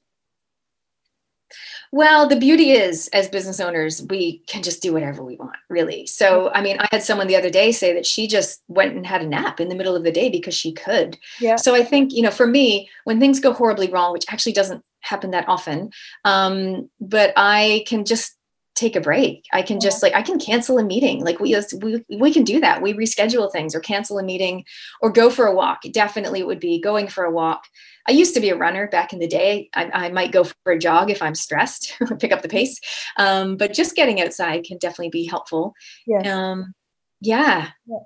Well, 1.91 2.27
the 2.27 2.35
beauty 2.35 2.71
is, 2.71 3.07
as 3.13 3.29
business 3.29 3.59
owners, 3.59 4.03
we 4.09 4.39
can 4.47 4.63
just 4.63 4.81
do 4.81 4.93
whatever 4.93 5.23
we 5.23 5.37
want, 5.37 5.55
really. 5.69 6.05
So, 6.05 6.51
I 6.53 6.61
mean, 6.61 6.77
I 6.79 6.87
had 6.91 7.03
someone 7.03 7.27
the 7.27 7.35
other 7.35 7.49
day 7.49 7.71
say 7.71 7.93
that 7.93 8.05
she 8.05 8.27
just 8.27 8.61
went 8.67 8.95
and 8.95 9.05
had 9.05 9.21
a 9.21 9.27
nap 9.27 9.59
in 9.59 9.69
the 9.69 9.75
middle 9.75 9.95
of 9.95 10.03
the 10.03 10.11
day 10.11 10.29
because 10.29 10.53
she 10.53 10.73
could. 10.73 11.17
Yeah. 11.39 11.55
So, 11.55 11.75
I 11.75 11.83
think, 11.83 12.13
you 12.13 12.21
know, 12.21 12.31
for 12.31 12.47
me, 12.47 12.89
when 13.05 13.19
things 13.19 13.39
go 13.39 13.53
horribly 13.53 13.89
wrong, 13.89 14.13
which 14.13 14.25
actually 14.29 14.53
doesn't 14.53 14.83
happen 15.01 15.31
that 15.31 15.47
often, 15.47 15.91
um, 16.25 16.89
but 16.99 17.33
I 17.37 17.85
can 17.87 18.03
just 18.03 18.36
take 18.77 18.95
a 18.95 19.01
break. 19.01 19.45
I 19.51 19.63
can 19.63 19.79
just 19.79 20.03
like 20.03 20.13
I 20.13 20.21
can 20.21 20.39
cancel 20.39 20.77
a 20.77 20.83
meeting. 20.83 21.23
Like 21.23 21.39
we 21.39 21.55
we 21.81 22.05
we 22.19 22.31
can 22.31 22.43
do 22.43 22.59
that. 22.61 22.81
We 22.81 22.93
reschedule 22.93 23.51
things 23.51 23.75
or 23.75 23.79
cancel 23.79 24.19
a 24.19 24.23
meeting 24.23 24.63
or 25.01 25.11
go 25.11 25.29
for 25.29 25.47
a 25.47 25.55
walk. 25.55 25.81
Definitely 25.91 26.39
it 26.41 26.47
would 26.47 26.59
be 26.59 26.79
going 26.79 27.07
for 27.07 27.23
a 27.23 27.31
walk. 27.31 27.65
I 28.07 28.11
used 28.11 28.35
to 28.35 28.39
be 28.39 28.49
a 28.49 28.55
runner 28.55 28.87
back 28.87 29.11
in 29.11 29.19
the 29.19 29.27
day. 29.27 29.69
I, 29.73 29.89
I 29.91 30.09
might 30.09 30.31
go 30.31 30.43
for 30.45 30.71
a 30.71 30.79
jog 30.79 31.09
if 31.09 31.21
I'm 31.21 31.35
stressed, 31.35 31.97
pick 32.19 32.31
up 32.31 32.41
the 32.41 32.47
pace. 32.47 32.79
Um, 33.17 33.57
but 33.57 33.73
just 33.73 33.95
getting 33.95 34.21
outside 34.21 34.63
can 34.63 34.77
definitely 34.77 35.09
be 35.09 35.25
helpful. 35.25 35.73
Yeah. 36.05 36.19
Um, 36.19 36.73
yeah. 37.19 37.71
yeah. 37.85 37.97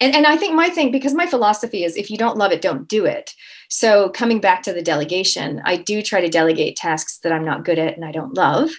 And, 0.00 0.14
and 0.14 0.26
I 0.26 0.36
think 0.36 0.54
my 0.54 0.68
thing, 0.68 0.90
because 0.90 1.14
my 1.14 1.26
philosophy 1.26 1.84
is 1.84 1.96
if 1.96 2.10
you 2.10 2.18
don't 2.18 2.36
love 2.36 2.52
it, 2.52 2.60
don't 2.60 2.86
do 2.88 3.06
it. 3.06 3.32
So 3.68 4.10
coming 4.10 4.40
back 4.40 4.62
to 4.64 4.72
the 4.72 4.82
delegation, 4.82 5.62
I 5.64 5.76
do 5.76 6.02
try 6.02 6.20
to 6.20 6.28
delegate 6.28 6.76
tasks 6.76 7.18
that 7.18 7.32
I'm 7.32 7.44
not 7.44 7.64
good 7.64 7.78
at 7.78 7.96
and 7.96 8.04
I 8.04 8.12
don't 8.12 8.34
love 8.34 8.70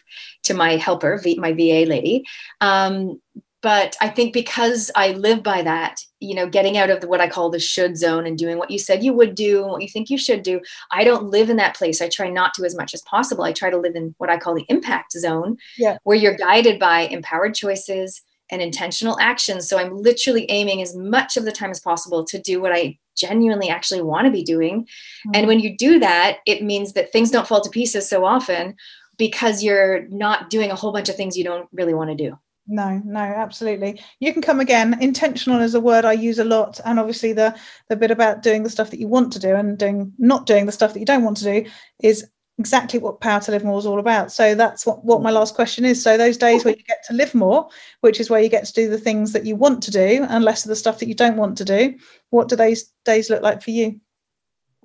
to 0.44 0.54
my 0.54 0.78
helper, 0.78 1.22
my 1.38 1.54
VA 1.54 1.86
lady. 1.88 2.24
Um, 2.62 3.20
but 3.64 3.98
I 4.00 4.10
think 4.10 4.34
because 4.34 4.92
I 4.96 5.14
live 5.14 5.42
by 5.42 5.64
that, 5.64 6.00
you 6.20 6.36
know, 6.36 6.48
getting 6.48 6.78
out 6.78 6.92
of 6.92 7.02
the, 7.02 7.08
what 7.08 7.20
I 7.20 7.28
call 7.28 7.50
the 7.50 7.60
should 7.60 7.98
zone 7.98 8.28
and 8.28 8.38
doing 8.38 8.60
what 8.60 8.70
you 8.70 8.78
said 8.78 9.04
you 9.04 9.14
would 9.14 9.34
do, 9.34 9.66
what 9.66 9.82
you 9.82 9.90
think 9.90 10.12
you 10.12 10.18
should 10.18 10.44
do, 10.44 10.62
I 10.92 11.04
don't 11.04 11.32
live 11.32 11.50
in 11.50 11.58
that 11.58 11.76
place. 11.76 12.00
I 12.00 12.08
try 12.08 12.30
not 12.30 12.54
to 12.54 12.66
as 12.66 12.76
much 12.76 12.94
as 12.94 13.02
possible. 13.02 13.44
I 13.44 13.54
try 13.54 13.72
to 13.72 13.78
live 13.78 13.96
in 13.96 14.14
what 14.20 14.30
I 14.30 14.38
call 14.38 14.54
the 14.54 14.66
impact 14.70 15.14
zone, 15.14 15.58
yeah. 15.78 15.98
where 16.04 16.16
you're 16.16 16.38
guided 16.38 16.80
by 16.80 17.02
empowered 17.02 17.56
choices 17.56 18.22
and 18.50 18.62
intentional 18.62 19.18
actions. 19.20 19.68
So 19.68 19.78
I'm 19.78 19.96
literally 19.96 20.46
aiming 20.50 20.82
as 20.82 20.96
much 20.96 21.38
of 21.38 21.46
the 21.46 21.52
time 21.52 21.72
as 21.72 21.80
possible 21.80 22.24
to 22.26 22.40
do 22.40 22.62
what 22.62 22.72
I 22.72 22.98
genuinely 23.18 23.70
actually 23.70 24.02
want 24.02 24.26
to 24.26 24.32
be 24.32 24.44
doing. 24.44 24.84
Mm-hmm. 24.84 25.32
And 25.34 25.48
when 25.48 25.60
you 25.60 25.76
do 25.76 26.00
that, 26.00 26.40
it 26.46 26.64
means 26.64 26.94
that 26.94 27.12
things 27.12 27.32
don't 27.32 27.48
fall 27.48 27.62
to 27.62 27.70
pieces 27.70 28.08
so 28.08 28.26
often 28.26 28.76
because 29.18 29.64
you're 29.64 30.08
not 30.10 30.50
doing 30.50 30.72
a 30.72 30.76
whole 30.76 30.92
bunch 30.92 31.10
of 31.10 31.16
things 31.16 31.38
you 31.38 31.44
don't 31.44 31.68
really 31.74 31.94
want 31.94 32.10
to 32.10 32.16
do. 32.16 32.38
No, 32.70 33.02
no, 33.06 33.20
absolutely. 33.20 34.02
You 34.20 34.34
can 34.34 34.42
come 34.42 34.60
again. 34.60 34.98
Intentional 35.02 35.62
is 35.62 35.74
a 35.74 35.80
word 35.80 36.04
I 36.04 36.12
use 36.12 36.38
a 36.38 36.44
lot, 36.44 36.82
and 36.84 37.00
obviously 37.00 37.32
the 37.32 37.58
the 37.88 37.96
bit 37.96 38.12
about 38.12 38.44
doing 38.44 38.64
the 38.64 38.70
stuff 38.70 38.92
that 38.92 39.00
you 39.00 39.08
want 39.08 39.32
to 39.34 39.40
do 39.40 39.56
and 39.56 39.78
doing 39.78 40.12
not 40.18 40.46
doing 40.46 40.66
the 40.66 40.74
stuff 40.74 40.94
that 40.94 41.00
you 41.00 41.06
don't 41.06 41.24
want 41.24 41.38
to 41.38 41.46
do 41.46 41.70
is 42.04 42.28
exactly 42.60 43.00
what 43.00 43.22
power 43.22 43.40
to 43.40 43.52
live 43.52 43.64
more 43.64 43.78
is 43.78 43.86
all 43.86 44.00
about. 44.00 44.32
So 44.32 44.56
that's 44.56 44.86
what, 44.86 45.06
what 45.06 45.22
my 45.22 45.30
last 45.30 45.54
question 45.54 45.86
is. 45.86 46.02
So 46.02 46.18
those 46.18 46.38
days 46.38 46.66
where 46.66 46.76
you 46.76 46.84
get 46.84 47.04
to 47.08 47.14
live 47.14 47.36
more 47.36 47.70
which 48.02 48.20
is 48.20 48.30
where 48.30 48.42
you 48.42 48.50
get 48.50 48.66
to 48.66 48.74
do 48.74 48.90
the 48.90 48.98
things 48.98 49.34
that 49.34 49.46
you 49.46 49.56
want 49.56 49.82
to 49.84 49.92
do 49.92 50.26
and 50.30 50.44
less 50.44 50.66
of 50.66 50.70
the 50.70 50.76
stuff 50.76 51.00
that 51.00 51.08
you 51.08 51.16
don't 51.16 51.38
want 51.38 51.58
to 51.58 51.66
do 51.66 51.96
what 52.30 52.50
do 52.50 52.56
those 52.56 52.84
days 53.06 53.30
look 53.30 53.42
like 53.42 53.62
for 53.62 53.72
you 53.72 54.00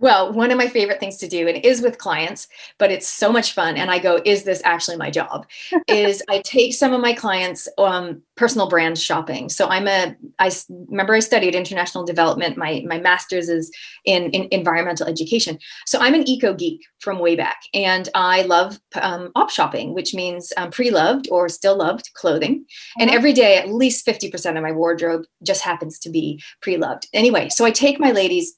well, 0.02 0.32
one 0.32 0.50
of 0.50 0.58
my 0.58 0.66
favorite 0.66 0.98
things 0.98 1.16
to 1.18 1.28
do, 1.28 1.46
and 1.46 1.56
it 1.56 1.64
is 1.64 1.80
with 1.80 1.96
clients, 1.96 2.48
but 2.76 2.90
it's 2.90 3.06
so 3.06 3.30
much 3.30 3.52
fun. 3.52 3.76
And 3.76 3.88
I 3.88 4.00
go, 4.00 4.20
is 4.24 4.42
this 4.42 4.60
actually 4.64 4.96
my 4.96 5.10
job? 5.10 5.46
is 5.88 6.22
I 6.28 6.40
take 6.40 6.74
some 6.74 6.92
of 6.92 7.00
my 7.00 7.12
clients 7.12 7.68
um, 7.78 8.20
personal 8.36 8.68
brand 8.68 8.98
shopping. 8.98 9.48
So 9.48 9.68
I'm 9.68 9.86
a, 9.86 10.16
I 10.40 10.50
remember 10.88 11.14
I 11.14 11.20
studied 11.20 11.54
international 11.54 12.04
development. 12.04 12.56
My 12.56 12.82
my 12.84 12.98
master's 12.98 13.48
is 13.48 13.70
in, 14.04 14.30
in 14.30 14.48
environmental 14.50 15.06
education. 15.06 15.58
So 15.86 16.00
I'm 16.00 16.14
an 16.14 16.28
eco 16.28 16.52
geek 16.52 16.80
from 16.98 17.20
way 17.20 17.36
back, 17.36 17.62
and 17.72 18.08
I 18.16 18.42
love 18.42 18.80
um, 19.00 19.30
op 19.36 19.50
shopping, 19.50 19.94
which 19.94 20.14
means 20.14 20.52
um, 20.56 20.72
pre-loved 20.72 21.28
or 21.30 21.48
still 21.48 21.76
loved 21.76 22.10
clothing. 22.14 22.64
And 22.98 23.08
uh-huh. 23.08 23.18
every 23.18 23.32
day, 23.32 23.56
at 23.56 23.68
least 23.68 24.04
fifty 24.04 24.28
percent 24.28 24.56
of 24.56 24.64
my 24.64 24.72
wardrobe 24.72 25.26
just 25.44 25.62
happens 25.62 26.00
to 26.00 26.10
be 26.10 26.42
pre-loved. 26.60 27.06
Anyway, 27.12 27.50
so 27.50 27.64
I 27.64 27.70
take 27.70 28.00
my 28.00 28.10
ladies 28.10 28.56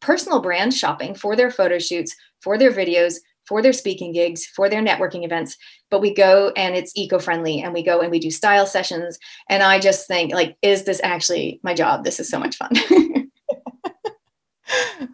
personal 0.00 0.40
brand 0.40 0.74
shopping 0.74 1.14
for 1.14 1.36
their 1.36 1.50
photo 1.50 1.78
shoots, 1.78 2.14
for 2.40 2.58
their 2.58 2.72
videos, 2.72 3.16
for 3.46 3.62
their 3.62 3.72
speaking 3.72 4.12
gigs, 4.12 4.44
for 4.46 4.68
their 4.68 4.82
networking 4.82 5.24
events. 5.24 5.56
But 5.90 6.00
we 6.00 6.12
go 6.12 6.52
and 6.56 6.74
it's 6.74 6.92
eco-friendly 6.96 7.62
and 7.62 7.72
we 7.72 7.82
go 7.82 8.00
and 8.00 8.10
we 8.10 8.18
do 8.18 8.30
style 8.30 8.66
sessions. 8.66 9.18
And 9.48 9.62
I 9.62 9.78
just 9.78 10.06
think 10.08 10.32
like, 10.32 10.56
is 10.62 10.84
this 10.84 11.00
actually 11.02 11.60
my 11.62 11.74
job? 11.74 12.04
This 12.04 12.20
is 12.20 12.28
so 12.28 12.38
much 12.38 12.56
fun. 12.56 12.70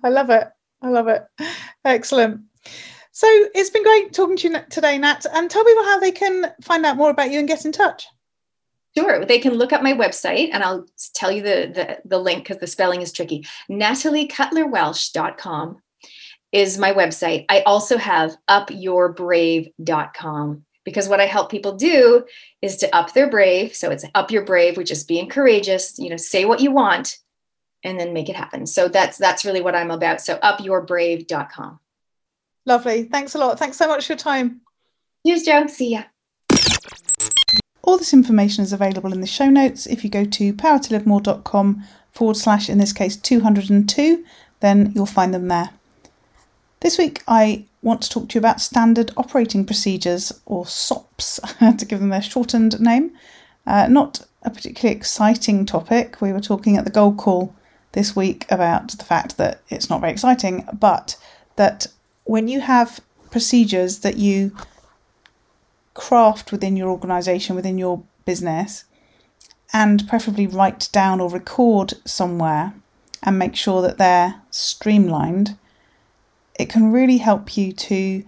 I 0.03 0.09
love 0.09 0.31
it. 0.31 0.49
I 0.81 0.89
love 0.89 1.09
it. 1.09 1.23
Excellent. 1.85 2.41
So 3.13 3.27
it's 3.55 3.71
been 3.71 3.85
great 3.85 4.13
talking 4.13 4.37
to 4.39 4.49
you 4.49 4.57
today, 4.71 4.97
Nat. 4.97 5.27
And 5.33 5.51
tell 5.51 5.65
people 5.65 5.85
how 5.85 6.01
they 6.01 6.13
can 6.13 6.53
find 6.63 6.87
out 6.87 6.97
more 6.97 7.11
about 7.11 7.31
you 7.31 7.39
and 7.39 7.47
get 7.47 7.67
in 7.67 7.73
touch. 7.73 8.07
Sure, 8.97 9.25
they 9.25 9.39
can 9.39 9.55
look 9.55 9.73
up 9.73 9.83
my 9.83 9.95
website 9.95 10.51
and 10.53 10.63
I'll 10.63 10.85
tell 11.15 11.33
you 11.33 11.43
the, 11.43 11.73
the, 11.75 11.99
the 12.05 12.19
link 12.19 12.45
because 12.45 12.59
the 12.59 12.67
spelling 12.67 13.01
is 13.01 13.13
tricky. 13.13 13.47
NatalieCutlerWelsh.com 13.71 15.79
is 16.53 16.77
my 16.77 16.93
website. 16.93 17.47
I 17.49 17.63
also 17.63 17.97
have 17.97 18.37
upyourbrave.com 18.51 20.65
because 20.85 21.09
what 21.09 21.21
I 21.21 21.27
help 21.27 21.49
people 21.51 21.77
do 21.77 22.27
is 22.61 22.77
to 22.79 22.93
up 22.95 23.15
their 23.15 23.31
brave. 23.31 23.75
So 23.75 23.91
it's 23.91 24.05
up 24.15 24.31
your 24.31 24.45
brave, 24.45 24.77
which 24.77 24.91
is 24.91 25.05
being 25.05 25.31
courageous, 25.31 25.99
you 25.99 26.11
know, 26.11 26.19
say 26.19 26.45
what 26.45 26.61
you 26.61 26.71
want 26.71 27.17
and 27.83 27.99
then 27.99 28.13
make 28.13 28.29
it 28.29 28.37
happen. 28.37 28.67
So 28.67 28.89
that's 28.89 29.17
that's 29.19 29.45
really 29.45 29.63
what 29.63 29.75
I'm 29.75 29.91
about. 29.91 30.21
So 30.21 30.37
upyourbrave.com. 30.37 31.81
Lovely. 32.67 33.05
Thanks 33.05 33.35
a 33.35 33.39
lot. 33.39 33.59
Thanks 33.59 33.77
so 33.77 33.89
much 33.89 34.07
for 34.07 34.13
your 34.13 34.19
time. 34.19 34.61
Cheers, 35.27 35.43
Jo. 35.43 35.67
See 35.67 35.93
ya. 35.93 36.03
All 37.83 37.99
this 37.99 38.13
information 38.13 38.63
is 38.63 38.73
available 38.73 39.13
in 39.13 39.21
the 39.21 39.27
show 39.27 39.51
notes. 39.51 39.87
If 39.87 40.05
you 40.05 40.11
go 40.11 40.25
to 40.25 40.53
powertolivemore.com 40.53 41.85
forward 42.13 42.37
slash, 42.37 42.69
in 42.69 42.79
this 42.79 42.93
case, 42.93 43.17
202, 43.17 44.25
then 44.61 44.93
you'll 44.95 45.07
find 45.07 45.35
them 45.35 45.49
there. 45.49 45.71
This 46.81 46.97
week, 46.97 47.23
I 47.27 47.65
want 47.83 48.03
to 48.03 48.11
talk 48.11 48.29
to 48.29 48.35
you 48.35 48.39
about 48.39 48.61
standard 48.61 49.11
operating 49.17 49.65
procedures, 49.65 50.33
or 50.47 50.65
SOPs, 50.67 51.41
to 51.79 51.85
give 51.85 51.99
them 51.99 52.11
their 52.11 52.23
shortened 52.23 52.81
name. 52.81 53.17
Uh, 53.67 53.89
not 53.89 54.27
a 54.43 54.51
particularly 54.51 54.97
exciting 54.97 55.67
topic. 55.67 56.21
We 56.21 56.33
were 56.33 56.41
talking 56.41 56.77
at 56.77 56.85
the 56.85 56.91
Gold 56.91 57.19
Call 57.19 57.55
this 57.93 58.15
week 58.15 58.51
about 58.51 58.93
the 58.93 59.05
fact 59.05 59.37
that 59.39 59.61
it's 59.69 59.91
not 59.91 60.01
very 60.01 60.13
exciting, 60.13 60.69
but 60.73 61.17
that 61.57 61.89
when 62.25 62.49
you 62.49 62.61
have 62.61 63.01
procedures 63.31 64.01
that 64.01 64.17
you 64.17 64.55
craft 65.95 66.53
within 66.53 66.77
your 66.77 66.89
organization, 66.89 67.57
within 67.57 67.79
your 67.79 68.03
business, 68.25 68.85
and 69.73 70.07
preferably 70.09 70.47
write 70.47 70.89
down 70.93 71.21
or 71.21 71.31
record 71.31 71.95
somewhere 72.05 72.75
and 73.23 73.39
make 73.39 73.55
sure 73.55 73.83
that 73.83 73.99
they're 73.99 74.41
streamlined, 74.51 75.57
it 76.59 76.69
can 76.69 76.93
really 76.93 77.19
help 77.19 77.57
you 77.57 77.73
to 77.73 78.25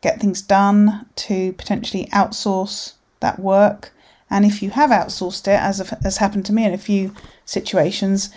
get 0.00 0.20
things 0.20 0.42
done, 0.42 1.06
to 1.16 1.52
potentially 1.54 2.08
outsource 2.12 2.94
that 3.20 3.38
work. 3.38 3.92
And 4.28 4.44
if 4.44 4.62
you 4.62 4.70
have 4.70 4.90
outsourced 4.90 5.46
it, 5.46 5.60
as 5.60 5.78
has 6.02 6.16
happened 6.16 6.46
to 6.46 6.52
me 6.52 6.64
in 6.64 6.72
a 6.72 6.78
few 6.78 7.14
situations, 7.44 8.30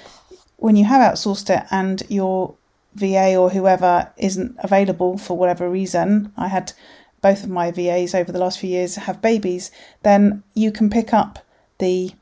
when 0.58 0.76
you 0.76 0.86
have 0.86 1.02
outsourced 1.02 1.50
it 1.50 1.66
and 1.72 2.04
your 2.10 2.56
VA 2.96 3.36
or 3.36 3.50
whoever 3.50 4.12
isn't 4.18 4.56
available 4.60 5.18
for 5.18 5.38
whatever 5.38 5.70
reason, 5.70 6.32
I 6.38 6.48
had 6.48 6.74
both 7.22 7.44
of 7.44 7.50
my 7.50 7.72
VAs 7.72 8.16
over 8.16 8.32
the 8.32 8.40
last 8.40 8.60
few 8.60 8.70
years 8.70 8.96
have 8.96 9.22
babies, 9.22 9.72
then 10.04 10.44
you 10.54 10.72
can 10.72 10.90
pick 10.90 11.14
up 11.14 11.40
the 11.80 12.14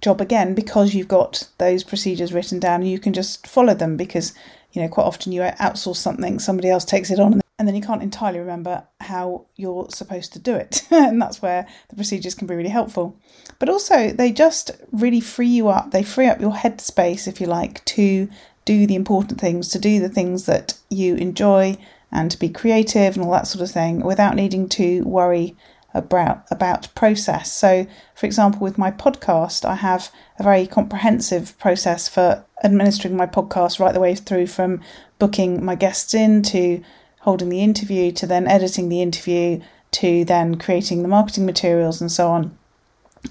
job 0.00 0.20
again 0.20 0.54
because 0.54 0.94
you've 0.94 1.08
got 1.08 1.48
those 1.58 1.84
procedures 1.84 2.32
written 2.32 2.58
down. 2.58 2.80
And 2.82 2.90
you 2.90 2.98
can 2.98 3.12
just 3.12 3.46
follow 3.46 3.74
them 3.74 3.96
because 3.96 4.34
you 4.72 4.80
know 4.80 4.88
quite 4.88 5.04
often 5.04 5.32
you 5.32 5.40
outsource 5.40 5.96
something 5.96 6.38
somebody 6.38 6.70
else 6.70 6.84
takes 6.84 7.10
it 7.10 7.18
on 7.18 7.40
and 7.60 7.68
then 7.68 7.74
you 7.74 7.82
can't 7.82 8.02
entirely 8.02 8.38
remember 8.38 8.84
how 9.02 9.44
you're 9.56 9.90
supposed 9.90 10.32
to 10.32 10.38
do 10.38 10.54
it. 10.54 10.82
And 10.90 11.20
that's 11.20 11.42
where 11.42 11.66
the 11.90 11.96
procedures 11.96 12.34
can 12.34 12.46
be 12.46 12.54
really 12.54 12.70
helpful. 12.70 13.18
But 13.58 13.68
also 13.68 14.12
they 14.12 14.32
just 14.32 14.70
really 14.92 15.20
free 15.20 15.48
you 15.48 15.68
up. 15.68 15.90
They 15.90 16.02
free 16.02 16.26
up 16.26 16.40
your 16.40 16.52
headspace 16.52 17.28
if 17.28 17.38
you 17.38 17.46
like 17.46 17.84
to 17.84 18.30
do 18.64 18.86
the 18.86 18.94
important 18.94 19.40
things 19.40 19.68
to 19.70 19.78
do 19.78 20.00
the 20.00 20.08
things 20.08 20.46
that 20.46 20.72
you 20.88 21.16
enjoy 21.16 21.76
and 22.12 22.30
to 22.30 22.38
be 22.38 22.48
creative 22.48 23.16
and 23.16 23.24
all 23.24 23.32
that 23.32 23.46
sort 23.46 23.62
of 23.62 23.70
thing 23.70 24.00
without 24.00 24.34
needing 24.34 24.68
to 24.68 25.02
worry 25.02 25.56
about 25.92 26.44
about 26.50 26.88
process. 26.94 27.52
So, 27.52 27.86
for 28.14 28.26
example, 28.26 28.60
with 28.60 28.78
my 28.78 28.90
podcast, 28.90 29.64
I 29.64 29.74
have 29.74 30.10
a 30.38 30.42
very 30.42 30.66
comprehensive 30.66 31.58
process 31.58 32.08
for 32.08 32.44
administering 32.62 33.16
my 33.16 33.26
podcast 33.26 33.80
right 33.80 33.92
the 33.92 34.00
way 34.00 34.14
through 34.14 34.46
from 34.46 34.80
booking 35.18 35.64
my 35.64 35.74
guests 35.74 36.14
in 36.14 36.42
to 36.42 36.82
holding 37.20 37.48
the 37.48 37.62
interview 37.62 38.12
to 38.12 38.26
then 38.26 38.46
editing 38.46 38.88
the 38.88 39.02
interview 39.02 39.60
to 39.92 40.24
then 40.24 40.56
creating 40.56 41.02
the 41.02 41.08
marketing 41.08 41.44
materials 41.44 42.00
and 42.00 42.10
so 42.10 42.28
on. 42.28 42.56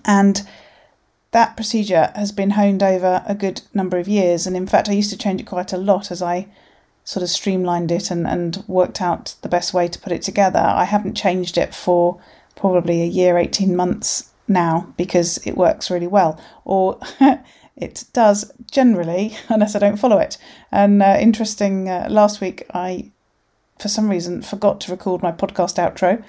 And 0.06 0.48
that 1.32 1.56
procedure 1.56 2.12
has 2.16 2.32
been 2.32 2.52
honed 2.52 2.84
over 2.84 3.24
a 3.26 3.36
good 3.36 3.62
number 3.74 3.98
of 3.98 4.08
years. 4.08 4.46
And 4.46 4.56
in 4.56 4.68
fact, 4.68 4.90
I 4.90 4.94
used 4.94 5.12
to 5.12 5.18
change 5.18 5.42
it 5.42 5.46
quite 5.46 5.74
a 5.74 5.78
lot 5.78 6.12
as 6.12 6.22
I 6.22 6.48
sort 7.10 7.24
of 7.24 7.30
streamlined 7.30 7.92
it 7.92 8.12
and, 8.12 8.28
and 8.28 8.64
worked 8.68 9.02
out 9.02 9.34
the 9.42 9.50
best 9.50 9.74
way 9.74 9.88
to 9.88 9.98
put 9.98 10.14
it 10.14 10.22
together. 10.22 10.60
I 10.60 10.84
haven't 10.84 11.16
changed 11.18 11.58
it 11.58 11.74
for 11.74 12.22
probably 12.56 13.02
a 13.02 13.06
year, 13.06 13.36
18 13.36 13.76
months 13.76 14.30
now 14.48 14.94
because 14.96 15.40
it 15.40 15.58
works 15.58 15.90
really 15.90 16.06
well. 16.06 16.40
Or 16.66 17.00
it 17.76 18.04
does 18.14 18.52
generally, 18.70 19.36
unless 19.50 19.76
I 19.76 19.80
don't 19.80 19.98
follow 19.98 20.20
it. 20.20 20.38
And 20.72 21.02
uh, 21.02 21.18
interesting, 21.20 21.90
uh, 21.90 22.10
last 22.12 22.42
week 22.42 22.68
I, 22.76 23.10
for 23.80 23.88
some 23.88 24.08
reason, 24.08 24.44
forgot 24.44 24.80
to 24.82 24.92
record 24.92 25.24
my 25.24 25.32
podcast 25.32 25.84
outro. 25.84 26.24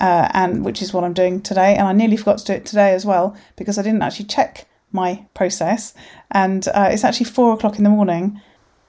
Uh, 0.00 0.28
and 0.32 0.64
which 0.64 0.82
is 0.82 0.92
what 0.92 1.04
I'm 1.04 1.12
doing 1.12 1.40
today, 1.40 1.76
and 1.76 1.86
I 1.86 1.92
nearly 1.92 2.16
forgot 2.16 2.38
to 2.38 2.44
do 2.44 2.52
it 2.54 2.66
today 2.66 2.92
as 2.94 3.06
well 3.06 3.36
because 3.54 3.78
I 3.78 3.82
didn't 3.82 4.02
actually 4.02 4.24
check 4.24 4.66
my 4.90 5.24
process, 5.34 5.94
and 6.32 6.66
uh, 6.74 6.88
it's 6.90 7.04
actually 7.04 7.26
four 7.26 7.54
o'clock 7.54 7.78
in 7.78 7.84
the 7.84 7.90
morning, 7.90 8.42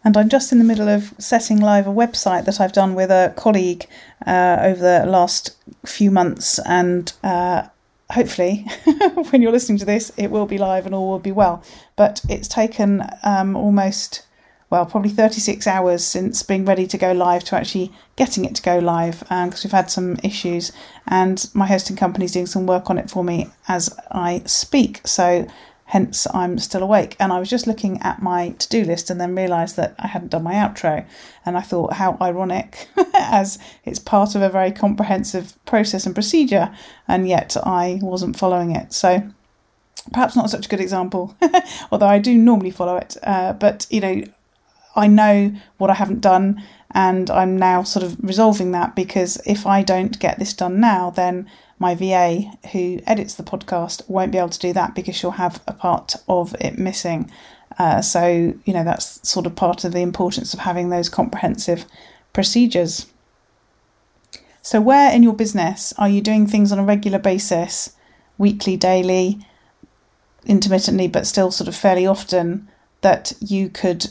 and 0.06 0.16
I'm 0.16 0.30
just 0.30 0.52
in 0.52 0.60
the 0.60 0.64
middle 0.64 0.88
of 0.88 1.16
setting 1.18 1.60
live 1.60 1.88
a 1.88 1.90
website 1.90 2.46
that 2.46 2.62
I've 2.62 2.72
done 2.72 2.94
with 2.94 3.10
a 3.10 3.34
colleague 3.36 3.88
uh, 4.26 4.60
over 4.62 4.80
the 4.80 5.06
last 5.08 5.58
few 5.84 6.12
months. 6.12 6.60
And 6.60 7.12
uh, 7.24 7.64
hopefully, 8.12 8.68
when 9.32 9.42
you're 9.42 9.52
listening 9.52 9.80
to 9.80 9.86
this, 9.86 10.12
it 10.16 10.28
will 10.28 10.46
be 10.46 10.60
live 10.60 10.86
and 10.86 10.94
all 10.94 11.10
will 11.10 11.20
be 11.20 11.32
well. 11.32 11.64
But 11.96 12.22
it's 12.30 12.48
taken 12.48 13.02
um, 13.24 13.56
almost 13.56 14.22
well, 14.70 14.86
probably 14.86 15.10
36 15.10 15.66
hours 15.68 16.04
since 16.04 16.44
being 16.44 16.66
ready 16.66 16.86
to 16.88 16.98
go 16.98 17.12
live 17.12 17.44
to 17.46 17.56
actually 17.56 17.92
getting 18.16 18.46
it 18.46 18.56
to 18.56 18.62
go 18.62 18.80
live 18.80 19.20
because 19.20 19.32
um, 19.32 19.52
we've 19.64 19.72
had 19.72 19.90
some 19.90 20.18
issues 20.24 20.72
and 21.08 21.50
my 21.54 21.68
hosting 21.68 21.96
company 21.96 22.26
is 22.26 22.32
doing 22.32 22.48
some 22.48 22.66
work 22.66 22.90
on 22.90 22.98
it 22.98 23.10
for 23.10 23.24
me 23.24 23.48
as 23.68 23.96
I 24.12 24.42
speak. 24.46 25.02
So, 25.06 25.48
hence, 25.86 26.28
I'm 26.34 26.58
still 26.58 26.84
awake. 26.84 27.16
And 27.20 27.32
I 27.32 27.40
was 27.40 27.50
just 27.50 27.68
looking 27.68 28.02
at 28.02 28.22
my 28.22 28.50
to 28.50 28.70
do 28.70 28.84
list 28.84 29.10
and 29.10 29.22
then 29.22 29.36
realised 29.36 29.76
that 29.78 29.96
I 30.00 30.08
hadn't 30.08 30.32
done 30.32 30.44
my 30.44 30.56
outro. 30.56 31.06
And 31.46 31.58
I 31.58 31.62
thought, 31.62 31.94
how 31.94 32.18
ironic, 32.20 32.90
as 33.14 33.60
it's 33.84 34.00
part 34.00 34.36
of 34.36 34.42
a 34.42 34.50
very 34.50 34.72
comprehensive 34.72 35.54
process 35.66 36.06
and 36.06 36.16
procedure, 36.16 36.76
and 37.08 37.28
yet 37.28 37.56
I 37.64 38.00
wasn't 38.02 38.38
following 38.38 38.76
it. 38.76 38.94
So, 38.94 39.30
perhaps 40.12 40.36
not 40.36 40.50
such 40.50 40.66
a 40.66 40.70
good 40.70 40.82
example, 40.82 41.36
although 41.92 42.08
I 42.08 42.20
do 42.20 42.36
normally 42.36 42.72
follow 42.72 42.98
it. 42.98 43.16
Uh, 43.22 43.54
but 43.54 43.86
you 43.90 44.02
know, 44.02 44.24
I 44.96 45.08
know 45.08 45.54
what 45.78 45.92
I 45.92 45.94
haven't 45.94 46.22
done, 46.22 46.64
and 46.92 47.30
I'm 47.30 47.58
now 47.58 47.84
sort 47.84 48.04
of 48.04 48.18
resolving 48.24 48.72
that 48.72 48.96
because 48.96 49.40
if 49.46 49.68
I 49.68 49.84
don't 49.84 50.18
get 50.20 50.40
this 50.40 50.54
done 50.54 50.80
now, 50.80 51.12
then 51.12 51.48
my 51.80 51.94
VA 51.96 52.52
who 52.72 53.00
edits 53.06 53.36
the 53.36 53.44
podcast 53.44 54.08
won't 54.10 54.32
be 54.32 54.38
able 54.38 54.50
to 54.50 54.60
do 54.60 54.74
that 54.74 54.96
because 54.96 55.16
she'll 55.16 55.32
have 55.32 55.62
a 55.68 55.74
part 55.74 56.16
of 56.28 56.56
it 56.60 56.78
missing. 56.78 57.30
Uh, 57.78 58.02
so, 58.02 58.54
you 58.64 58.74
know, 58.74 58.84
that's 58.84 59.28
sort 59.28 59.46
of 59.46 59.56
part 59.56 59.84
of 59.84 59.92
the 59.92 60.00
importance 60.00 60.54
of 60.54 60.62
having 60.62 60.90
those 60.90 61.10
comprehensive 61.10 61.86
procedures. 62.32 63.08
So, 64.62 64.80
where 64.80 65.14
in 65.14 65.24
your 65.24 65.34
business 65.34 65.94
are 65.98 66.10
you 66.10 66.22
doing 66.22 66.48
things 66.48 66.72
on 66.72 66.80
a 66.80 66.84
regular 66.84 67.20
basis, 67.20 67.94
weekly, 68.38 68.78
daily, 68.78 69.46
intermittently, 70.46 71.08
but 71.08 71.28
still 71.28 71.52
sort 71.52 71.68
of 71.68 71.76
fairly 71.76 72.08
often, 72.08 72.70
that 73.02 73.34
you 73.42 73.70
could 73.70 74.08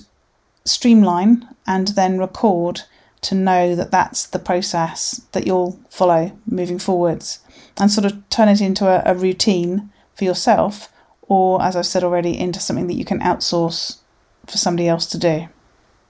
streamline 0.65 1.49
and 1.67 1.89
then 1.89 2.19
record 2.19 2.83
to 3.23 3.35
know 3.35 3.75
that 3.75 3.91
that's 3.91 4.27
the 4.27 4.39
process 4.39 5.23
that 5.33 5.47
you'll 5.47 5.81
follow 5.89 6.39
moving 6.47 6.79
forwards 6.79 7.39
and 7.79 7.91
sort 7.91 8.05
of 8.05 8.29
turn 8.31 8.49
it 8.49 8.61
into 8.61 8.87
a, 8.87 9.03
a 9.11 9.15
routine 9.15 9.91
for 10.15 10.25
yourself 10.25 10.93
or 11.23 11.63
as 11.63 11.77
I've 11.77 11.87
said 11.87 12.05
already 12.05 12.39
into 12.39 12.61
something 12.61 12.87
that 12.87 12.95
you 12.95 13.05
can 13.05 13.21
outsource 13.21 13.99
for 14.47 14.59
somebody 14.59 14.89
else 14.89 15.07
to 15.07 15.19
do. 15.19 15.49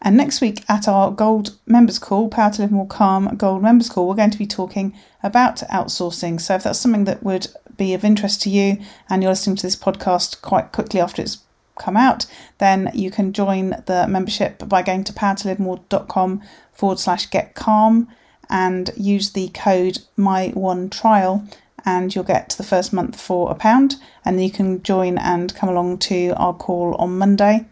And 0.03 0.17
next 0.17 0.41
week 0.43 0.63
at 0.69 0.87
our 0.87 1.11
Gold 1.11 1.57
members 1.67 1.99
call, 1.99 2.29
Power 2.29 2.51
to 2.53 2.63
Live 2.63 2.71
More 2.71 2.87
Calm 2.87 3.37
Gold 3.37 3.63
members 3.63 3.89
call, 3.89 4.07
we're 4.07 4.15
going 4.15 4.31
to 4.31 4.39
be 4.39 4.47
talking 4.47 4.95
about 5.23 5.57
outsourcing. 5.73 6.41
So 6.41 6.57
if 6.57 6.65
that's 6.65 6.79
something 6.79 7.05
that 7.05 7.23
would 7.23 7.47
be 7.77 7.95
of 7.95 8.05
interest 8.05 8.43
to 8.43 8.51
you 8.51 8.79
and 9.09 9.23
you're 9.23 9.33
listening 9.33 9.57
to 9.57 9.63
this 9.63 9.77
podcast 9.77 10.43
quite 10.43 10.73
quickly 10.73 11.01
after 11.01 11.23
it's 11.23 11.39
come 11.79 11.97
out, 11.97 12.27
then 12.59 12.91
you 12.95 13.11
can 13.11 13.33
join 13.33 13.71
the 13.87 14.07
membership 14.09 14.69
by 14.69 14.83
going 14.83 15.05
to 15.05 15.13
powertolivemore.com 15.13 16.43
forward 16.73 16.99
slash 16.99 17.27
get 17.31 17.55
calm 17.55 18.09
and 18.55 18.91
use 18.97 19.33
the 19.33 19.49
code 19.49 19.99
my 20.17 20.49
one 20.55 20.89
trial 20.89 21.45
and 21.85 22.15
you'll 22.15 22.25
get 22.25 22.51
the 22.51 22.63
first 22.63 22.93
month 22.93 23.21
for 23.21 23.51
a 23.51 23.55
pound 23.55 23.97
and 24.25 24.43
you 24.43 24.51
can 24.51 24.83
join 24.83 25.19
and 25.19 25.55
come 25.55 25.69
along 25.69 25.99
to 25.99 26.31
our 26.37 26.55
call 26.55 26.95
on 26.95 27.19
Monday 27.19 27.67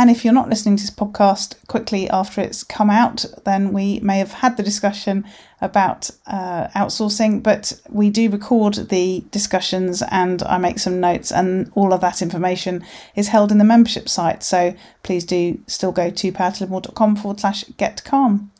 and 0.00 0.10
if 0.10 0.24
you're 0.24 0.32
not 0.32 0.48
listening 0.48 0.76
to 0.76 0.82
this 0.84 0.94
podcast 0.94 1.56
quickly 1.66 2.08
after 2.08 2.40
it's 2.40 2.62
come 2.62 2.88
out, 2.88 3.24
then 3.44 3.72
we 3.72 3.98
may 3.98 4.18
have 4.18 4.30
had 4.30 4.56
the 4.56 4.62
discussion 4.62 5.24
about 5.60 6.08
uh, 6.28 6.68
outsourcing, 6.68 7.42
but 7.42 7.72
we 7.88 8.08
do 8.08 8.30
record 8.30 8.74
the 8.90 9.24
discussions 9.32 10.00
and 10.08 10.40
I 10.44 10.58
make 10.58 10.78
some 10.78 11.00
notes, 11.00 11.32
and 11.32 11.72
all 11.74 11.92
of 11.92 12.00
that 12.02 12.22
information 12.22 12.84
is 13.16 13.28
held 13.28 13.50
in 13.50 13.58
the 13.58 13.64
membership 13.64 14.08
site. 14.08 14.44
So 14.44 14.72
please 15.02 15.24
do 15.24 15.58
still 15.66 15.90
go 15.90 16.10
to 16.10 16.32
powertolivemore.com 16.32 17.16
forward 17.16 17.40
slash 17.40 17.64
get 17.76 18.04
calm. 18.04 18.52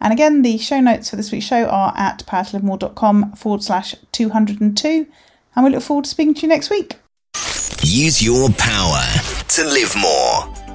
And 0.00 0.12
again, 0.12 0.42
the 0.42 0.58
show 0.58 0.80
notes 0.80 1.10
for 1.10 1.16
this 1.16 1.32
week's 1.32 1.46
show 1.46 1.66
are 1.66 1.94
at 1.96 2.24
powertolivemore.com 2.26 3.32
forward 3.32 3.62
slash 3.62 3.94
202. 4.12 5.06
And 5.54 5.64
we 5.64 5.70
look 5.70 5.82
forward 5.82 6.04
to 6.04 6.10
speaking 6.10 6.34
to 6.34 6.42
you 6.42 6.48
next 6.48 6.70
week. 6.70 6.96
Use 7.82 8.22
your 8.22 8.50
power 8.50 9.02
to 9.48 9.64
live 9.64 9.94
more. 9.96 10.65